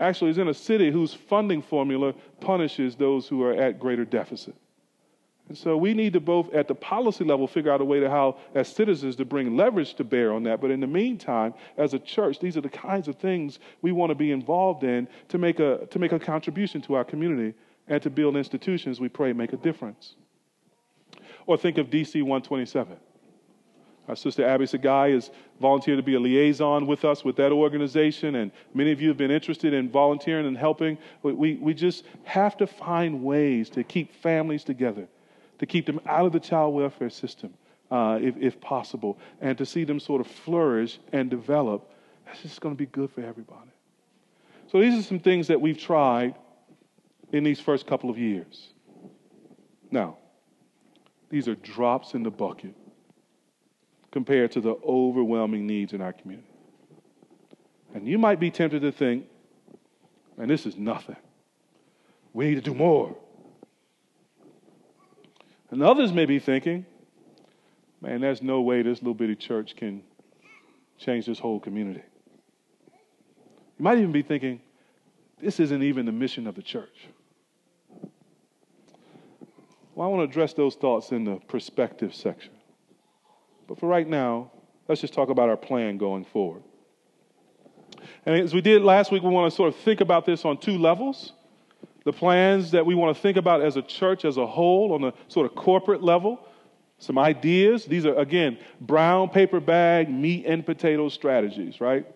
actually 0.00 0.30
is 0.30 0.38
in 0.38 0.48
a 0.48 0.54
city 0.54 0.90
whose 0.90 1.14
funding 1.14 1.62
formula 1.62 2.14
punishes 2.40 2.96
those 2.96 3.28
who 3.28 3.42
are 3.42 3.54
at 3.54 3.80
greater 3.80 4.04
deficit. 4.04 4.54
And 5.48 5.56
so 5.56 5.76
we 5.76 5.94
need 5.94 6.12
to 6.14 6.20
both, 6.20 6.52
at 6.52 6.66
the 6.66 6.74
policy 6.74 7.22
level, 7.22 7.46
figure 7.46 7.70
out 7.70 7.80
a 7.80 7.84
way 7.84 8.00
to 8.00 8.10
how, 8.10 8.36
as 8.54 8.68
citizens, 8.68 9.14
to 9.16 9.24
bring 9.24 9.56
leverage 9.56 9.94
to 9.94 10.04
bear 10.04 10.32
on 10.32 10.42
that. 10.44 10.60
But 10.60 10.72
in 10.72 10.80
the 10.80 10.88
meantime, 10.88 11.54
as 11.76 11.94
a 11.94 12.00
church, 12.00 12.40
these 12.40 12.56
are 12.56 12.60
the 12.60 12.68
kinds 12.68 13.06
of 13.06 13.16
things 13.16 13.60
we 13.80 13.92
want 13.92 14.10
to 14.10 14.16
be 14.16 14.32
involved 14.32 14.82
in 14.82 15.06
to 15.28 15.38
make 15.38 15.60
a, 15.60 15.86
to 15.90 15.98
make 16.00 16.12
a 16.12 16.18
contribution 16.18 16.80
to 16.82 16.94
our 16.94 17.04
community 17.04 17.54
and 17.86 18.02
to 18.02 18.10
build 18.10 18.36
institutions 18.36 18.98
we 18.98 19.08
pray 19.08 19.32
make 19.32 19.52
a 19.52 19.56
difference. 19.56 20.16
Or 21.46 21.56
think 21.56 21.78
of 21.78 21.90
DC 21.90 22.14
127. 22.14 22.96
Our 24.08 24.16
sister 24.16 24.44
Abby 24.44 24.64
Sagai 24.64 25.14
has 25.14 25.30
volunteered 25.60 25.98
to 25.98 26.02
be 26.02 26.14
a 26.14 26.20
liaison 26.20 26.86
with 26.86 27.04
us 27.04 27.24
with 27.24 27.36
that 27.36 27.52
organization, 27.52 28.36
and 28.36 28.50
many 28.74 28.90
of 28.90 29.00
you 29.00 29.08
have 29.08 29.16
been 29.16 29.32
interested 29.32 29.72
in 29.72 29.90
volunteering 29.90 30.46
and 30.46 30.56
helping. 30.56 30.98
We, 31.22 31.54
we 31.54 31.74
just 31.74 32.04
have 32.24 32.56
to 32.58 32.66
find 32.66 33.22
ways 33.22 33.70
to 33.70 33.84
keep 33.84 34.12
families 34.12 34.64
together 34.64 35.08
to 35.58 35.66
keep 35.66 35.86
them 35.86 36.00
out 36.06 36.26
of 36.26 36.32
the 36.32 36.40
child 36.40 36.74
welfare 36.74 37.10
system, 37.10 37.54
uh, 37.90 38.18
if, 38.20 38.36
if 38.36 38.60
possible, 38.60 39.18
and 39.40 39.56
to 39.58 39.66
see 39.66 39.84
them 39.84 40.00
sort 40.00 40.20
of 40.20 40.26
flourish 40.26 40.98
and 41.12 41.30
develop. 41.30 41.90
That's 42.26 42.42
just 42.42 42.60
going 42.60 42.74
to 42.74 42.78
be 42.78 42.86
good 42.86 43.10
for 43.10 43.22
everybody. 43.22 43.70
So 44.70 44.80
these 44.80 44.98
are 44.98 45.02
some 45.02 45.20
things 45.20 45.46
that 45.48 45.60
we've 45.60 45.78
tried 45.78 46.34
in 47.32 47.44
these 47.44 47.60
first 47.60 47.86
couple 47.86 48.10
of 48.10 48.18
years. 48.18 48.68
Now, 49.90 50.18
these 51.30 51.48
are 51.48 51.54
drops 51.54 52.14
in 52.14 52.22
the 52.22 52.30
bucket 52.30 52.74
compared 54.10 54.52
to 54.52 54.60
the 54.60 54.74
overwhelming 54.84 55.66
needs 55.66 55.92
in 55.92 56.00
our 56.00 56.12
community. 56.12 56.48
And 57.94 58.06
you 58.06 58.18
might 58.18 58.40
be 58.40 58.50
tempted 58.50 58.82
to 58.82 58.92
think, 58.92 59.26
man, 60.36 60.48
this 60.48 60.66
is 60.66 60.76
nothing. 60.76 61.16
We 62.32 62.48
need 62.48 62.56
to 62.56 62.60
do 62.60 62.74
more. 62.74 63.16
And 65.70 65.82
others 65.82 66.12
may 66.12 66.26
be 66.26 66.38
thinking, 66.38 66.86
man, 68.00 68.20
there's 68.20 68.42
no 68.42 68.60
way 68.60 68.82
this 68.82 69.00
little 69.00 69.14
bitty 69.14 69.36
church 69.36 69.74
can 69.76 70.02
change 70.98 71.26
this 71.26 71.38
whole 71.38 71.60
community. 71.60 72.02
You 73.78 73.82
might 73.82 73.98
even 73.98 74.12
be 74.12 74.22
thinking, 74.22 74.60
this 75.40 75.60
isn't 75.60 75.82
even 75.82 76.06
the 76.06 76.12
mission 76.12 76.46
of 76.46 76.54
the 76.54 76.62
church. 76.62 77.08
Well, 79.94 80.06
I 80.06 80.10
want 80.10 80.20
to 80.20 80.30
address 80.30 80.52
those 80.52 80.74
thoughts 80.74 81.10
in 81.10 81.24
the 81.24 81.36
perspective 81.48 82.14
section. 82.14 82.52
But 83.66 83.78
for 83.78 83.88
right 83.88 84.06
now, 84.06 84.52
let's 84.88 85.00
just 85.00 85.14
talk 85.14 85.30
about 85.30 85.48
our 85.48 85.56
plan 85.56 85.98
going 85.98 86.24
forward. 86.24 86.62
And 88.24 88.36
as 88.36 88.54
we 88.54 88.60
did 88.60 88.82
last 88.82 89.10
week, 89.10 89.22
we 89.22 89.30
want 89.30 89.50
to 89.50 89.56
sort 89.56 89.68
of 89.68 89.76
think 89.80 90.00
about 90.00 90.26
this 90.26 90.44
on 90.44 90.58
two 90.58 90.78
levels 90.78 91.32
the 92.06 92.12
plans 92.12 92.70
that 92.70 92.86
we 92.86 92.94
want 92.94 93.16
to 93.16 93.20
think 93.20 93.36
about 93.36 93.60
as 93.60 93.76
a 93.76 93.82
church 93.82 94.24
as 94.24 94.36
a 94.36 94.46
whole 94.46 94.92
on 94.92 95.02
a 95.02 95.12
sort 95.26 95.44
of 95.44 95.56
corporate 95.56 96.04
level, 96.04 96.38
some 96.98 97.18
ideas. 97.18 97.84
These 97.84 98.06
are, 98.06 98.14
again, 98.14 98.58
brown 98.80 99.28
paper 99.28 99.58
bag, 99.58 100.08
meat 100.08 100.46
and 100.46 100.64
potato 100.64 101.08
strategies, 101.08 101.80
right? 101.80 102.06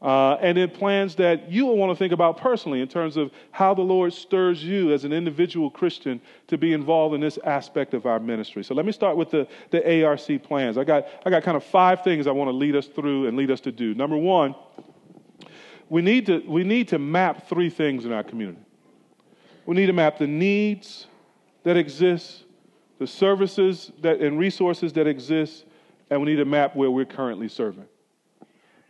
Uh, 0.00 0.38
and 0.40 0.56
then 0.56 0.70
plans 0.70 1.14
that 1.16 1.52
you 1.52 1.66
will 1.66 1.76
want 1.76 1.92
to 1.92 1.96
think 1.96 2.14
about 2.14 2.38
personally 2.38 2.80
in 2.80 2.88
terms 2.88 3.18
of 3.18 3.30
how 3.50 3.74
the 3.74 3.82
Lord 3.82 4.14
stirs 4.14 4.64
you 4.64 4.94
as 4.94 5.04
an 5.04 5.12
individual 5.12 5.70
Christian 5.70 6.22
to 6.46 6.56
be 6.56 6.72
involved 6.72 7.14
in 7.14 7.20
this 7.20 7.38
aspect 7.44 7.92
of 7.92 8.06
our 8.06 8.18
ministry. 8.18 8.64
So 8.64 8.74
let 8.74 8.86
me 8.86 8.92
start 8.92 9.18
with 9.18 9.30
the, 9.30 9.46
the 9.70 10.04
ARC 10.06 10.42
plans. 10.42 10.78
I 10.78 10.84
got, 10.84 11.06
I 11.26 11.28
got 11.28 11.42
kind 11.42 11.56
of 11.58 11.64
five 11.64 12.02
things 12.02 12.26
I 12.26 12.30
want 12.30 12.48
to 12.48 12.56
lead 12.56 12.74
us 12.74 12.86
through 12.86 13.26
and 13.26 13.36
lead 13.36 13.50
us 13.50 13.60
to 13.60 13.72
do. 13.72 13.92
Number 13.92 14.16
one, 14.16 14.54
we 15.90 16.00
need 16.00 16.24
to, 16.26 16.38
we 16.46 16.64
need 16.64 16.88
to 16.88 16.98
map 16.98 17.46
three 17.46 17.68
things 17.68 18.06
in 18.06 18.12
our 18.12 18.24
community. 18.24 18.62
We 19.68 19.74
need 19.74 19.88
to 19.88 19.92
map 19.92 20.16
the 20.16 20.26
needs 20.26 21.08
that 21.64 21.76
exist, 21.76 22.44
the 22.98 23.06
services 23.06 23.92
that, 24.00 24.18
and 24.18 24.38
resources 24.38 24.94
that 24.94 25.06
exist, 25.06 25.66
and 26.08 26.22
we 26.22 26.30
need 26.30 26.36
to 26.36 26.46
map 26.46 26.74
where 26.74 26.90
we're 26.90 27.04
currently 27.04 27.48
serving. 27.48 27.84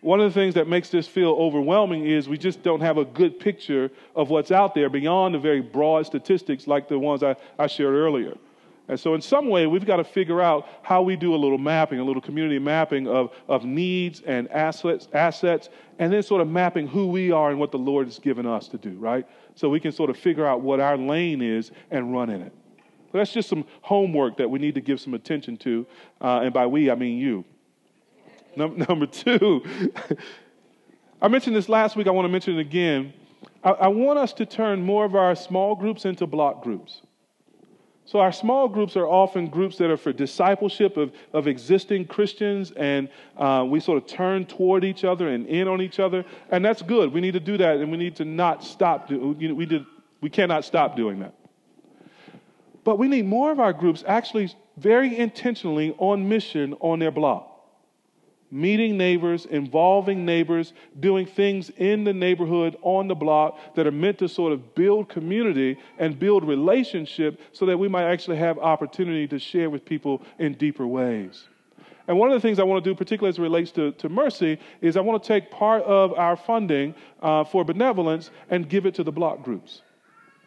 One 0.02 0.20
of 0.20 0.32
the 0.32 0.40
things 0.40 0.54
that 0.54 0.68
makes 0.68 0.88
this 0.88 1.08
feel 1.08 1.30
overwhelming 1.30 2.06
is 2.06 2.28
we 2.28 2.38
just 2.38 2.62
don't 2.62 2.80
have 2.80 2.96
a 2.96 3.04
good 3.04 3.40
picture 3.40 3.90
of 4.14 4.30
what's 4.30 4.52
out 4.52 4.72
there 4.72 4.88
beyond 4.88 5.34
the 5.34 5.40
very 5.40 5.60
broad 5.60 6.06
statistics 6.06 6.68
like 6.68 6.86
the 6.86 6.96
ones 6.96 7.24
I, 7.24 7.34
I 7.58 7.66
shared 7.66 7.96
earlier. 7.96 8.34
And 8.86 8.98
so, 8.98 9.14
in 9.14 9.20
some 9.20 9.48
way, 9.48 9.66
we've 9.66 9.84
got 9.84 9.96
to 9.96 10.04
figure 10.04 10.40
out 10.40 10.68
how 10.82 11.02
we 11.02 11.16
do 11.16 11.34
a 11.34 11.36
little 11.36 11.58
mapping, 11.58 11.98
a 11.98 12.04
little 12.04 12.22
community 12.22 12.60
mapping 12.60 13.08
of, 13.08 13.34
of 13.48 13.64
needs 13.64 14.22
and 14.22 14.48
assets, 14.50 15.08
assets, 15.12 15.70
and 15.98 16.12
then 16.12 16.22
sort 16.22 16.40
of 16.40 16.48
mapping 16.48 16.86
who 16.86 17.08
we 17.08 17.32
are 17.32 17.50
and 17.50 17.58
what 17.58 17.72
the 17.72 17.78
Lord 17.78 18.06
has 18.06 18.20
given 18.20 18.46
us 18.46 18.68
to 18.68 18.78
do, 18.78 18.92
right? 18.92 19.26
So 19.58 19.68
we 19.68 19.80
can 19.80 19.90
sort 19.90 20.08
of 20.08 20.16
figure 20.16 20.46
out 20.46 20.60
what 20.60 20.78
our 20.78 20.96
lane 20.96 21.42
is 21.42 21.72
and 21.90 22.12
run 22.12 22.30
in 22.30 22.42
it. 22.42 22.52
But 23.10 23.18
that's 23.18 23.32
just 23.32 23.48
some 23.48 23.64
homework 23.82 24.36
that 24.36 24.48
we 24.48 24.60
need 24.60 24.76
to 24.76 24.80
give 24.80 25.00
some 25.00 25.14
attention 25.14 25.56
to. 25.56 25.84
Uh, 26.20 26.42
and 26.44 26.54
by 26.54 26.64
we, 26.64 26.92
I 26.92 26.94
mean 26.94 27.18
you. 27.18 27.44
Number 28.56 29.06
two, 29.06 29.64
I 31.20 31.26
mentioned 31.26 31.56
this 31.56 31.68
last 31.68 31.96
week, 31.96 32.06
I 32.06 32.10
want 32.10 32.26
to 32.26 32.28
mention 32.28 32.56
it 32.56 32.60
again. 32.60 33.12
I, 33.64 33.70
I 33.70 33.88
want 33.88 34.20
us 34.20 34.32
to 34.34 34.46
turn 34.46 34.80
more 34.80 35.04
of 35.04 35.16
our 35.16 35.34
small 35.34 35.74
groups 35.74 36.04
into 36.04 36.24
block 36.24 36.62
groups. 36.62 37.02
So, 38.08 38.20
our 38.20 38.32
small 38.32 38.68
groups 38.68 38.96
are 38.96 39.06
often 39.06 39.48
groups 39.48 39.76
that 39.76 39.90
are 39.90 39.98
for 39.98 40.14
discipleship 40.14 40.96
of, 40.96 41.12
of 41.34 41.46
existing 41.46 42.06
Christians, 42.06 42.70
and 42.70 43.10
uh, 43.36 43.66
we 43.68 43.80
sort 43.80 43.98
of 43.98 44.08
turn 44.08 44.46
toward 44.46 44.82
each 44.82 45.04
other 45.04 45.28
and 45.28 45.46
in 45.46 45.68
on 45.68 45.82
each 45.82 46.00
other. 46.00 46.24
And 46.50 46.64
that's 46.64 46.80
good. 46.80 47.12
We 47.12 47.20
need 47.20 47.32
to 47.32 47.40
do 47.40 47.58
that, 47.58 47.76
and 47.76 47.90
we 47.90 47.98
need 47.98 48.16
to 48.16 48.24
not 48.24 48.64
stop. 48.64 49.08
Do, 49.08 49.36
you 49.38 49.48
know, 49.48 49.54
we, 49.54 49.66
did, 49.66 49.84
we 50.22 50.30
cannot 50.30 50.64
stop 50.64 50.96
doing 50.96 51.18
that. 51.18 51.34
But 52.82 52.98
we 52.98 53.08
need 53.08 53.26
more 53.26 53.52
of 53.52 53.60
our 53.60 53.74
groups 53.74 54.02
actually 54.06 54.54
very 54.78 55.14
intentionally 55.14 55.94
on 55.98 56.26
mission 56.30 56.78
on 56.80 57.00
their 57.00 57.10
block 57.10 57.47
meeting 58.50 58.96
neighbors, 58.96 59.46
involving 59.46 60.24
neighbors, 60.24 60.72
doing 61.00 61.26
things 61.26 61.70
in 61.70 62.04
the 62.04 62.12
neighborhood, 62.12 62.76
on 62.82 63.08
the 63.08 63.14
block 63.14 63.58
that 63.74 63.86
are 63.86 63.92
meant 63.92 64.18
to 64.18 64.28
sort 64.28 64.52
of 64.52 64.74
build 64.74 65.08
community 65.08 65.76
and 65.98 66.18
build 66.18 66.44
relationship 66.44 67.40
so 67.52 67.66
that 67.66 67.76
we 67.76 67.88
might 67.88 68.04
actually 68.04 68.36
have 68.36 68.58
opportunity 68.58 69.26
to 69.26 69.38
share 69.38 69.68
with 69.68 69.84
people 69.84 70.22
in 70.38 70.54
deeper 70.54 70.86
ways. 70.86 71.48
And 72.06 72.18
one 72.18 72.30
of 72.30 72.34
the 72.34 72.40
things 72.40 72.58
I 72.58 72.62
want 72.62 72.82
to 72.82 72.90
do, 72.90 72.94
particularly 72.94 73.28
as 73.28 73.38
it 73.38 73.42
relates 73.42 73.70
to, 73.72 73.92
to 73.92 74.08
Mercy, 74.08 74.58
is 74.80 74.96
I 74.96 75.00
want 75.00 75.22
to 75.22 75.28
take 75.28 75.50
part 75.50 75.82
of 75.82 76.14
our 76.14 76.36
funding 76.36 76.94
uh, 77.20 77.44
for 77.44 77.64
benevolence 77.64 78.30
and 78.48 78.66
give 78.66 78.86
it 78.86 78.94
to 78.94 79.04
the 79.04 79.12
block 79.12 79.42
groups. 79.42 79.82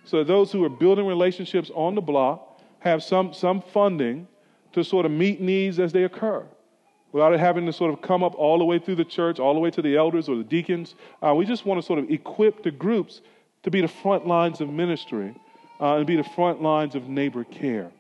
So 0.04 0.24
those 0.24 0.52
who 0.52 0.64
are 0.64 0.70
building 0.70 1.06
relationships 1.06 1.70
on 1.76 1.93
the 1.93 2.02
block 2.02 2.60
have 2.80 3.04
some, 3.04 3.32
some 3.32 3.62
funding 3.62 4.28
to 4.74 4.84
sort 4.84 5.06
of 5.06 5.12
meet 5.12 5.39
needs 5.39 5.80
as 5.80 5.93
they 5.93 6.04
occur 6.06 6.47
without 7.12 7.34
it 7.34 7.39
having 7.39 7.66
to 7.66 7.74
sort 7.74 7.93
of 7.93 8.01
come 8.01 8.24
up 8.24 8.36
all 8.36 8.57
the 8.57 8.66
way 8.66 8.80
through 8.80 8.95
the 8.95 9.05
church, 9.05 9.39
all 9.39 9.53
the 9.53 9.59
way 9.59 9.70
to 9.72 9.82
the 9.82 9.95
elders 9.95 10.30
or 10.30 10.36
the 10.36 10.43
deacons. 10.43 10.95
Uh, 11.22 11.34
we 11.36 11.45
just 11.45 11.66
want 11.66 11.80
to 11.80 11.86
sort 11.86 11.99
of 11.99 12.09
equip 12.09 12.64
the 12.64 12.72
groups 12.72 13.22
to 13.64 13.72
be 13.72 13.82
the 13.82 13.88
front 13.88 14.26
lines 14.26 14.62
of 14.62 14.70
ministry 14.70 15.36
uh, 15.80 15.95
and 15.95 16.07
be 16.07 16.16
the 16.16 16.24
front 16.24 16.62
lines 16.62 16.95
of 16.95 17.07
neighbor 17.07 17.43
care. 17.43 17.91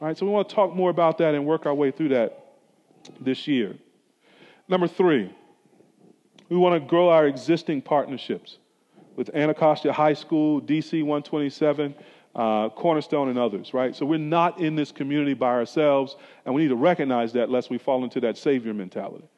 All 0.00 0.08
right, 0.08 0.18
so 0.18 0.26
we 0.26 0.32
want 0.32 0.48
to 0.48 0.54
talk 0.54 0.74
more 0.74 0.90
about 0.90 1.18
that 1.18 1.34
and 1.34 1.46
work 1.46 1.66
our 1.66 1.74
way 1.74 1.90
through 1.90 2.10
that 2.10 2.54
this 3.20 3.46
year. 3.46 3.76
Number 4.68 4.88
three, 4.88 5.32
we 6.48 6.56
want 6.56 6.74
to 6.74 6.86
grow 6.86 7.08
our 7.08 7.26
existing 7.26 7.82
partnerships 7.82 8.58
with 9.16 9.34
Anacostia 9.34 9.92
High 9.92 10.14
School, 10.14 10.60
DC 10.60 11.02
127, 11.02 11.94
uh, 12.34 12.68
Cornerstone, 12.70 13.28
and 13.28 13.38
others, 13.38 13.74
right? 13.74 13.94
So 13.94 14.06
we're 14.06 14.18
not 14.18 14.60
in 14.60 14.74
this 14.74 14.92
community 14.92 15.34
by 15.34 15.50
ourselves, 15.50 16.16
and 16.44 16.54
we 16.54 16.62
need 16.62 16.68
to 16.68 16.76
recognize 16.76 17.32
that 17.34 17.50
lest 17.50 17.70
we 17.70 17.78
fall 17.78 18.04
into 18.04 18.20
that 18.20 18.38
savior 18.38 18.72
mentality. 18.74 19.28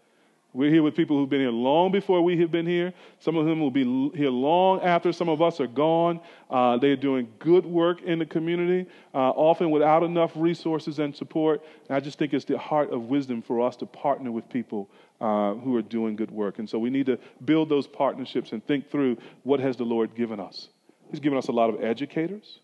We're 0.55 0.71
here 0.71 0.85
with 0.85 0.95
people 0.95 1.19
who've 1.19 1.29
been 1.29 1.41
here 1.41 1.51
long 1.51 1.91
before 1.91 2.23
we 2.23 2.39
have 2.39 2.53
been 2.53 2.65
here. 2.65 2.95
Some 3.19 3.35
of 3.37 3.45
them 3.45 3.59
will 3.59 3.73
be 3.73 3.83
here 4.15 4.31
long 4.31 4.81
after 4.83 5.13
some 5.13 5.29
of 5.29 5.43
us 5.43 5.61
are 5.61 5.67
gone. 5.67 6.21
Uh, 6.49 6.77
they're 6.77 6.95
doing 6.95 7.27
good 7.41 7.67
work 7.67 8.03
in 8.03 8.21
the 8.21 8.27
community, 8.27 8.89
uh, 9.13 9.31
often 9.31 9.73
without 9.73 10.05
enough 10.05 10.31
resources 10.37 11.01
and 11.01 11.15
support. 11.15 11.65
And 11.89 11.97
I 11.97 11.99
just 11.99 12.21
think 12.21 12.33
it's 12.33 12.45
the 12.45 12.57
heart 12.57 12.93
of 12.93 13.09
wisdom 13.09 13.43
for 13.43 13.67
us 13.67 13.75
to 13.79 13.87
partner 13.87 14.31
with 14.31 14.49
people 14.49 14.89
uh, 15.21 15.55
who 15.55 15.75
are 15.75 15.83
doing 15.83 16.15
good 16.15 16.31
work. 16.31 16.61
And 16.61 16.71
so 16.71 16.79
we 16.79 16.89
need 16.89 17.07
to 17.07 17.19
build 17.45 17.69
those 17.69 17.89
partnerships 17.89 18.53
and 18.53 18.65
think 18.65 18.89
through 18.89 19.17
what 19.43 19.59
has 19.59 19.77
the 19.77 19.85
Lord 19.85 20.15
given 20.15 20.39
us. 20.39 20.69
He's 21.11 21.19
given 21.19 21.37
us 21.37 21.49
a 21.49 21.53
lot 21.53 21.69
of 21.69 21.83
educators 21.83 22.61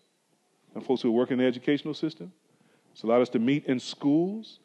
and 0.75 0.85
folks 0.85 1.01
who 1.01 1.11
work 1.11 1.31
in 1.31 1.37
the 1.37 1.45
educational 1.45 1.93
system. 1.93 2.31
It's 2.93 3.03
allowed 3.03 3.21
us 3.21 3.29
to 3.29 3.39
meet 3.39 3.65
in 3.65 3.79
schools 3.79 4.59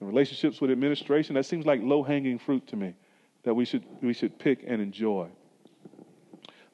and 0.00 0.08
relationships 0.08 0.60
with 0.60 0.70
administration. 0.70 1.34
That 1.34 1.44
seems 1.44 1.66
like 1.66 1.80
low 1.82 2.02
hanging 2.02 2.38
fruit 2.38 2.66
to 2.68 2.76
me 2.76 2.94
that 3.44 3.54
we 3.54 3.64
should, 3.64 3.84
we 4.00 4.12
should 4.12 4.38
pick 4.38 4.64
and 4.66 4.80
enjoy. 4.80 5.28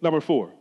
Number 0.00 0.20
four. 0.20 0.52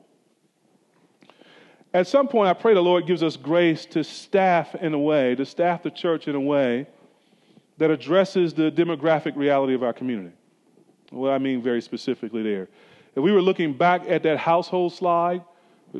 At 1.94 2.08
some 2.08 2.28
point, 2.28 2.50
I 2.50 2.54
pray 2.54 2.74
the 2.74 2.82
Lord 2.82 3.08
gives 3.08 3.24
us 3.24 3.38
grace 3.38 3.86
to 3.88 4.04
staff 4.04 4.76
in 4.76 4.94
a 4.94 5.00
way, 5.00 5.36
to 5.36 5.46
staff 5.46 5.84
the 5.84 5.90
church 5.90 6.28
in 6.28 6.36
a 6.36 6.40
way 6.40 6.88
that 7.78 7.92
addresses 7.92 8.54
the 8.54 8.72
demographic 8.72 9.36
reality 9.36 9.74
of 9.74 9.84
our 9.84 9.94
community. 9.94 10.36
What 11.10 11.32
I 11.32 11.38
mean 11.38 11.62
very 11.62 11.82
specifically 11.82 12.44
there. 12.44 12.68
If 13.16 13.24
we 13.24 13.32
were 13.32 13.42
looking 13.42 13.74
back 13.74 14.04
at 14.08 14.24
that 14.24 14.38
household 14.38 14.94
slide, 14.94 15.44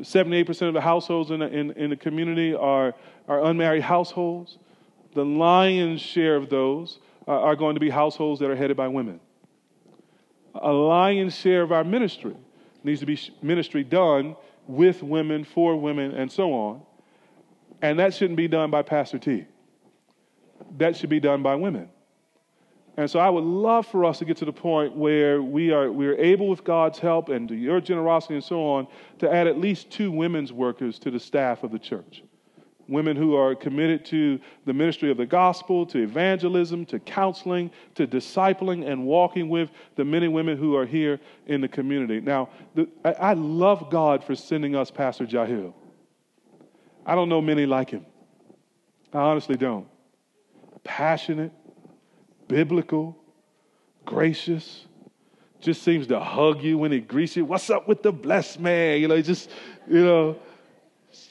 78% 0.00 0.68
of 0.68 0.74
the 0.74 0.80
households 0.80 1.30
in 1.30 1.40
the, 1.40 1.48
in, 1.48 1.70
in 1.72 1.90
the 1.90 1.96
community 1.96 2.54
are, 2.54 2.94
are 3.26 3.44
unmarried 3.44 3.82
households. 3.82 4.58
The 5.14 5.24
lion's 5.24 6.00
share 6.00 6.36
of 6.36 6.48
those 6.48 6.98
are, 7.26 7.40
are 7.40 7.56
going 7.56 7.74
to 7.74 7.80
be 7.80 7.90
households 7.90 8.40
that 8.40 8.50
are 8.50 8.56
headed 8.56 8.76
by 8.76 8.88
women. 8.88 9.20
A 10.54 10.72
lion's 10.72 11.34
share 11.34 11.62
of 11.62 11.72
our 11.72 11.84
ministry 11.84 12.36
needs 12.82 13.00
to 13.00 13.06
be 13.06 13.18
ministry 13.42 13.84
done 13.84 14.36
with 14.66 15.02
women, 15.02 15.44
for 15.44 15.76
women, 15.76 16.12
and 16.12 16.30
so 16.30 16.52
on. 16.52 16.82
And 17.80 17.98
that 17.98 18.14
shouldn't 18.14 18.36
be 18.36 18.48
done 18.48 18.70
by 18.70 18.82
Pastor 18.82 19.18
T. 19.18 19.46
That 20.76 20.96
should 20.96 21.10
be 21.10 21.20
done 21.20 21.42
by 21.42 21.54
women. 21.54 21.88
And 22.98 23.08
so 23.08 23.20
I 23.20 23.30
would 23.30 23.44
love 23.44 23.86
for 23.86 24.04
us 24.04 24.18
to 24.18 24.24
get 24.24 24.38
to 24.38 24.44
the 24.44 24.52
point 24.52 24.96
where 24.96 25.40
we 25.40 25.70
are, 25.70 25.92
we 25.92 26.08
are 26.08 26.16
able, 26.16 26.48
with 26.48 26.64
God's 26.64 26.98
help 26.98 27.28
and 27.28 27.48
your 27.48 27.80
generosity 27.80 28.34
and 28.34 28.42
so 28.42 28.60
on, 28.66 28.88
to 29.20 29.32
add 29.32 29.46
at 29.46 29.56
least 29.56 29.92
two 29.92 30.10
women's 30.10 30.52
workers 30.52 30.98
to 30.98 31.10
the 31.12 31.20
staff 31.20 31.62
of 31.62 31.70
the 31.70 31.78
church. 31.78 32.24
Women 32.88 33.16
who 33.16 33.36
are 33.36 33.54
committed 33.54 34.04
to 34.06 34.40
the 34.64 34.72
ministry 34.72 35.12
of 35.12 35.16
the 35.16 35.26
gospel, 35.26 35.86
to 35.86 36.02
evangelism, 36.02 36.84
to 36.86 36.98
counseling, 36.98 37.70
to 37.94 38.04
discipling, 38.04 38.84
and 38.90 39.06
walking 39.06 39.48
with 39.48 39.70
the 39.94 40.04
men 40.04 40.24
and 40.24 40.34
women 40.34 40.58
who 40.58 40.74
are 40.74 40.86
here 40.86 41.20
in 41.46 41.60
the 41.60 41.68
community. 41.68 42.20
Now, 42.20 42.48
the, 42.74 42.88
I, 43.04 43.12
I 43.12 43.32
love 43.34 43.90
God 43.90 44.24
for 44.24 44.34
sending 44.34 44.74
us 44.74 44.90
Pastor 44.90 45.24
Jahil. 45.24 45.72
I 47.06 47.14
don't 47.14 47.28
know 47.28 47.40
many 47.40 47.64
like 47.64 47.90
him. 47.90 48.04
I 49.12 49.18
honestly 49.18 49.56
don't. 49.56 49.86
Passionate, 50.82 51.52
biblical, 52.48 53.16
gracious, 54.04 54.86
just 55.60 55.82
seems 55.82 56.06
to 56.06 56.18
hug 56.18 56.62
you 56.62 56.78
when 56.78 56.92
he 56.92 57.00
greets 57.00 57.36
you. 57.36 57.44
What's 57.44 57.68
up 57.70 57.88
with 57.88 58.02
the 58.02 58.12
blessed 58.12 58.60
man? 58.60 59.00
You 59.00 59.08
know, 59.08 59.20
just, 59.20 59.50
you 59.88 60.04
know, 60.04 60.36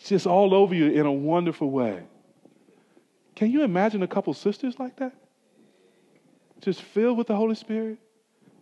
just 0.06 0.28
all 0.28 0.54
over 0.54 0.76
you 0.76 0.88
in 0.92 1.06
a 1.06 1.12
wonderful 1.12 1.70
way. 1.70 2.04
Can 3.36 3.52
you 3.52 3.64
imagine 3.64 4.04
a 4.04 4.08
couple 4.08 4.34
sisters 4.34 4.80
like 4.80 4.98
that? 4.98 5.14
Just 6.62 6.82
filled 6.82 7.18
with 7.18 7.28
the 7.28 7.36
Holy 7.36 7.56
Spirit, 7.56 8.00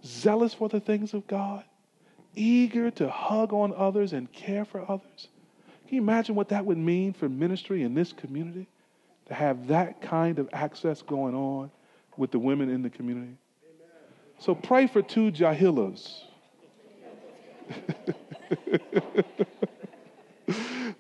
zealous 0.04 0.54
for 0.54 0.70
the 0.70 0.80
things 0.80 1.14
of 1.14 1.26
God, 1.28 1.64
eager 2.36 2.92
to 2.92 3.10
hug 3.10 3.54
on 3.54 3.74
others 3.76 4.14
and 4.14 4.32
care 4.32 4.66
for 4.66 4.82
others. 4.82 5.30
Can 5.88 5.96
you 5.96 6.02
imagine 6.02 6.36
what 6.36 6.50
that 6.50 6.66
would 6.66 6.78
mean 6.78 7.14
for 7.14 7.30
ministry 7.30 7.84
in 7.84 7.94
this 7.94 8.12
community? 8.12 8.68
to 9.26 9.34
have 9.34 9.68
that 9.68 10.02
kind 10.02 10.40
of 10.40 10.50
access 10.54 11.02
going 11.02 11.36
on 11.36 11.72
with 12.18 12.32
the 12.32 12.40
women 12.40 12.70
in 12.70 12.82
the 12.82 12.90
community. 12.90 13.38
So 14.40 14.56
pray 14.56 14.88
for 14.88 15.02
two 15.02 15.32
Jahilas. 15.32 16.22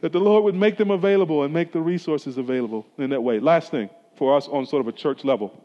that 0.01 0.11
the 0.11 0.19
Lord 0.19 0.43
would 0.43 0.55
make 0.55 0.77
them 0.77 0.91
available 0.91 1.43
and 1.43 1.53
make 1.53 1.71
the 1.71 1.81
resources 1.81 2.37
available 2.37 2.85
in 2.97 3.09
that 3.11 3.21
way. 3.21 3.39
Last 3.39 3.71
thing 3.71 3.89
for 4.17 4.35
us 4.35 4.47
on 4.47 4.65
sort 4.65 4.81
of 4.81 4.87
a 4.87 4.91
church 4.91 5.23
level. 5.23 5.64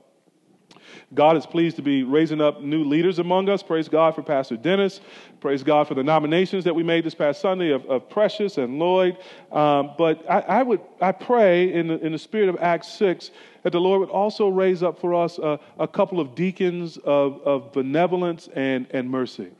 God 1.15 1.37
is 1.37 1.47
pleased 1.47 1.77
to 1.77 1.83
be 1.83 2.03
raising 2.03 2.41
up 2.41 2.63
new 2.63 2.85
leaders 2.85 3.19
among 3.19 3.49
us. 3.49 3.63
Praise 3.63 3.89
God 3.89 4.15
for 4.15 4.23
Pastor 4.23 4.57
Dennis. 4.57 5.01
Praise 5.41 5.63
God 5.63 5.89
for 5.89 5.95
the 5.95 6.03
nominations 6.03 6.65
that 6.65 6.75
we 6.75 6.83
made 6.83 7.05
this 7.05 7.15
past 7.15 7.41
Sunday 7.41 7.71
of, 7.71 7.85
of 7.87 8.09
Precious 8.09 8.59
and 8.59 8.79
Lloyd. 8.79 9.17
Um, 9.51 9.93
but 9.97 10.29
I, 10.31 10.41
I, 10.41 10.63
would 10.63 10.81
I 11.01 11.13
pray 11.13 11.73
in 11.73 11.89
the, 11.89 11.99
in 12.05 12.13
the 12.13 12.19
spirit 12.19 12.49
of 12.49 12.57
Acts 12.61 12.89
6 12.95 13.31
that 13.63 13.71
the 13.71 13.81
Lord 13.81 14.01
would 14.01 14.11
also 14.11 14.49
raise 14.49 14.83
up 14.83 15.01
for 15.01 15.15
us 15.15 15.39
a, 15.39 15.59
a 15.79 15.89
couple 15.89 16.21
of 16.21 16.35
deacons 16.35 16.97
of, 16.99 17.41
of 17.43 17.73
benevolence 17.73 18.49
and, 18.55 18.87
and 18.91 19.11
mercy 19.11 19.51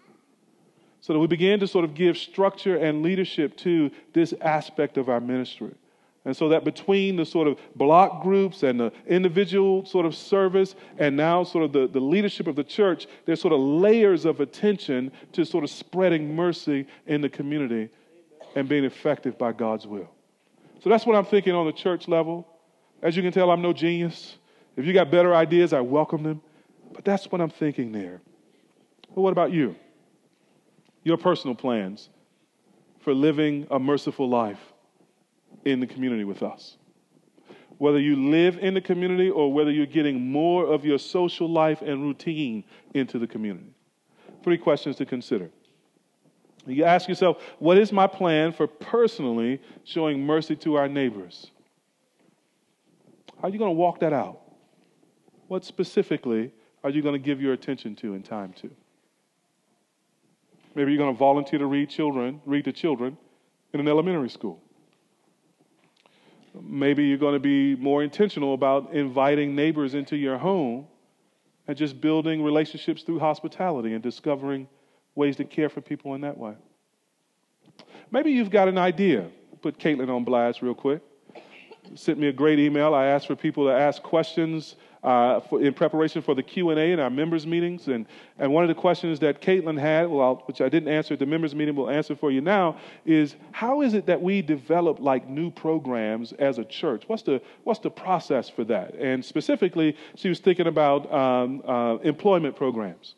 so 1.01 1.15
that 1.15 1.19
we 1.19 1.27
begin 1.27 1.61
to 1.61 1.67
sort 1.67 1.85
of 1.85 1.95
give 1.95 2.17
structure 2.17 2.77
and 2.77 3.03
leadership 3.03 3.57
to 3.57 3.91
this 4.13 4.35
aspect 4.41 4.99
of 4.99 5.09
our 5.09 5.21
ministry. 5.21 5.75
And 6.25 6.37
so 6.37 6.51
that 6.51 6.65
between 6.65 7.17
the 7.17 7.25
sort 7.25 7.49
of 7.49 7.59
block 7.75 8.23
groups 8.23 8.63
and 8.63 8.79
the 8.79 8.93
individual 9.07 9.87
sort 9.87 10.05
of 10.05 10.15
service 10.15 10.75
and 10.99 11.17
now 11.17 11.45
sort 11.45 11.65
of 11.65 11.73
the, 11.73 11.87
the 11.87 12.01
leadership 12.01 12.47
of 12.47 12.57
the 12.57 12.65
church, 12.65 13.07
there's 13.25 13.41
sort 13.41 13.55
of 13.55 13.61
layers 13.61 14.27
of 14.27 14.41
attention 14.41 15.13
to 15.33 15.47
sort 15.47 15.65
of 15.65 15.71
spreading 15.71 16.37
mercy 16.37 16.87
in 17.07 17.23
the 17.23 17.29
community 17.29 17.89
and 18.55 18.69
being 18.69 18.85
effective 18.85 19.39
by 19.39 19.53
God's 19.53 19.87
will. 19.87 20.11
So 20.83 20.91
that's 20.91 21.07
what 21.07 21.17
I'm 21.17 21.25
thinking 21.25 21.55
on 21.55 21.67
the 21.67 21.73
church 21.73 22.07
level. 22.07 22.47
As 23.03 23.17
you 23.17 23.23
can 23.23 23.33
tell, 23.33 23.51
I'm 23.51 23.63
no 23.63 23.73
genius. 23.73 24.37
If 24.77 24.85
you 24.85 24.93
got 24.93 25.11
better 25.11 25.35
ideas, 25.35 25.73
I 25.73 25.81
welcome 25.81 26.23
them. 26.23 26.43
But 26.93 27.05
that's 27.05 27.31
what 27.33 27.41
I'm 27.41 27.51
thinking 27.51 27.93
there. 27.93 28.21
But 29.15 29.23
what 29.23 29.33
about 29.33 29.53
you? 29.53 29.75
Your 31.03 31.17
personal 31.17 31.55
plans 31.55 32.11
for 32.99 33.15
living 33.15 33.67
a 33.71 33.79
merciful 33.79 34.29
life 34.29 34.61
in 35.65 35.81
the 35.81 35.87
community 35.87 36.25
with 36.25 36.43
us. 36.43 36.77
Whether 37.79 37.99
you 37.99 38.31
live 38.31 38.59
in 38.59 38.75
the 38.75 38.81
community 38.81 39.31
or 39.31 39.53
whether 39.53 39.71
you're 39.71 39.87
getting 39.87 40.31
more 40.31 40.67
of 40.67 40.85
your 40.85 40.99
social 40.99 41.49
life 41.49 41.81
and 41.81 42.03
routine 42.03 42.65
into 42.95 43.19
the 43.19 43.27
community. 43.27 43.75
Three 44.43 44.59
questions 44.59 44.97
to 44.97 45.07
consider. 45.07 45.51
You 46.67 46.85
ask 46.85 47.09
yourself, 47.09 47.43
what 47.59 47.79
is 47.79 47.91
my 47.91 48.07
plan 48.07 48.53
for 48.53 48.67
personally 48.67 49.61
showing 49.85 50.25
mercy 50.25 50.57
to 50.57 50.75
our 50.75 50.89
neighbors? 50.89 51.51
How 53.41 53.49
are 53.49 53.51
you 53.51 53.59
going 53.59 53.71
to 53.71 53.77
walk 53.79 54.01
that 54.01 54.13
out? 54.13 54.41
What 55.49 55.65
specifically 55.65 56.53
are 56.85 56.91
you 56.91 57.03
going 57.03 57.15
to 57.15 57.19
give 57.19 57.41
your 57.41 57.55
attention 57.55 57.97
to 57.97 58.15
and 58.15 58.25
time 58.25 58.53
to? 58.61 58.71
Maybe 60.75 60.93
you're 60.93 61.03
going 61.03 61.15
to 61.15 61.19
volunteer 61.19 61.59
to 61.59 61.67
read 61.67 61.89
children, 61.89 62.41
read 62.45 62.67
to 62.67 62.73
children 62.73 63.17
in 63.73 63.81
an 63.81 63.89
elementary 63.89 64.31
school. 64.31 64.63
Maybe 66.61 67.05
you're 67.05 67.19
going 67.19 67.35
to 67.35 67.41
be 67.41 67.77
more 67.77 68.03
intentional 68.03 68.55
about 68.55 68.93
inviting 68.93 69.55
neighbors 69.55 69.95
into 69.95 70.17
your 70.17 70.39
home 70.39 70.87
and 71.69 71.77
just 71.77 72.01
building 72.01 72.43
relationships 72.43 73.03
through 73.03 73.21
hospitality 73.21 73.95
and 73.95 74.03
discovering 74.03 74.69
ways 75.15 75.37
to 75.37 75.45
care 75.45 75.69
for 75.69 75.81
people 75.81 76.15
in 76.15 76.23
that 76.23 76.37
way. 76.37 76.55
Maybe 78.11 78.33
you've 78.33 78.51
got 78.51 78.69
an 78.69 78.79
idea. 78.79 79.29
Put 79.63 79.79
Caitlin 79.79 80.09
on 80.09 80.25
blast 80.25 80.63
real 80.63 80.75
quick. 80.75 81.03
Sent 81.95 82.19
me 82.19 82.29
a 82.29 82.33
great 82.33 82.59
email. 82.59 82.95
I 82.95 83.07
asked 83.07 83.27
for 83.27 83.37
people 83.37 83.67
to 83.67 83.73
ask 83.73 84.03
questions 84.03 84.77
uh, 85.03 85.41
for, 85.41 85.63
in 85.63 85.73
preparation 85.73 86.23
for 86.23 86.35
the 86.35 86.43
Q&A 86.43 86.93
in 86.93 87.01
our 87.01 87.11
members 87.11 87.47
meetings. 87.47 87.89
And, 87.89 88.07
and 88.39 88.53
one 88.53 88.65
of 88.65 88.69
the 88.69 88.75
questions 88.75 89.19
that 89.21 89.41
Caitlin 89.41 89.79
had, 89.79 90.09
well, 90.09 90.43
which 90.47 90.61
I 90.61 90.69
didn't 90.69 90.89
answer 90.89 91.15
at 91.15 91.21
the 91.21 91.27
members 91.27 91.55
meeting, 91.55 91.75
we'll 91.75 91.91
answer 91.91 92.15
for 92.15 92.31
you 92.31 92.41
now, 92.41 92.77
is 93.07 93.37
how 93.53 93.83
is 93.83 93.95
it 93.95 94.07
that 94.07 94.21
we 94.21 94.43
develop 94.43 95.01
like 95.01 95.29
new 95.29 95.51
programs 95.51 96.33
as 96.35 96.59
a 96.59 96.65
church? 96.65 97.05
What's 97.07 97.23
the, 97.23 97.41
what's 97.65 97.81
the 97.81 97.91
process 97.91 98.49
for 98.49 98.65
that? 98.65 98.95
And 98.95 99.25
specifically, 99.25 99.97
she 100.17 100.29
was 100.29 100.39
thinking 100.39 100.67
about 100.67 101.13
um, 101.13 101.63
uh, 101.67 101.97
employment 101.97 102.57
programs 102.57 103.15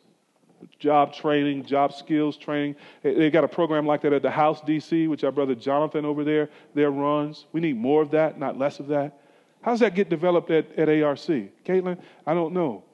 job 0.78 1.12
training, 1.12 1.64
job 1.64 1.92
skills 1.92 2.36
training. 2.36 2.76
They 3.02 3.30
got 3.30 3.42
a 3.42 3.48
program 3.48 3.84
like 3.84 4.02
that 4.02 4.12
at 4.12 4.22
the 4.22 4.30
House 4.30 4.60
DC, 4.60 5.08
which 5.08 5.24
our 5.24 5.32
brother 5.32 5.56
Jonathan 5.56 6.04
over 6.04 6.22
there 6.24 6.50
there 6.74 6.90
runs. 6.90 7.46
We 7.52 7.60
need 7.60 7.76
more 7.76 8.02
of 8.02 8.12
that, 8.12 8.38
not 8.38 8.58
less 8.58 8.78
of 8.78 8.86
that. 8.88 9.21
How 9.62 9.70
does 9.70 9.80
that 9.80 9.94
get 9.94 10.08
developed 10.08 10.50
at, 10.50 10.72
at 10.76 10.88
ARC? 10.88 11.18
Caitlin, 11.18 11.98
I 12.26 12.34
don't 12.34 12.52
know. 12.52 12.84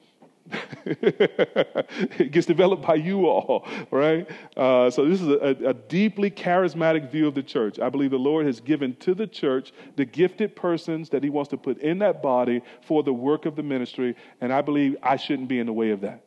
it 0.85 2.31
gets 2.31 2.47
developed 2.47 2.81
by 2.81 2.95
you 2.95 3.27
all, 3.27 3.67
right? 3.91 4.27
Uh, 4.57 4.89
so, 4.89 5.05
this 5.07 5.21
is 5.21 5.27
a, 5.27 5.69
a, 5.69 5.73
deeply 5.73 6.31
charismatic 6.31 7.11
view 7.11 7.27
of 7.27 7.35
the 7.35 7.43
church. 7.43 7.79
I 7.79 7.89
believe 7.89 8.09
the 8.09 8.17
Lord 8.17 8.47
has 8.47 8.59
given 8.59 8.95
to 8.97 9.13
the 9.13 9.27
church 9.27 9.73
the 9.95 10.05
gifted 10.05 10.55
persons 10.55 11.09
that 11.09 11.23
He 11.23 11.29
wants 11.29 11.49
to 11.49 11.57
put 11.57 11.77
in 11.79 11.99
that 11.99 12.23
body 12.23 12.61
for 12.81 13.03
the 13.03 13.13
work 13.13 13.45
of 13.45 13.55
the 13.55 13.61
ministry, 13.61 14.15
and 14.41 14.51
I 14.51 14.61
believe 14.61 14.95
I 15.03 15.17
shouldn't 15.17 15.49
be 15.49 15.59
in 15.59 15.67
the 15.67 15.73
way 15.73 15.91
of 15.91 16.01
that. 16.01 16.25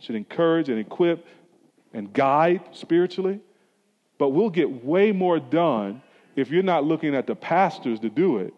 Should 0.00 0.16
encourage 0.16 0.68
and 0.68 0.78
equip 0.78 1.26
and 1.94 2.12
guide 2.12 2.60
spiritually, 2.72 3.40
but 4.18 4.30
we'll 4.30 4.50
get 4.50 4.84
way 4.84 5.12
more 5.12 5.38
done 5.38 6.02
if 6.36 6.50
you're 6.50 6.62
not 6.62 6.84
looking 6.84 7.14
at 7.14 7.26
the 7.26 7.36
pastors 7.36 8.00
to 8.00 8.10
do 8.10 8.38
it 8.38 8.52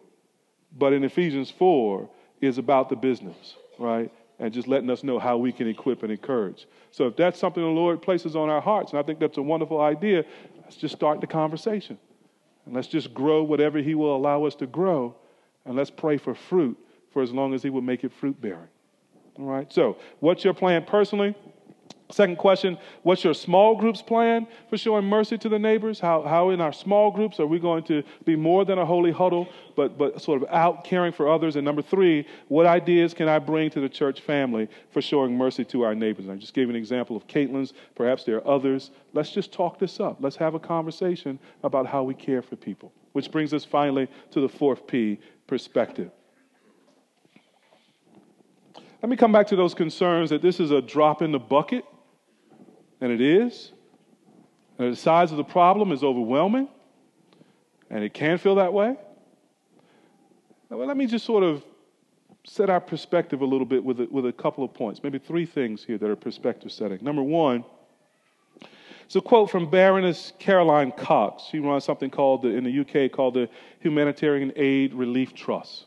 but 0.78 0.92
in 0.92 1.04
Ephesians 1.04 1.50
4 1.50 2.08
is 2.40 2.58
about 2.58 2.88
the 2.88 2.96
business, 2.96 3.56
right? 3.78 4.10
And 4.38 4.52
just 4.52 4.68
letting 4.68 4.90
us 4.90 5.02
know 5.02 5.18
how 5.18 5.38
we 5.38 5.52
can 5.52 5.66
equip 5.66 6.02
and 6.02 6.12
encourage. 6.12 6.66
So 6.90 7.06
if 7.06 7.16
that's 7.16 7.38
something 7.38 7.62
the 7.62 7.68
Lord 7.68 8.02
places 8.02 8.36
on 8.36 8.50
our 8.50 8.60
hearts, 8.60 8.92
and 8.92 8.98
I 8.98 9.02
think 9.02 9.18
that's 9.18 9.38
a 9.38 9.42
wonderful 9.42 9.80
idea, 9.80 10.24
let's 10.62 10.76
just 10.76 10.94
start 10.94 11.20
the 11.20 11.26
conversation. 11.26 11.98
And 12.66 12.74
let's 12.74 12.88
just 12.88 13.14
grow 13.14 13.42
whatever 13.42 13.78
He 13.78 13.94
will 13.94 14.14
allow 14.14 14.44
us 14.44 14.54
to 14.56 14.66
grow. 14.66 15.14
And 15.64 15.76
let's 15.76 15.90
pray 15.90 16.16
for 16.18 16.34
fruit 16.34 16.76
for 17.12 17.22
as 17.22 17.32
long 17.32 17.54
as 17.54 17.62
He 17.62 17.70
will 17.70 17.80
make 17.80 18.04
it 18.04 18.12
fruit 18.12 18.40
bearing. 18.40 18.68
All 19.38 19.46
right? 19.46 19.72
So, 19.72 19.96
what's 20.20 20.44
your 20.44 20.54
plan 20.54 20.84
personally? 20.84 21.34
Second 22.10 22.36
question 22.36 22.78
What's 23.02 23.24
your 23.24 23.34
small 23.34 23.74
groups 23.74 24.00
plan 24.00 24.46
for 24.70 24.78
showing 24.78 25.04
mercy 25.04 25.36
to 25.38 25.48
the 25.48 25.58
neighbors? 25.58 25.98
How, 25.98 26.22
how 26.22 26.50
in 26.50 26.60
our 26.60 26.72
small 26.72 27.10
groups 27.10 27.40
are 27.40 27.46
we 27.46 27.58
going 27.58 27.82
to 27.84 28.02
be 28.24 28.36
more 28.36 28.64
than 28.64 28.78
a 28.78 28.86
holy 28.86 29.10
huddle, 29.10 29.48
but, 29.74 29.98
but 29.98 30.22
sort 30.22 30.42
of 30.42 30.48
out 30.50 30.84
caring 30.84 31.12
for 31.12 31.28
others? 31.28 31.56
And 31.56 31.64
number 31.64 31.82
three, 31.82 32.26
what 32.48 32.66
ideas 32.66 33.12
can 33.12 33.28
I 33.28 33.38
bring 33.38 33.70
to 33.70 33.80
the 33.80 33.88
church 33.88 34.20
family 34.20 34.68
for 34.90 35.02
showing 35.02 35.36
mercy 35.36 35.64
to 35.66 35.82
our 35.82 35.94
neighbors? 35.94 36.28
I 36.28 36.36
just 36.36 36.54
gave 36.54 36.70
an 36.70 36.76
example 36.76 37.16
of 37.16 37.26
Caitlin's. 37.26 37.72
Perhaps 37.96 38.24
there 38.24 38.36
are 38.36 38.46
others. 38.46 38.92
Let's 39.12 39.30
just 39.30 39.52
talk 39.52 39.78
this 39.78 39.98
up. 39.98 40.18
Let's 40.20 40.36
have 40.36 40.54
a 40.54 40.60
conversation 40.60 41.38
about 41.64 41.86
how 41.86 42.04
we 42.04 42.14
care 42.14 42.42
for 42.42 42.54
people. 42.54 42.92
Which 43.12 43.32
brings 43.32 43.52
us 43.52 43.64
finally 43.64 44.08
to 44.30 44.40
the 44.40 44.48
fourth 44.48 44.86
P 44.86 45.18
perspective. 45.46 46.10
Let 49.02 49.10
me 49.10 49.16
come 49.16 49.32
back 49.32 49.48
to 49.48 49.56
those 49.56 49.74
concerns 49.74 50.30
that 50.30 50.42
this 50.42 50.60
is 50.60 50.70
a 50.70 50.80
drop 50.80 51.22
in 51.22 51.32
the 51.32 51.38
bucket 51.38 51.84
and 53.00 53.12
it 53.12 53.20
is. 53.20 53.72
And 54.78 54.92
the 54.92 54.96
size 54.96 55.30
of 55.30 55.36
the 55.36 55.44
problem 55.44 55.92
is 55.92 56.02
overwhelming, 56.02 56.68
and 57.90 58.04
it 58.04 58.12
can 58.12 58.38
feel 58.38 58.56
that 58.56 58.72
way. 58.72 58.96
Well, 60.68 60.86
let 60.86 60.96
me 60.96 61.06
just 61.06 61.24
sort 61.24 61.44
of 61.44 61.62
set 62.44 62.70
our 62.70 62.80
perspective 62.80 63.40
a 63.40 63.44
little 63.44 63.66
bit 63.66 63.82
with 63.82 64.00
a, 64.00 64.08
with 64.10 64.26
a 64.26 64.32
couple 64.32 64.64
of 64.64 64.74
points, 64.74 65.02
maybe 65.02 65.18
three 65.18 65.46
things 65.46 65.84
here 65.84 65.98
that 65.98 66.08
are 66.08 66.16
perspective 66.16 66.70
setting. 66.70 66.98
Number 67.02 67.22
one, 67.22 67.64
it's 69.04 69.14
a 69.14 69.20
quote 69.20 69.50
from 69.50 69.70
Baroness 69.70 70.32
Caroline 70.38 70.90
Cox. 70.90 71.44
She 71.50 71.60
runs 71.60 71.84
something 71.84 72.10
called 72.10 72.42
the, 72.42 72.48
in 72.48 72.64
the 72.64 72.80
UK 72.80 73.12
called 73.12 73.34
the 73.34 73.48
Humanitarian 73.80 74.52
Aid 74.56 74.94
Relief 74.94 75.32
Trust. 75.34 75.86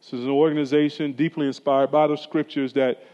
This 0.00 0.12
is 0.12 0.24
an 0.24 0.30
organization 0.30 1.12
deeply 1.12 1.46
inspired 1.46 1.90
by 1.90 2.08
the 2.08 2.16
scriptures 2.16 2.72
that 2.72 3.04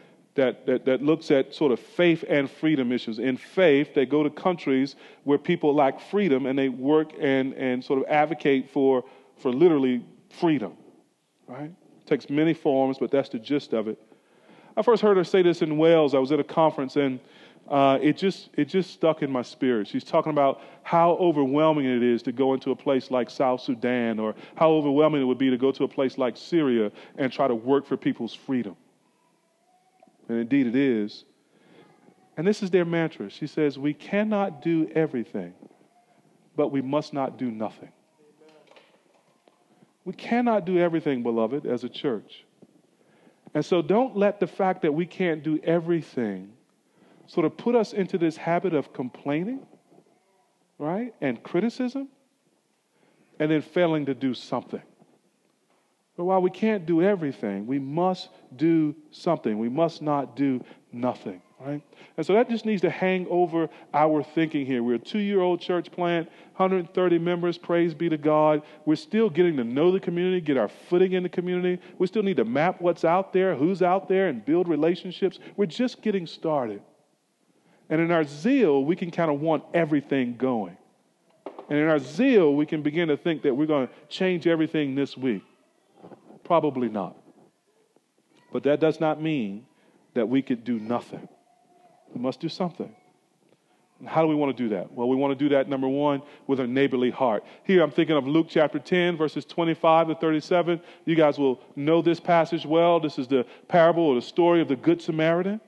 that, 0.41 0.65
that, 0.65 0.87
that 0.87 1.03
looks 1.03 1.31
at 1.31 1.55
sort 1.55 1.71
of 1.71 1.79
faith 1.79 2.25
and 2.27 2.51
freedom 2.51 2.93
issues. 2.93 3.19
In 3.19 3.37
faith, 3.37 3.93
they 3.93 4.07
go 4.07 4.23
to 4.23 4.31
countries 4.31 4.97
where 5.25 5.37
people 5.37 5.75
lack 5.75 6.01
freedom 6.01 6.47
and 6.47 6.59
they 6.59 6.71
work 6.71 7.13
and, 7.21 7.53
and 7.55 7.85
sort 7.85 7.99
of 8.01 8.07
advocate 8.09 8.71
for, 8.71 9.05
for 9.37 9.53
literally 9.53 10.03
freedom, 10.31 10.73
right? 11.47 11.71
It 12.01 12.07
takes 12.07 12.31
many 12.31 12.55
forms, 12.55 12.97
but 12.99 13.11
that's 13.11 13.29
the 13.29 13.39
gist 13.39 13.75
of 13.75 13.87
it. 13.87 14.01
I 14.79 14.83
first 14.83 15.03
heard 15.03 15.19
her 15.19 15.25
say 15.25 15.43
this 15.43 15.61
in 15.61 15.77
Wales. 15.77 16.15
I 16.15 16.19
was 16.19 16.33
at 16.33 16.41
a 16.41 16.45
conference 16.45 16.97
and 16.97 17.21
uh, 17.69 17.99
it, 18.01 18.17
just, 18.17 18.49
it 18.57 18.65
just 18.65 18.93
stuck 18.95 19.23
in 19.23 19.31
my 19.31 19.43
spirit. 19.43 19.89
She's 19.89 20.05
talking 20.05 20.33
about 20.33 20.63
how 20.85 21.13
overwhelming 21.17 21.85
it 21.85 22.03
is 22.03 22.23
to 22.23 22.33
go 22.33 22.55
into 22.55 22.71
a 22.71 22.77
place 22.77 23.11
like 23.11 23.29
South 23.29 23.61
Sudan 23.61 24.19
or 24.19 24.35
how 24.55 24.71
overwhelming 24.71 25.21
it 25.21 25.27
would 25.27 25.39
be 25.39 25.51
to 25.51 25.59
go 25.59 25.71
to 25.71 25.85
a 25.85 25.89
place 25.89 26.17
like 26.17 26.39
Syria 26.39 26.91
and 27.19 27.31
try 27.31 27.47
to 27.47 27.55
work 27.55 27.85
for 27.85 27.99
people's 27.99 28.33
freedom 28.33 28.75
and 30.31 30.39
indeed 30.39 30.69
it 30.69 30.77
is. 30.77 31.25
And 32.37 32.47
this 32.47 32.63
is 32.63 32.71
their 32.71 32.85
mantra. 32.85 33.29
She 33.31 33.49
says, 33.49 33.79
We 33.79 33.93
cannot 33.93 34.63
do 34.63 34.89
everything, 34.95 35.55
but 36.57 36.69
we 36.69 36.81
must 36.81 37.13
not 37.13 37.37
do 37.37 37.51
nothing. 37.51 37.91
We 40.05 40.13
cannot 40.13 40.65
do 40.65 40.79
everything, 40.79 41.23
beloved, 41.23 41.67
as 41.67 41.85
a 41.85 41.89
church. 41.89 42.45
And 43.55 43.65
so 43.65 43.83
don't 43.83 44.17
let 44.17 44.39
the 44.39 44.47
fact 44.47 44.83
that 44.83 44.95
we 44.95 45.05
can't 45.05 45.43
do 45.43 45.59
everything 45.65 46.53
sort 47.27 47.45
of 47.45 47.57
put 47.57 47.75
us 47.75 47.93
into 47.93 48.17
this 48.17 48.37
habit 48.37 48.73
of 48.73 48.93
complaining, 48.93 49.67
right? 50.79 51.13
And 51.21 51.43
criticism, 51.43 52.09
and 53.41 53.51
then 53.51 53.63
failing 53.63 54.07
to 54.07 54.15
do 54.15 54.33
something. 54.33 54.83
But 56.21 56.27
while 56.27 56.43
we 56.43 56.51
can't 56.51 56.85
do 56.85 57.01
everything, 57.01 57.67
we 57.67 57.79
must 57.79 58.29
do 58.57 58.95
something. 59.11 59.59
We 59.59 59.71
must 59.71 60.03
not 60.03 60.37
do 60.37 60.63
nothing, 60.93 61.41
right? 61.59 61.81
And 62.19 62.27
so 62.27 62.35
that 62.35 62.51
just 62.51 62.67
needs 62.67 62.83
to 62.83 62.91
hang 62.91 63.27
over 63.31 63.71
our 63.95 64.23
thinking 64.23 64.67
here. 64.67 64.83
We're 64.83 64.97
a 64.97 64.99
two 64.99 65.21
year 65.21 65.41
old 65.41 65.63
church 65.63 65.91
plant, 65.91 66.29
130 66.57 67.19
members, 67.19 67.57
praise 67.57 67.95
be 67.95 68.11
to 68.11 68.19
God. 68.19 68.61
We're 68.85 68.97
still 68.97 69.31
getting 69.31 69.57
to 69.57 69.65
know 69.65 69.91
the 69.91 69.99
community, 69.99 70.43
get 70.43 70.59
our 70.59 70.69
footing 70.69 71.15
in 71.15 71.23
the 71.23 71.31
community. 71.31 71.81
We 71.97 72.07
still 72.07 72.23
need 72.23 72.37
to 72.37 72.45
map 72.45 72.83
what's 72.83 73.03
out 73.03 73.33
there, 73.33 73.55
who's 73.55 73.81
out 73.81 74.07
there, 74.07 74.29
and 74.29 74.45
build 74.45 74.69
relationships. 74.69 75.39
We're 75.57 75.65
just 75.65 76.03
getting 76.03 76.27
started. 76.27 76.83
And 77.89 77.99
in 77.99 78.11
our 78.11 78.25
zeal, 78.25 78.85
we 78.85 78.95
can 78.95 79.11
kind 79.11 79.31
of 79.31 79.41
want 79.41 79.65
everything 79.73 80.37
going. 80.37 80.77
And 81.71 81.79
in 81.79 81.89
our 81.89 81.99
zeal, 81.99 82.55
we 82.55 82.67
can 82.67 82.83
begin 82.83 83.09
to 83.09 83.17
think 83.17 83.41
that 83.45 83.57
we're 83.57 83.65
going 83.65 83.89
to 83.89 83.95
change 84.11 84.47
everything 84.47 84.95
this 84.95 85.17
week. 85.17 85.45
Probably 86.51 86.89
not. 86.89 87.17
But 88.53 88.65
that 88.65 88.81
does 88.81 88.99
not 88.99 89.23
mean 89.23 89.67
that 90.15 90.29
we 90.29 90.43
could 90.43 90.65
do 90.65 90.81
nothing. 90.81 91.29
We 92.13 92.21
must 92.21 92.41
do 92.41 92.49
something. 92.49 92.93
And 94.01 94.09
how 94.09 94.23
do 94.23 94.27
we 94.27 94.35
want 94.35 94.57
to 94.57 94.61
do 94.61 94.71
that? 94.71 94.91
Well, 94.91 95.09
we 95.09 95.15
want 95.15 95.39
to 95.39 95.45
do 95.45 95.51
that, 95.55 95.69
number 95.69 95.87
one, 95.87 96.23
with 96.49 96.59
a 96.59 96.67
neighborly 96.67 97.11
heart. 97.11 97.45
Here 97.63 97.85
I'm 97.85 97.93
thinking 97.93 98.17
of 98.17 98.27
Luke 98.27 98.49
chapter 98.51 98.81
10, 98.81 99.17
verses 99.17 99.45
25 99.45 100.09
to 100.09 100.15
37. 100.17 100.81
You 101.05 101.15
guys 101.15 101.39
will 101.39 101.61
know 101.77 102.03
this 102.03 102.19
passage 102.19 102.67
well. 102.67 102.99
This 102.99 103.17
is 103.17 103.29
the 103.29 103.47
parable 103.69 104.03
or 104.03 104.17
the 104.17 104.21
story 104.21 104.61
of 104.61 104.67
the 104.67 104.75
Good 104.75 105.01
Samaritan. 105.01 105.61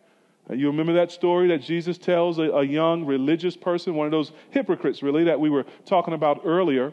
Uh, 0.51 0.55
you 0.55 0.66
remember 0.66 0.95
that 0.95 1.12
story 1.12 1.47
that 1.47 1.62
Jesus 1.62 1.97
tells 1.97 2.41
a, 2.41 2.51
a 2.51 2.64
young 2.64 3.05
religious 3.05 3.57
person, 3.57 3.95
one 3.95 4.07
of 4.09 4.11
those 4.11 4.33
hypocrites, 4.51 5.01
really, 5.01 5.22
that 5.22 5.39
we 5.39 5.49
were 5.49 5.64
talking 5.87 6.12
about 6.12 6.41
earlier. 6.45 6.93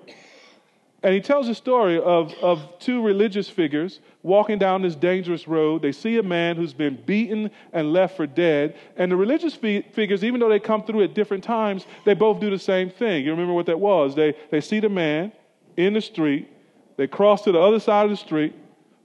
And 1.01 1.13
he 1.13 1.21
tells 1.21 1.47
a 1.47 1.55
story 1.55 1.97
of, 1.97 2.33
of 2.41 2.61
two 2.79 3.01
religious 3.01 3.49
figures 3.49 4.01
walking 4.21 4.59
down 4.59 4.81
this 4.81 4.95
dangerous 4.95 5.47
road. 5.47 5.81
They 5.81 5.93
see 5.93 6.17
a 6.17 6.23
man 6.23 6.57
who's 6.57 6.73
been 6.73 7.01
beaten 7.05 7.51
and 7.71 7.93
left 7.93 8.17
for 8.17 8.27
dead. 8.27 8.75
And 8.97 9.09
the 9.11 9.15
religious 9.15 9.55
figures, 9.55 10.23
even 10.25 10.41
though 10.41 10.49
they 10.49 10.59
come 10.59 10.83
through 10.83 11.03
at 11.03 11.13
different 11.13 11.43
times, 11.43 11.85
they 12.05 12.13
both 12.13 12.41
do 12.41 12.49
the 12.49 12.59
same 12.59 12.89
thing. 12.89 13.23
You 13.23 13.31
remember 13.31 13.53
what 13.53 13.67
that 13.67 13.79
was? 13.79 14.13
They, 14.13 14.35
they 14.51 14.59
see 14.59 14.81
the 14.81 14.89
man 14.89 15.31
in 15.77 15.93
the 15.93 16.01
street, 16.01 16.49
they 16.97 17.07
cross 17.07 17.43
to 17.43 17.53
the 17.53 17.59
other 17.59 17.79
side 17.79 18.03
of 18.03 18.11
the 18.11 18.17
street, 18.17 18.53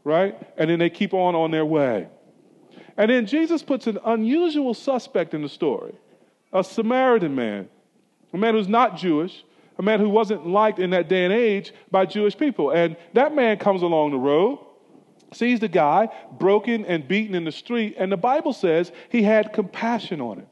right? 0.02 0.36
And 0.58 0.68
then 0.68 0.80
they 0.80 0.90
keep 0.90 1.14
on 1.14 1.36
on 1.36 1.52
their 1.52 1.64
way. 1.64 2.08
And 2.96 3.08
then 3.08 3.26
Jesus 3.26 3.62
puts 3.62 3.86
an 3.86 3.98
unusual 4.04 4.74
suspect 4.74 5.34
in 5.34 5.42
the 5.42 5.48
story 5.48 5.94
a 6.52 6.64
Samaritan 6.64 7.34
man, 7.34 7.68
a 8.32 8.36
man 8.36 8.54
who's 8.54 8.68
not 8.68 8.96
Jewish 8.96 9.44
a 9.78 9.82
man 9.82 10.00
who 10.00 10.08
wasn't 10.08 10.46
liked 10.46 10.78
in 10.78 10.90
that 10.90 11.08
day 11.08 11.24
and 11.24 11.32
age 11.32 11.72
by 11.90 12.06
Jewish 12.06 12.36
people. 12.36 12.70
And 12.70 12.96
that 13.14 13.34
man 13.34 13.58
comes 13.58 13.82
along 13.82 14.12
the 14.12 14.18
road, 14.18 14.58
sees 15.32 15.60
the 15.60 15.68
guy 15.68 16.08
broken 16.38 16.84
and 16.86 17.06
beaten 17.06 17.34
in 17.34 17.44
the 17.44 17.52
street, 17.52 17.96
and 17.98 18.10
the 18.10 18.16
Bible 18.16 18.52
says 18.52 18.92
he 19.10 19.22
had 19.22 19.52
compassion 19.52 20.20
on 20.20 20.38
him. 20.38 20.46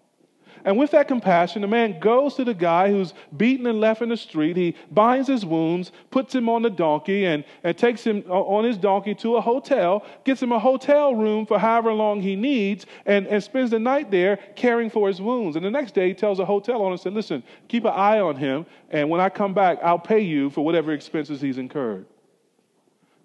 And 0.64 0.78
with 0.78 0.92
that 0.92 1.08
compassion, 1.08 1.62
the 1.62 1.68
man 1.68 1.98
goes 1.98 2.34
to 2.36 2.44
the 2.44 2.54
guy 2.54 2.90
who's 2.90 3.14
beaten 3.36 3.66
and 3.66 3.80
left 3.80 4.00
in 4.00 4.08
the 4.08 4.16
street. 4.16 4.56
He 4.56 4.76
binds 4.92 5.26
his 5.26 5.44
wounds, 5.44 5.90
puts 6.10 6.34
him 6.34 6.48
on 6.48 6.62
the 6.62 6.70
donkey, 6.70 7.24
and, 7.24 7.44
and 7.64 7.76
takes 7.76 8.04
him 8.04 8.22
uh, 8.28 8.32
on 8.32 8.64
his 8.64 8.76
donkey 8.76 9.14
to 9.16 9.36
a 9.36 9.40
hotel, 9.40 10.04
gets 10.24 10.40
him 10.40 10.52
a 10.52 10.58
hotel 10.58 11.14
room 11.14 11.46
for 11.46 11.58
however 11.58 11.92
long 11.92 12.20
he 12.20 12.36
needs, 12.36 12.86
and, 13.06 13.26
and 13.26 13.42
spends 13.42 13.70
the 13.70 13.78
night 13.78 14.10
there 14.10 14.36
caring 14.54 14.88
for 14.88 15.08
his 15.08 15.20
wounds. 15.20 15.56
And 15.56 15.64
the 15.64 15.70
next 15.70 15.94
day, 15.94 16.08
he 16.08 16.14
tells 16.14 16.38
the 16.38 16.46
hotel 16.46 16.80
owner, 16.80 16.96
said, 16.96 17.12
Listen, 17.12 17.42
keep 17.66 17.84
an 17.84 17.92
eye 17.94 18.20
on 18.20 18.36
him, 18.36 18.64
and 18.90 19.10
when 19.10 19.20
I 19.20 19.30
come 19.30 19.54
back, 19.54 19.78
I'll 19.82 19.98
pay 19.98 20.20
you 20.20 20.48
for 20.50 20.64
whatever 20.64 20.92
expenses 20.92 21.40
he's 21.40 21.58
incurred. 21.58 22.06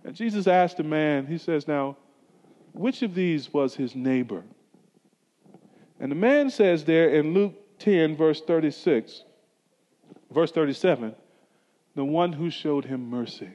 And 0.04 0.16
Jesus 0.16 0.48
asked 0.48 0.78
the 0.78 0.84
man, 0.84 1.28
He 1.28 1.38
says, 1.38 1.68
Now, 1.68 1.98
which 2.74 3.04
of 3.04 3.14
these 3.14 3.54
was 3.54 3.76
his 3.76 3.96
neighbor? 3.96 4.44
And 6.00 6.12
the 6.12 6.16
man 6.16 6.50
says 6.50 6.84
there 6.84 7.10
in 7.10 7.34
Luke 7.34 7.56
10, 7.80 8.16
verse 8.16 8.42
36, 8.42 9.24
verse 10.32 10.52
37, 10.52 11.16
the 11.96 12.06
one 12.06 12.34
who 12.34 12.50
showed 12.50 12.86
him 12.86 13.10
mercy. 13.10 13.50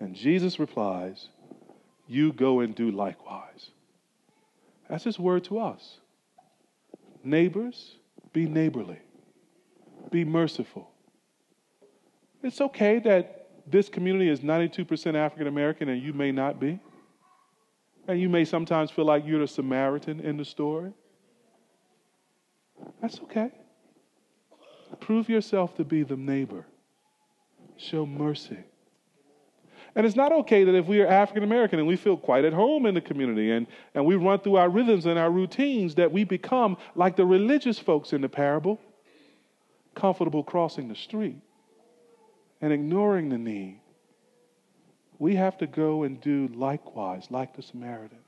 And 0.00 0.14
Jesus 0.14 0.58
replies, 0.58 1.28
You 2.08 2.32
go 2.32 2.60
and 2.60 2.74
do 2.74 2.90
likewise. 2.90 3.70
That's 4.88 5.04
his 5.04 5.18
word 5.18 5.44
to 5.44 5.58
us. 5.60 5.98
Neighbors, 7.22 7.96
be 8.32 8.46
neighborly, 8.46 8.98
be 10.10 10.24
merciful. 10.24 10.90
It's 12.42 12.60
okay 12.60 12.98
that 12.98 13.48
this 13.66 13.88
community 13.88 14.28
is 14.28 14.40
92% 14.40 15.14
African 15.14 15.46
American 15.46 15.88
and 15.88 16.02
you 16.02 16.12
may 16.12 16.32
not 16.32 16.60
be. 16.60 16.78
And 18.06 18.20
you 18.20 18.28
may 18.28 18.44
sometimes 18.44 18.90
feel 18.90 19.06
like 19.06 19.24
you're 19.26 19.40
the 19.40 19.48
Samaritan 19.48 20.20
in 20.20 20.36
the 20.36 20.44
story. 20.44 20.92
That's 23.00 23.20
okay. 23.20 23.50
Prove 25.00 25.28
yourself 25.28 25.76
to 25.76 25.84
be 25.84 26.02
the 26.02 26.16
neighbor. 26.16 26.66
Show 27.76 28.06
mercy. 28.06 28.58
And 29.96 30.04
it's 30.04 30.16
not 30.16 30.32
okay 30.32 30.64
that 30.64 30.74
if 30.74 30.86
we 30.86 31.00
are 31.00 31.06
African 31.06 31.44
American 31.44 31.78
and 31.78 31.86
we 31.86 31.96
feel 31.96 32.16
quite 32.16 32.44
at 32.44 32.52
home 32.52 32.86
in 32.86 32.94
the 32.94 33.00
community 33.00 33.52
and, 33.52 33.66
and 33.94 34.04
we 34.04 34.16
run 34.16 34.40
through 34.40 34.56
our 34.56 34.68
rhythms 34.68 35.06
and 35.06 35.18
our 35.18 35.30
routines, 35.30 35.94
that 35.94 36.10
we 36.10 36.24
become 36.24 36.76
like 36.96 37.14
the 37.14 37.24
religious 37.24 37.78
folks 37.78 38.12
in 38.12 38.20
the 38.20 38.28
parable, 38.28 38.80
comfortable 39.94 40.42
crossing 40.42 40.88
the 40.88 40.96
street 40.96 41.36
and 42.60 42.72
ignoring 42.72 43.28
the 43.28 43.38
need. 43.38 43.80
We 45.18 45.36
have 45.36 45.58
to 45.58 45.66
go 45.68 46.02
and 46.02 46.20
do 46.20 46.48
likewise, 46.54 47.28
like 47.30 47.54
the 47.54 47.62
Samaritan. 47.62 48.18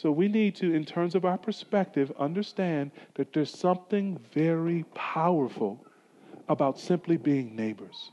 So 0.00 0.12
we 0.12 0.28
need 0.28 0.54
to, 0.56 0.72
in 0.72 0.84
terms 0.84 1.16
of 1.16 1.24
our 1.24 1.36
perspective, 1.36 2.12
understand 2.20 2.92
that 3.14 3.32
there's 3.32 3.50
something 3.50 4.16
very 4.32 4.84
powerful 4.94 5.84
about 6.48 6.78
simply 6.78 7.16
being 7.16 7.56
neighbors. 7.56 8.12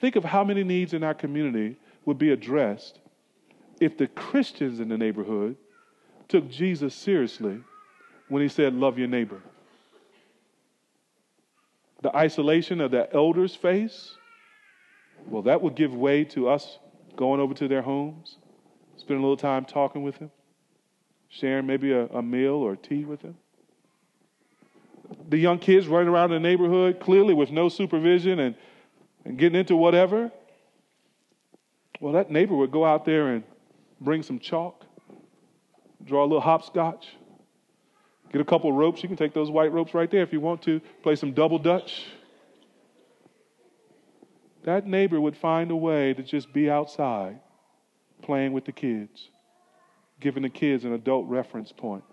Think 0.00 0.14
of 0.14 0.22
how 0.22 0.44
many 0.44 0.62
needs 0.62 0.94
in 0.94 1.02
our 1.02 1.12
community 1.12 1.76
would 2.04 2.18
be 2.18 2.30
addressed 2.30 3.00
if 3.80 3.98
the 3.98 4.06
Christians 4.06 4.78
in 4.78 4.88
the 4.88 4.96
neighborhood 4.96 5.56
took 6.28 6.48
Jesus 6.48 6.94
seriously 6.94 7.58
when 8.28 8.42
he 8.42 8.48
said, 8.48 8.74
Love 8.74 9.00
your 9.00 9.08
neighbor. 9.08 9.42
The 12.02 12.16
isolation 12.16 12.80
of 12.80 12.92
the 12.92 13.12
elders 13.12 13.56
face, 13.56 14.14
well, 15.26 15.42
that 15.42 15.60
would 15.60 15.74
give 15.74 15.92
way 15.96 16.22
to 16.26 16.48
us 16.48 16.78
going 17.16 17.40
over 17.40 17.54
to 17.54 17.66
their 17.66 17.82
homes 17.82 18.38
Spend 19.12 19.20
a 19.22 19.26
little 19.26 19.36
time 19.36 19.66
talking 19.66 20.02
with 20.02 20.16
him, 20.16 20.30
sharing 21.28 21.66
maybe 21.66 21.92
a, 21.92 22.06
a 22.06 22.22
meal 22.22 22.54
or 22.54 22.76
tea 22.76 23.04
with 23.04 23.20
him. 23.20 23.36
The 25.28 25.36
young 25.36 25.58
kids 25.58 25.86
running 25.86 26.08
around 26.08 26.30
the 26.30 26.40
neighborhood, 26.40 26.98
clearly 26.98 27.34
with 27.34 27.50
no 27.50 27.68
supervision 27.68 28.38
and, 28.38 28.54
and 29.26 29.36
getting 29.36 29.60
into 29.60 29.76
whatever. 29.76 30.32
Well, 32.00 32.14
that 32.14 32.30
neighbor 32.30 32.54
would 32.54 32.70
go 32.70 32.86
out 32.86 33.04
there 33.04 33.34
and 33.34 33.44
bring 34.00 34.22
some 34.22 34.38
chalk, 34.38 34.82
draw 36.02 36.22
a 36.22 36.24
little 36.24 36.40
hopscotch, 36.40 37.08
get 38.32 38.40
a 38.40 38.46
couple 38.46 38.72
ropes. 38.72 39.02
You 39.02 39.10
can 39.10 39.18
take 39.18 39.34
those 39.34 39.50
white 39.50 39.72
ropes 39.72 39.92
right 39.92 40.10
there 40.10 40.22
if 40.22 40.32
you 40.32 40.40
want 40.40 40.62
to, 40.62 40.80
play 41.02 41.16
some 41.16 41.34
double 41.34 41.58
dutch. 41.58 42.06
That 44.64 44.86
neighbor 44.86 45.20
would 45.20 45.36
find 45.36 45.70
a 45.70 45.76
way 45.76 46.14
to 46.14 46.22
just 46.22 46.50
be 46.54 46.70
outside 46.70 47.40
playing 48.22 48.52
with 48.52 48.64
the 48.64 48.72
kids, 48.72 49.28
giving 50.20 50.42
the 50.42 50.48
kids 50.48 50.84
an 50.84 50.92
adult 50.92 51.28
reference 51.28 51.72
point 51.72 52.04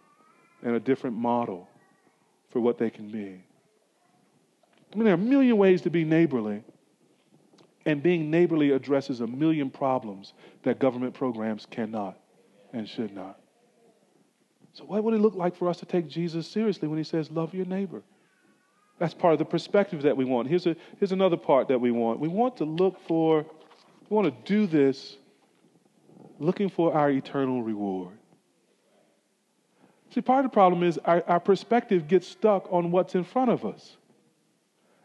and 0.63 0.75
a 0.75 0.79
different 0.79 1.15
model 1.15 1.67
for 2.49 2.59
what 2.59 2.77
they 2.77 2.89
can 2.89 3.09
be. 3.11 3.41
I 4.91 4.95
mean, 4.95 5.05
there 5.05 5.13
are 5.13 5.15
a 5.15 5.17
million 5.17 5.57
ways 5.57 5.81
to 5.83 5.89
be 5.89 6.03
neighborly, 6.03 6.63
and 7.85 8.01
being 8.03 8.29
neighborly 8.29 8.71
addresses 8.71 9.21
a 9.21 9.27
million 9.27 9.69
problems 9.69 10.33
that 10.63 10.79
government 10.79 11.13
programs 11.13 11.65
cannot 11.69 12.17
and 12.73 12.87
should 12.87 13.13
not. 13.13 13.39
So, 14.73 14.83
what 14.85 15.03
would 15.03 15.13
it 15.13 15.19
look 15.19 15.35
like 15.35 15.55
for 15.55 15.69
us 15.69 15.77
to 15.79 15.85
take 15.85 16.07
Jesus 16.07 16.47
seriously 16.47 16.87
when 16.87 16.97
he 16.97 17.03
says, 17.03 17.31
Love 17.31 17.53
your 17.53 17.65
neighbor? 17.65 18.01
That's 18.99 19.13
part 19.13 19.33
of 19.33 19.39
the 19.39 19.45
perspective 19.45 20.01
that 20.01 20.15
we 20.15 20.25
want. 20.25 20.47
Here's, 20.47 20.67
a, 20.67 20.75
here's 20.97 21.13
another 21.13 21.37
part 21.37 21.69
that 21.69 21.79
we 21.79 21.89
want. 21.89 22.19
We 22.19 22.27
want 22.27 22.57
to 22.57 22.65
look 22.65 22.99
for, 23.07 23.45
we 24.09 24.15
want 24.15 24.27
to 24.27 24.53
do 24.53 24.67
this 24.67 25.17
looking 26.39 26.69
for 26.69 26.93
our 26.93 27.09
eternal 27.11 27.61
reward. 27.61 28.17
See, 30.13 30.21
part 30.21 30.43
of 30.43 30.51
the 30.51 30.53
problem 30.53 30.81
is 30.83 30.97
our, 31.05 31.23
our 31.27 31.39
perspective 31.39 32.07
gets 32.07 32.27
stuck 32.27 32.71
on 32.71 32.91
what's 32.91 33.13
in 33.13 33.23
front 33.23 33.51
of 33.51 33.65
us. 33.65 33.97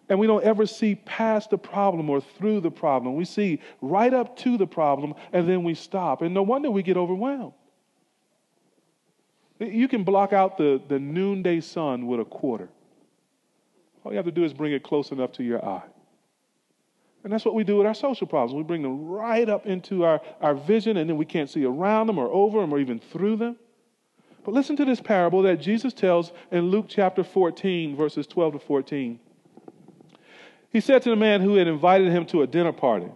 and 0.09 0.19
we 0.19 0.27
don't 0.27 0.45
ever 0.45 0.67
see 0.67 0.95
past 0.95 1.51
the 1.51 1.59
problem 1.59 2.11
or 2.11 2.21
through 2.21 2.61
the 2.61 2.71
problem. 2.71 3.15
We 3.17 3.25
see 3.25 3.61
right 3.81 4.13
up 4.13 4.37
to 4.39 4.59
the 4.59 4.67
problem 4.67 5.15
and 5.33 5.49
then 5.49 5.65
we 5.65 5.75
stop. 5.75 6.23
And 6.23 6.35
no 6.35 6.43
wonder 6.43 6.71
we 6.71 6.83
get 6.83 6.97
overwhelmed. 6.97 7.55
You 9.59 9.89
can 9.89 10.05
block 10.05 10.33
out 10.33 10.59
the, 10.59 10.83
the 10.89 10.99
noonday 10.99 11.61
sun 11.61 12.07
with 12.07 12.21
a 12.21 12.25
quarter. 12.25 12.69
All 14.05 14.13
you 14.13 14.17
have 14.17 14.27
to 14.27 14.33
do 14.33 14.45
is 14.45 14.53
bring 14.53 14.73
it 14.73 14.83
close 14.83 15.11
enough 15.11 15.33
to 15.33 15.43
your 15.43 15.65
eye. 15.65 15.85
And 17.25 17.33
that's 17.33 17.47
what 17.47 17.55
we 17.55 17.65
do 17.65 17.79
with 17.79 17.87
our 17.87 17.95
social 17.95 18.27
problems. 18.27 18.55
We 18.55 18.63
bring 18.63 18.83
them 18.83 19.07
right 19.07 19.49
up 19.49 19.65
into 19.65 20.05
our, 20.05 20.21
our 20.43 20.55
vision, 20.55 20.99
and 20.99 21.09
then 21.09 21.17
we 21.17 21.25
can't 21.25 21.49
see 21.49 21.65
around 21.65 22.07
them 22.07 22.19
or 22.19 22.29
over 22.29 22.61
them 22.61 22.73
or 22.73 22.79
even 22.79 23.01
through 23.01 23.37
them. 23.37 23.57
But 24.45 24.53
listen 24.53 24.77
to 24.77 24.85
this 24.85 25.01
parable 25.01 25.43
that 25.43 25.59
Jesus 25.59 25.95
tells 25.95 26.33
in 26.53 26.71
Luke 26.71 26.85
chapter 26.87 27.25
14, 27.25 27.97
verses 27.97 28.27
12 28.27 28.53
to 28.53 28.59
14. 28.59 29.19
He 30.69 30.81
said 30.81 31.01
to 31.03 31.11
the 31.11 31.17
man 31.17 31.41
who 31.41 31.55
had 31.55 31.67
invited 31.67 32.13
him 32.13 32.27
to 32.27 32.43
a 32.43 32.47
dinner 32.47 32.73
party, 32.73 33.09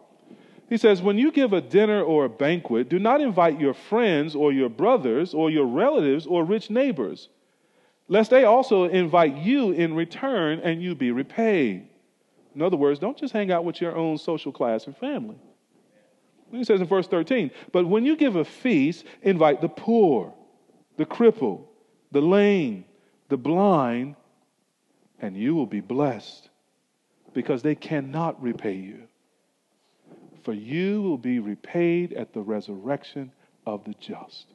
He 0.70 0.78
says, 0.78 1.02
When 1.02 1.18
you 1.18 1.30
give 1.30 1.52
a 1.52 1.60
dinner 1.60 2.02
or 2.02 2.24
a 2.24 2.30
banquet, 2.30 2.88
do 2.88 2.98
not 2.98 3.20
invite 3.20 3.60
your 3.60 3.74
friends 3.74 4.34
or 4.34 4.52
your 4.52 4.70
brothers 4.70 5.34
or 5.34 5.50
your 5.50 5.66
relatives 5.66 6.26
or 6.26 6.44
rich 6.44 6.70
neighbors, 6.70 7.28
lest 8.06 8.30
they 8.30 8.44
also 8.44 8.84
invite 8.84 9.36
you 9.36 9.72
in 9.72 9.94
return 9.94 10.60
and 10.60 10.82
you 10.82 10.94
be 10.94 11.10
repaid. 11.10 11.87
In 12.54 12.62
other 12.62 12.76
words, 12.76 12.98
don't 12.98 13.16
just 13.16 13.32
hang 13.32 13.50
out 13.50 13.64
with 13.64 13.80
your 13.80 13.94
own 13.96 14.18
social 14.18 14.52
class 14.52 14.86
and 14.86 14.96
family. 14.96 15.36
He 16.50 16.64
says 16.64 16.80
in 16.80 16.86
verse 16.86 17.06
13, 17.06 17.50
But 17.72 17.86
when 17.86 18.04
you 18.04 18.16
give 18.16 18.36
a 18.36 18.44
feast, 18.44 19.04
invite 19.22 19.60
the 19.60 19.68
poor, 19.68 20.34
the 20.96 21.04
crippled, 21.04 21.66
the 22.10 22.22
lame, 22.22 22.84
the 23.28 23.36
blind, 23.36 24.16
and 25.20 25.36
you 25.36 25.54
will 25.54 25.66
be 25.66 25.80
blessed 25.80 26.48
because 27.34 27.62
they 27.62 27.74
cannot 27.74 28.40
repay 28.42 28.74
you. 28.74 29.02
For 30.42 30.54
you 30.54 31.02
will 31.02 31.18
be 31.18 31.40
repaid 31.40 32.14
at 32.14 32.32
the 32.32 32.40
resurrection 32.40 33.32
of 33.66 33.84
the 33.84 33.94
just. 34.00 34.46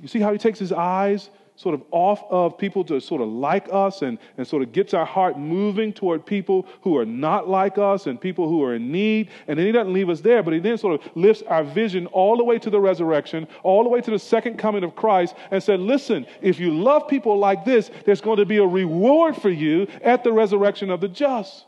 You 0.00 0.08
see 0.08 0.20
how 0.20 0.32
he 0.32 0.38
takes 0.38 0.58
his 0.58 0.72
eyes 0.72 1.30
sort 1.60 1.74
of 1.74 1.82
off 1.90 2.24
of 2.30 2.56
people 2.56 2.82
to 2.82 2.98
sort 3.02 3.20
of 3.20 3.28
like 3.28 3.68
us 3.70 4.00
and, 4.00 4.18
and 4.38 4.46
sort 4.46 4.62
of 4.62 4.72
gets 4.72 4.94
our 4.94 5.04
heart 5.04 5.38
moving 5.38 5.92
toward 5.92 6.24
people 6.24 6.66
who 6.80 6.96
are 6.96 7.04
not 7.04 7.50
like 7.50 7.76
us 7.76 8.06
and 8.06 8.18
people 8.18 8.48
who 8.48 8.64
are 8.64 8.76
in 8.76 8.90
need. 8.90 9.28
And 9.46 9.58
then 9.58 9.66
he 9.66 9.72
doesn't 9.72 9.92
leave 9.92 10.08
us 10.08 10.22
there, 10.22 10.42
but 10.42 10.54
he 10.54 10.58
then 10.58 10.78
sort 10.78 10.98
of 10.98 11.14
lifts 11.14 11.42
our 11.42 11.62
vision 11.62 12.06
all 12.06 12.38
the 12.38 12.44
way 12.44 12.58
to 12.58 12.70
the 12.70 12.80
resurrection, 12.80 13.46
all 13.62 13.82
the 13.82 13.90
way 13.90 14.00
to 14.00 14.10
the 14.10 14.18
second 14.18 14.56
coming 14.56 14.82
of 14.82 14.96
Christ, 14.96 15.34
and 15.50 15.62
said, 15.62 15.80
Listen, 15.80 16.26
if 16.40 16.58
you 16.58 16.70
love 16.70 17.06
people 17.08 17.38
like 17.38 17.66
this, 17.66 17.90
there's 18.06 18.22
going 18.22 18.38
to 18.38 18.46
be 18.46 18.56
a 18.56 18.66
reward 18.66 19.36
for 19.36 19.50
you 19.50 19.86
at 20.00 20.24
the 20.24 20.32
resurrection 20.32 20.88
of 20.88 21.02
the 21.02 21.08
just. 21.08 21.66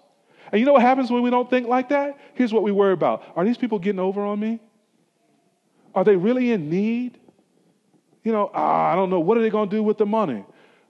And 0.51 0.59
you 0.59 0.65
know 0.65 0.73
what 0.73 0.83
happens 0.83 1.11
when 1.11 1.23
we 1.23 1.29
don't 1.29 1.51
think 1.51 1.69
like 1.69 1.91
that? 1.91 2.19
Here's 2.33 2.53
what 2.55 2.63
we 2.63 2.73
worry 2.73 2.95
about 2.95 3.25
Are 3.37 3.45
these 3.45 3.59
people 3.59 3.79
getting 3.79 4.01
over 4.01 4.23
on 4.23 4.41
me? 4.41 4.59
Are 5.95 6.03
they 6.03 6.17
really 6.17 6.51
in 6.51 6.71
need? 6.71 7.19
You 8.23 8.33
know, 8.33 8.51
ah, 8.55 8.93
I 8.93 8.95
don't 8.95 9.11
know, 9.11 9.21
what 9.21 9.37
are 9.37 9.43
they 9.43 9.51
going 9.51 9.69
to 9.69 9.77
do 9.77 9.83
with 9.83 9.99
the 9.99 10.07
money? 10.07 10.45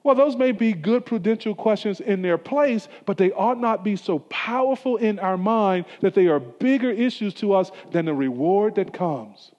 Well, 0.05 0.15
those 0.15 0.37
may 0.37 0.53
be 0.53 0.73
good 0.73 1.07
prudential 1.07 1.55
questions 1.55 2.01
in 2.01 2.23
their 2.23 2.39
place, 2.39 2.89
but 3.07 3.17
they 3.17 3.31
ought 3.33 3.61
not 3.61 3.85
be 3.85 3.95
so 3.95 4.19
powerful 4.19 4.97
in 4.97 5.19
our 5.21 5.37
mind 5.37 5.85
that 6.01 6.15
they 6.15 6.27
are 6.27 6.41
bigger 6.41 6.91
issues 6.91 7.35
to 7.35 7.55
us 7.55 7.71
than 7.93 8.07
the 8.07 8.15
reward 8.15 8.75
that 8.75 8.93
comes 8.93 9.53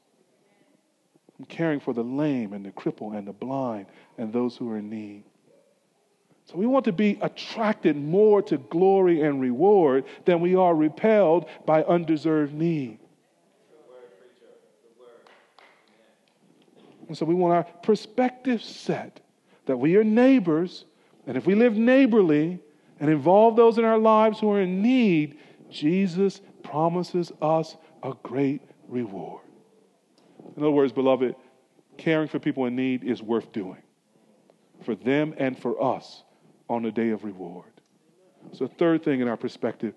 from 1.35 1.45
caring 1.45 1.79
for 1.79 1.93
the 1.93 2.03
lame 2.03 2.53
and 2.53 2.65
the 2.65 2.71
crippled 2.71 3.13
and 3.13 3.27
the 3.27 3.33
blind 3.33 3.85
and 4.17 4.31
those 4.31 4.57
who 4.57 4.69
are 4.69 4.77
in 4.77 4.89
need. 4.89 5.23
So 6.45 6.57
we 6.57 6.65
want 6.65 6.85
to 6.85 6.91
be 6.91 7.17
attracted 7.21 7.95
more 7.95 8.41
to 8.43 8.57
glory 8.57 9.21
and 9.21 9.39
reward 9.39 10.03
than 10.25 10.41
we 10.41 10.55
are 10.55 10.75
repelled 10.75 11.45
by 11.65 11.83
undeserved 11.83 12.53
need. 12.53 12.99
And 17.07 17.17
so 17.17 17.25
we 17.25 17.33
want 17.33 17.53
our 17.53 17.63
perspective 17.63 18.63
set 18.63 19.19
that 19.65 19.77
we 19.77 19.95
are 19.95 20.03
neighbors, 20.03 20.85
and 21.27 21.37
if 21.37 21.45
we 21.45 21.55
live 21.55 21.75
neighborly 21.75 22.59
and 22.99 23.09
involve 23.09 23.55
those 23.55 23.77
in 23.77 23.85
our 23.85 23.97
lives 23.97 24.39
who 24.39 24.51
are 24.51 24.61
in 24.61 24.81
need, 24.81 25.37
Jesus 25.69 26.41
promises 26.63 27.31
us 27.41 27.77
a 28.03 28.13
great 28.23 28.61
reward. 28.87 29.41
In 30.55 30.61
other 30.61 30.71
words, 30.71 30.91
beloved, 30.91 31.35
caring 31.97 32.27
for 32.27 32.39
people 32.39 32.65
in 32.65 32.75
need 32.75 33.03
is 33.03 33.21
worth 33.21 33.51
doing 33.51 33.81
for 34.83 34.95
them 34.95 35.33
and 35.37 35.57
for 35.57 35.81
us 35.81 36.23
on 36.69 36.83
the 36.83 36.91
day 36.91 37.09
of 37.09 37.23
reward. 37.23 37.71
So, 38.51 38.67
third 38.67 39.03
thing 39.03 39.21
in 39.21 39.27
our 39.27 39.37
perspective 39.37 39.93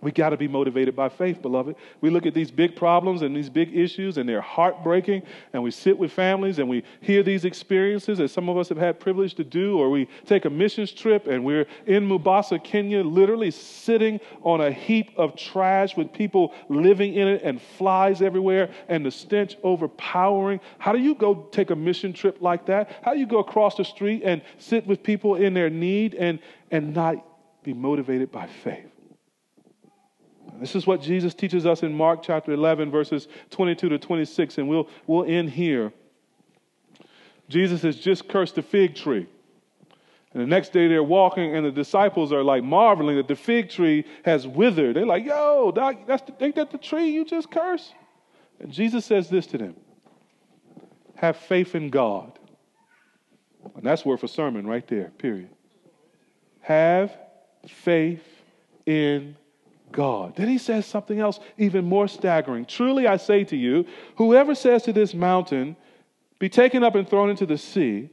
we 0.00 0.12
got 0.12 0.30
to 0.30 0.36
be 0.36 0.48
motivated 0.48 0.94
by 0.94 1.08
faith, 1.08 1.42
beloved. 1.42 1.76
We 2.00 2.10
look 2.10 2.26
at 2.26 2.34
these 2.34 2.50
big 2.50 2.76
problems 2.76 3.22
and 3.22 3.36
these 3.36 3.50
big 3.50 3.76
issues, 3.76 4.18
and 4.18 4.28
they're 4.28 4.40
heartbreaking. 4.40 5.22
And 5.52 5.62
we 5.62 5.70
sit 5.70 5.98
with 5.98 6.12
families 6.12 6.58
and 6.58 6.68
we 6.68 6.84
hear 7.00 7.22
these 7.22 7.44
experiences, 7.44 8.18
that 8.18 8.28
some 8.28 8.48
of 8.48 8.56
us 8.56 8.68
have 8.68 8.78
had 8.78 9.00
privilege 9.00 9.34
to 9.34 9.44
do, 9.44 9.78
or 9.78 9.90
we 9.90 10.08
take 10.24 10.44
a 10.44 10.50
missions 10.50 10.92
trip 10.92 11.26
and 11.26 11.44
we're 11.44 11.66
in 11.86 12.06
Mombasa, 12.06 12.58
Kenya, 12.58 13.02
literally 13.02 13.50
sitting 13.50 14.20
on 14.42 14.60
a 14.60 14.70
heap 14.70 15.12
of 15.16 15.36
trash 15.36 15.96
with 15.96 16.12
people 16.12 16.54
living 16.68 17.14
in 17.14 17.28
it 17.28 17.42
and 17.42 17.60
flies 17.60 18.22
everywhere 18.22 18.70
and 18.88 19.04
the 19.04 19.10
stench 19.10 19.56
overpowering. 19.62 20.60
How 20.78 20.92
do 20.92 20.98
you 20.98 21.14
go 21.14 21.48
take 21.52 21.70
a 21.70 21.76
mission 21.76 22.12
trip 22.12 22.38
like 22.40 22.66
that? 22.66 22.90
How 23.02 23.14
do 23.14 23.20
you 23.20 23.26
go 23.26 23.38
across 23.38 23.76
the 23.76 23.84
street 23.84 24.22
and 24.24 24.42
sit 24.58 24.86
with 24.86 25.02
people 25.02 25.36
in 25.36 25.54
their 25.54 25.70
need 25.70 26.14
and, 26.14 26.38
and 26.70 26.94
not 26.94 27.24
be 27.62 27.72
motivated 27.72 28.32
by 28.32 28.46
faith? 28.46 28.95
This 30.60 30.74
is 30.74 30.86
what 30.86 31.00
Jesus 31.02 31.34
teaches 31.34 31.66
us 31.66 31.82
in 31.82 31.92
Mark 31.94 32.22
chapter 32.22 32.52
11, 32.52 32.90
verses 32.90 33.28
22 33.50 33.88
to 33.90 33.98
26, 33.98 34.58
and 34.58 34.68
we'll, 34.68 34.88
we'll 35.06 35.24
end 35.24 35.50
here. 35.50 35.92
Jesus 37.48 37.82
has 37.82 37.96
just 37.96 38.28
cursed 38.28 38.56
the 38.56 38.62
fig 38.62 38.94
tree. 38.94 39.26
And 40.32 40.42
the 40.42 40.46
next 40.46 40.72
day 40.72 40.88
they're 40.88 41.02
walking, 41.02 41.56
and 41.56 41.64
the 41.64 41.70
disciples 41.70 42.32
are 42.32 42.42
like 42.42 42.62
marveling 42.62 43.16
that 43.16 43.28
the 43.28 43.36
fig 43.36 43.70
tree 43.70 44.04
has 44.24 44.46
withered. 44.46 44.96
They're 44.96 45.06
like, 45.06 45.24
yo, 45.24 45.72
doc, 45.72 46.06
that's 46.06 46.22
the, 46.22 46.44
ain't 46.44 46.56
that 46.56 46.70
the 46.70 46.78
tree 46.78 47.08
you 47.08 47.24
just 47.24 47.50
cursed? 47.50 47.94
And 48.60 48.72
Jesus 48.72 49.04
says 49.04 49.28
this 49.28 49.46
to 49.48 49.58
them 49.58 49.76
Have 51.16 51.36
faith 51.36 51.74
in 51.74 51.90
God. 51.90 52.38
And 53.74 53.84
that's 53.84 54.04
worth 54.04 54.22
a 54.22 54.28
sermon 54.28 54.66
right 54.66 54.86
there, 54.86 55.10
period. 55.18 55.50
Have 56.60 57.16
faith 57.66 58.22
in 58.84 59.36
God. 59.96 60.36
Then 60.36 60.48
he 60.48 60.58
says 60.58 60.86
something 60.86 61.18
else 61.18 61.40
even 61.58 61.86
more 61.86 62.06
staggering. 62.06 62.66
Truly 62.66 63.08
I 63.08 63.16
say 63.16 63.42
to 63.44 63.56
you, 63.56 63.86
whoever 64.16 64.54
says 64.54 64.82
to 64.84 64.92
this 64.92 65.14
mountain, 65.14 65.74
be 66.38 66.48
taken 66.48 66.84
up 66.84 66.94
and 66.94 67.08
thrown 67.08 67.30
into 67.30 67.46
the 67.46 67.56
sea, 67.56 68.10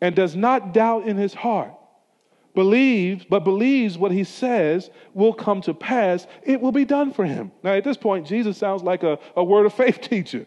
and 0.00 0.16
does 0.16 0.34
not 0.34 0.72
doubt 0.72 1.06
in 1.06 1.16
his 1.16 1.34
heart, 1.34 1.72
believes, 2.54 3.24
but 3.28 3.44
believes 3.44 3.98
what 3.98 4.10
he 4.10 4.24
says 4.24 4.90
will 5.12 5.34
come 5.34 5.60
to 5.62 5.74
pass, 5.74 6.26
it 6.42 6.60
will 6.60 6.72
be 6.72 6.84
done 6.84 7.12
for 7.12 7.24
him. 7.24 7.52
Now, 7.62 7.74
at 7.74 7.84
this 7.84 7.96
point, 7.98 8.26
Jesus 8.26 8.56
sounds 8.56 8.82
like 8.82 9.02
a, 9.02 9.18
a 9.36 9.44
word 9.44 9.66
of 9.66 9.74
faith 9.74 10.00
teacher. 10.00 10.46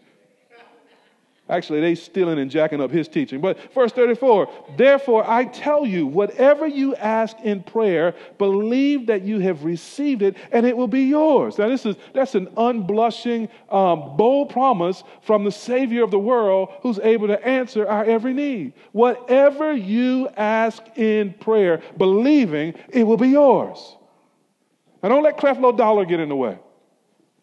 Actually, 1.50 1.80
they 1.80 1.96
stealing 1.96 2.38
and 2.38 2.50
jacking 2.50 2.80
up 2.80 2.90
his 2.90 3.08
teaching. 3.08 3.40
But 3.40 3.58
verse 3.74 3.92
34, 3.92 4.48
therefore 4.76 5.28
I 5.28 5.44
tell 5.44 5.84
you, 5.84 6.06
whatever 6.06 6.66
you 6.66 6.94
ask 6.94 7.36
in 7.40 7.62
prayer, 7.62 8.14
believe 8.38 9.08
that 9.08 9.22
you 9.22 9.40
have 9.40 9.64
received 9.64 10.22
it 10.22 10.36
and 10.52 10.64
it 10.64 10.76
will 10.76 10.88
be 10.88 11.02
yours. 11.02 11.58
Now, 11.58 11.68
this 11.68 11.84
is 11.84 11.96
that's 12.14 12.36
an 12.36 12.46
unblushing, 12.56 13.48
um, 13.70 14.16
bold 14.16 14.50
promise 14.50 15.02
from 15.22 15.44
the 15.44 15.50
Savior 15.50 16.04
of 16.04 16.12
the 16.12 16.18
world 16.18 16.70
who's 16.82 17.00
able 17.00 17.26
to 17.26 17.44
answer 17.46 17.86
our 17.86 18.04
every 18.04 18.32
need. 18.32 18.72
Whatever 18.92 19.74
you 19.74 20.28
ask 20.36 20.82
in 20.96 21.34
prayer, 21.34 21.82
believing 21.98 22.74
it 22.90 23.04
will 23.04 23.16
be 23.16 23.28
yours. 23.28 23.96
Now, 25.02 25.08
don't 25.08 25.24
let 25.24 25.36
Creflo 25.36 25.76
Dollar 25.76 26.04
get 26.04 26.20
in 26.20 26.28
the 26.28 26.36
way. 26.36 26.58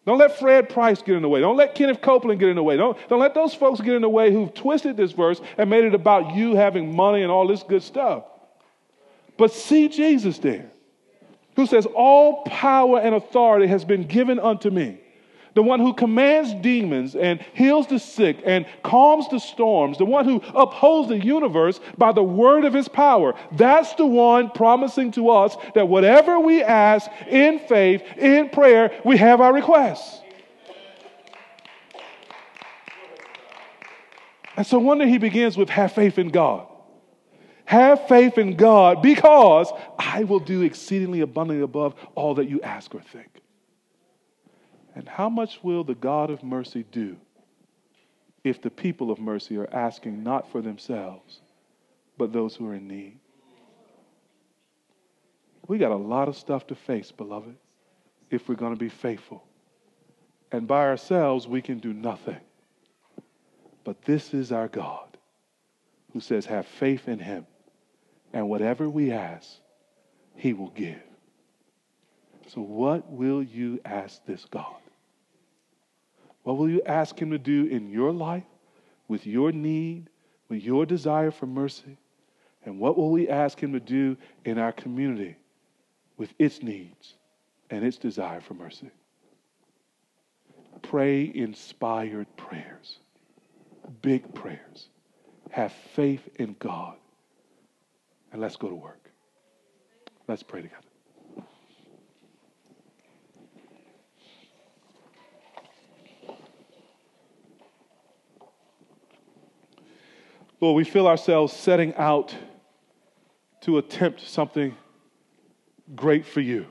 Don't 0.08 0.16
let 0.16 0.38
Fred 0.38 0.70
Price 0.70 1.02
get 1.02 1.16
in 1.16 1.20
the 1.20 1.28
way. 1.28 1.42
Don't 1.42 1.58
let 1.58 1.74
Kenneth 1.74 2.00
Copeland 2.00 2.40
get 2.40 2.48
in 2.48 2.56
the 2.56 2.62
way. 2.62 2.78
Don't, 2.78 2.96
don't 3.10 3.20
let 3.20 3.34
those 3.34 3.52
folks 3.52 3.78
get 3.82 3.94
in 3.94 4.00
the 4.00 4.08
way 4.08 4.32
who've 4.32 4.54
twisted 4.54 4.96
this 4.96 5.12
verse 5.12 5.38
and 5.58 5.68
made 5.68 5.84
it 5.84 5.94
about 5.94 6.34
you 6.34 6.54
having 6.54 6.96
money 6.96 7.20
and 7.20 7.30
all 7.30 7.46
this 7.46 7.62
good 7.62 7.82
stuff. 7.82 8.24
But 9.36 9.52
see 9.52 9.86
Jesus 9.86 10.38
there, 10.38 10.70
who 11.56 11.66
says, 11.66 11.84
All 11.94 12.42
power 12.44 12.98
and 12.98 13.14
authority 13.14 13.66
has 13.66 13.84
been 13.84 14.04
given 14.04 14.40
unto 14.40 14.70
me 14.70 14.98
the 15.58 15.62
one 15.64 15.80
who 15.80 15.92
commands 15.92 16.54
demons 16.54 17.16
and 17.16 17.44
heals 17.52 17.88
the 17.88 17.98
sick 17.98 18.38
and 18.44 18.64
calms 18.84 19.28
the 19.28 19.40
storms, 19.40 19.98
the 19.98 20.04
one 20.04 20.24
who 20.24 20.40
upholds 20.54 21.08
the 21.08 21.18
universe 21.18 21.80
by 21.96 22.12
the 22.12 22.22
word 22.22 22.64
of 22.64 22.72
his 22.72 22.86
power. 22.86 23.34
That's 23.50 23.92
the 23.94 24.06
one 24.06 24.50
promising 24.50 25.10
to 25.12 25.30
us 25.30 25.56
that 25.74 25.88
whatever 25.88 26.38
we 26.38 26.62
ask 26.62 27.10
in 27.26 27.58
faith, 27.58 28.04
in 28.16 28.50
prayer, 28.50 28.92
we 29.04 29.16
have 29.16 29.40
our 29.40 29.52
requests. 29.52 30.20
And 34.56 34.64
so 34.64 34.78
one 34.78 34.98
day 34.98 35.08
he 35.08 35.18
begins 35.18 35.56
with 35.56 35.70
have 35.70 35.90
faith 35.90 36.20
in 36.20 36.28
God. 36.28 36.68
Have 37.64 38.06
faith 38.06 38.38
in 38.38 38.54
God 38.54 39.02
because 39.02 39.72
I 39.98 40.22
will 40.22 40.38
do 40.38 40.62
exceedingly 40.62 41.20
abundantly 41.22 41.64
above 41.64 41.96
all 42.14 42.36
that 42.36 42.48
you 42.48 42.62
ask 42.62 42.94
or 42.94 43.00
think. 43.00 43.37
And 44.98 45.08
how 45.08 45.28
much 45.28 45.60
will 45.62 45.84
the 45.84 45.94
God 45.94 46.28
of 46.28 46.42
mercy 46.42 46.84
do 46.90 47.16
if 48.42 48.60
the 48.60 48.68
people 48.68 49.12
of 49.12 49.20
mercy 49.20 49.56
are 49.56 49.72
asking 49.72 50.24
not 50.24 50.50
for 50.50 50.60
themselves, 50.60 51.40
but 52.16 52.32
those 52.32 52.56
who 52.56 52.68
are 52.68 52.74
in 52.74 52.88
need? 52.88 53.20
We 55.68 55.78
got 55.78 55.92
a 55.92 55.96
lot 55.96 56.26
of 56.26 56.36
stuff 56.36 56.66
to 56.66 56.74
face, 56.74 57.12
beloved, 57.12 57.54
if 58.28 58.48
we're 58.48 58.56
going 58.56 58.74
to 58.74 58.78
be 58.78 58.88
faithful. 58.88 59.44
And 60.50 60.66
by 60.66 60.86
ourselves, 60.86 61.46
we 61.46 61.62
can 61.62 61.78
do 61.78 61.92
nothing. 61.92 62.40
But 63.84 64.02
this 64.02 64.34
is 64.34 64.50
our 64.50 64.66
God 64.66 65.16
who 66.12 66.18
says, 66.18 66.44
have 66.46 66.66
faith 66.66 67.06
in 67.06 67.20
him 67.20 67.46
and 68.32 68.48
whatever 68.48 68.88
we 68.88 69.12
ask, 69.12 69.48
He 70.34 70.54
will 70.54 70.70
give. 70.70 71.00
So, 72.48 72.62
what 72.62 73.08
will 73.08 73.44
you 73.44 73.80
ask 73.84 74.24
this 74.26 74.44
God? 74.44 74.74
What 76.42 76.56
will 76.56 76.68
you 76.68 76.82
ask 76.86 77.20
Him 77.20 77.30
to 77.30 77.38
do 77.38 77.66
in 77.66 77.90
your 77.90 78.12
life, 78.12 78.44
with 79.06 79.26
your 79.26 79.52
need, 79.52 80.08
with 80.48 80.62
your 80.62 80.86
desire 80.86 81.30
for 81.30 81.46
mercy? 81.46 81.98
And 82.64 82.78
what 82.78 82.96
will 82.96 83.10
we 83.10 83.28
ask 83.28 83.60
Him 83.60 83.72
to 83.72 83.80
do 83.80 84.16
in 84.44 84.58
our 84.58 84.72
community 84.72 85.36
with 86.16 86.32
its 86.38 86.62
needs 86.62 87.14
and 87.70 87.84
its 87.84 87.98
desire 87.98 88.40
for 88.40 88.54
mercy? 88.54 88.90
Pray 90.82 91.30
inspired 91.34 92.26
prayers, 92.36 92.98
big 94.02 94.34
prayers. 94.34 94.88
Have 95.50 95.72
faith 95.72 96.28
in 96.36 96.54
God 96.58 96.96
and 98.32 98.40
let's 98.40 98.56
go 98.56 98.68
to 98.68 98.74
work. 98.74 99.10
Let's 100.26 100.42
pray 100.42 100.62
together. 100.62 100.87
Lord, 110.60 110.76
we 110.76 110.84
feel 110.84 111.06
ourselves 111.06 111.52
setting 111.52 111.94
out 111.94 112.34
to 113.60 113.78
attempt 113.78 114.20
something 114.20 114.76
great 115.94 116.26
for 116.26 116.40
you. 116.40 116.66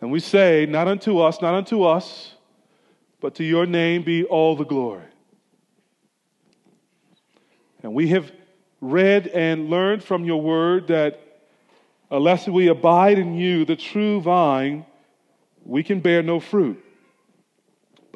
And 0.00 0.10
we 0.10 0.20
say, 0.20 0.66
Not 0.66 0.88
unto 0.88 1.18
us, 1.18 1.40
not 1.40 1.54
unto 1.54 1.84
us, 1.84 2.34
but 3.20 3.36
to 3.36 3.44
your 3.44 3.66
name 3.66 4.02
be 4.02 4.24
all 4.24 4.56
the 4.56 4.64
glory. 4.64 5.04
And 7.82 7.94
we 7.94 8.08
have 8.08 8.30
read 8.80 9.28
and 9.28 9.70
learned 9.70 10.02
from 10.02 10.24
your 10.24 10.40
word 10.40 10.88
that 10.88 11.20
unless 12.10 12.46
we 12.46 12.68
abide 12.68 13.18
in 13.18 13.34
you, 13.34 13.64
the 13.64 13.76
true 13.76 14.20
vine, 14.20 14.84
we 15.64 15.82
can 15.82 16.00
bear 16.00 16.22
no 16.22 16.40
fruit. 16.40 16.82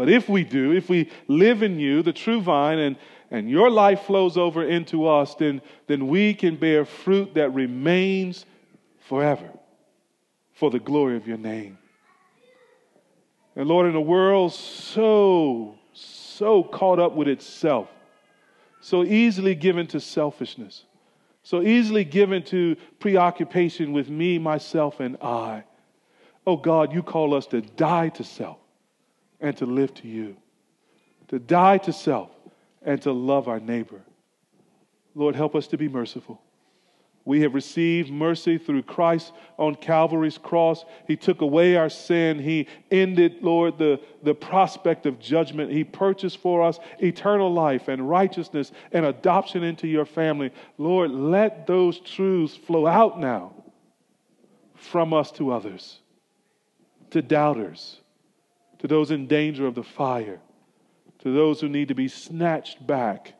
But 0.01 0.09
if 0.09 0.31
we 0.31 0.45
do, 0.45 0.73
if 0.73 0.89
we 0.89 1.11
live 1.29 1.63
in 1.63 1.79
you, 1.79 2.01
the 2.01 2.15
true 2.15 2.41
vine, 2.41 2.79
and, 2.79 2.97
and 3.31 3.51
your 3.51 3.69
life 3.69 4.05
flows 4.05 4.39
over 4.39 4.65
into 4.65 5.07
us, 5.07 5.35
then, 5.35 5.61
then 5.89 6.07
we 6.07 6.33
can 6.33 6.57
bear 6.57 6.87
fruit 6.87 7.35
that 7.35 7.53
remains 7.53 8.47
forever 9.01 9.51
for 10.55 10.71
the 10.71 10.79
glory 10.79 11.19
of 11.19 11.29
your 11.29 11.37
name. 11.37 11.77
And 13.55 13.69
Lord, 13.69 13.89
in 13.89 13.95
a 13.95 14.01
world 14.01 14.55
so, 14.55 15.75
so 15.93 16.63
caught 16.63 16.99
up 16.99 17.15
with 17.15 17.29
itself, 17.29 17.91
so 18.81 19.05
easily 19.05 19.55
given 19.55 19.87
to 19.89 20.01
selfishness, 20.01 20.85
so 21.43 21.61
easily 21.61 22.05
given 22.05 22.43
to 22.45 22.75
preoccupation 23.01 23.93
with 23.93 24.09
me, 24.09 24.39
myself, 24.39 24.99
and 24.99 25.19
I. 25.21 25.65
Oh 26.47 26.57
God, 26.57 26.95
you 26.95 27.03
call 27.03 27.35
us 27.35 27.47
to 27.49 27.61
die 27.61 28.09
to 28.09 28.25
self 28.25 28.57
and 29.41 29.57
to 29.57 29.67
live 29.67 29.95
to 29.95 30.09
you, 30.09 30.37
to 31.29 31.39
die 31.39 31.79
to 31.79 31.93
self 31.93 32.31
and 32.83 33.01
to 33.03 33.13
love 33.13 33.49
our 33.49 33.61
neighbor. 33.61 34.01
Lord, 35.15 35.35
help 35.35 35.55
us 35.55 35.67
to 35.69 35.79
be 35.79 35.89
merciful. 35.89 36.41
We 37.25 37.43
have 37.43 37.55
received 37.55 38.11
mercy 38.11 38.57
through 38.57 38.85
Christ 38.85 39.33
on 39.59 39.75
Calvary's 39.75 40.39
cross. 40.39 40.85
He 41.07 41.17
took 41.17 41.43
away 41.43 41.77
our 41.77 41.91
sin. 41.91 42.39
He 42.39 42.67
ended, 42.91 43.43
Lord, 43.43 43.77
the, 43.77 44.01
the 44.23 44.35
prospect 44.35 45.05
of 45.05 45.21
judgment. 45.21 45.71
He 45.71 45.85
purchased 45.85 46.39
for 46.39 46.63
us 46.63 46.79
eternal 46.99 47.53
life 47.53 47.89
and 47.89 48.09
righteousness 48.09 48.73
and 48.93 49.05
adoption 49.05 49.63
into 49.63 49.87
your 49.87 50.07
family. 50.07 50.51
Lord, 50.79 51.11
let 51.11 51.67
those 51.67 52.01
truths 52.01 52.57
flow 52.57 52.87
out 52.87 53.21
now 53.21 53.53
from 54.75 55.13
us 55.13 55.31
to 55.33 55.53
others, 55.53 56.01
to 57.11 57.21
doubters, 57.21 58.01
to 58.81 58.89
those 58.89 59.11
in 59.11 59.27
danger 59.27 59.67
of 59.67 59.75
the 59.75 59.83
fire, 59.83 60.41
to 61.21 61.33
those 61.33 61.61
who 61.61 61.69
need 61.69 61.89
to 61.89 61.95
be 61.95 62.09
snatched 62.09 62.85
back. 62.87 63.35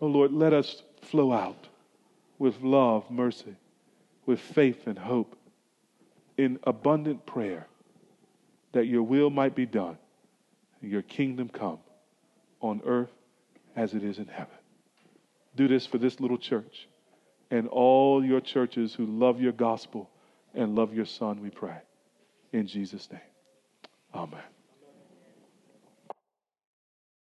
Oh, 0.00 0.06
Lord, 0.06 0.32
let 0.32 0.52
us 0.52 0.82
flow 1.02 1.32
out 1.32 1.68
with 2.38 2.60
love, 2.62 3.10
mercy, 3.10 3.56
with 4.26 4.40
faith 4.40 4.86
and 4.86 4.98
hope, 4.98 5.36
in 6.36 6.58
abundant 6.64 7.26
prayer, 7.26 7.66
that 8.72 8.86
your 8.86 9.02
will 9.02 9.30
might 9.30 9.54
be 9.54 9.66
done, 9.66 9.98
and 10.80 10.90
your 10.90 11.02
kingdom 11.02 11.48
come 11.48 11.78
on 12.60 12.80
earth 12.84 13.10
as 13.74 13.94
it 13.94 14.04
is 14.04 14.18
in 14.18 14.26
heaven. 14.26 14.54
Do 15.56 15.66
this 15.66 15.86
for 15.86 15.98
this 15.98 16.20
little 16.20 16.38
church 16.38 16.86
and 17.50 17.68
all 17.68 18.24
your 18.24 18.40
churches 18.40 18.94
who 18.94 19.06
love 19.06 19.40
your 19.40 19.52
gospel 19.52 20.08
and 20.54 20.74
love 20.74 20.94
your 20.94 21.06
son, 21.06 21.40
we 21.42 21.50
pray. 21.50 21.78
In 22.52 22.66
Jesus' 22.66 23.10
name. 23.10 23.20
Amen. 24.14 24.59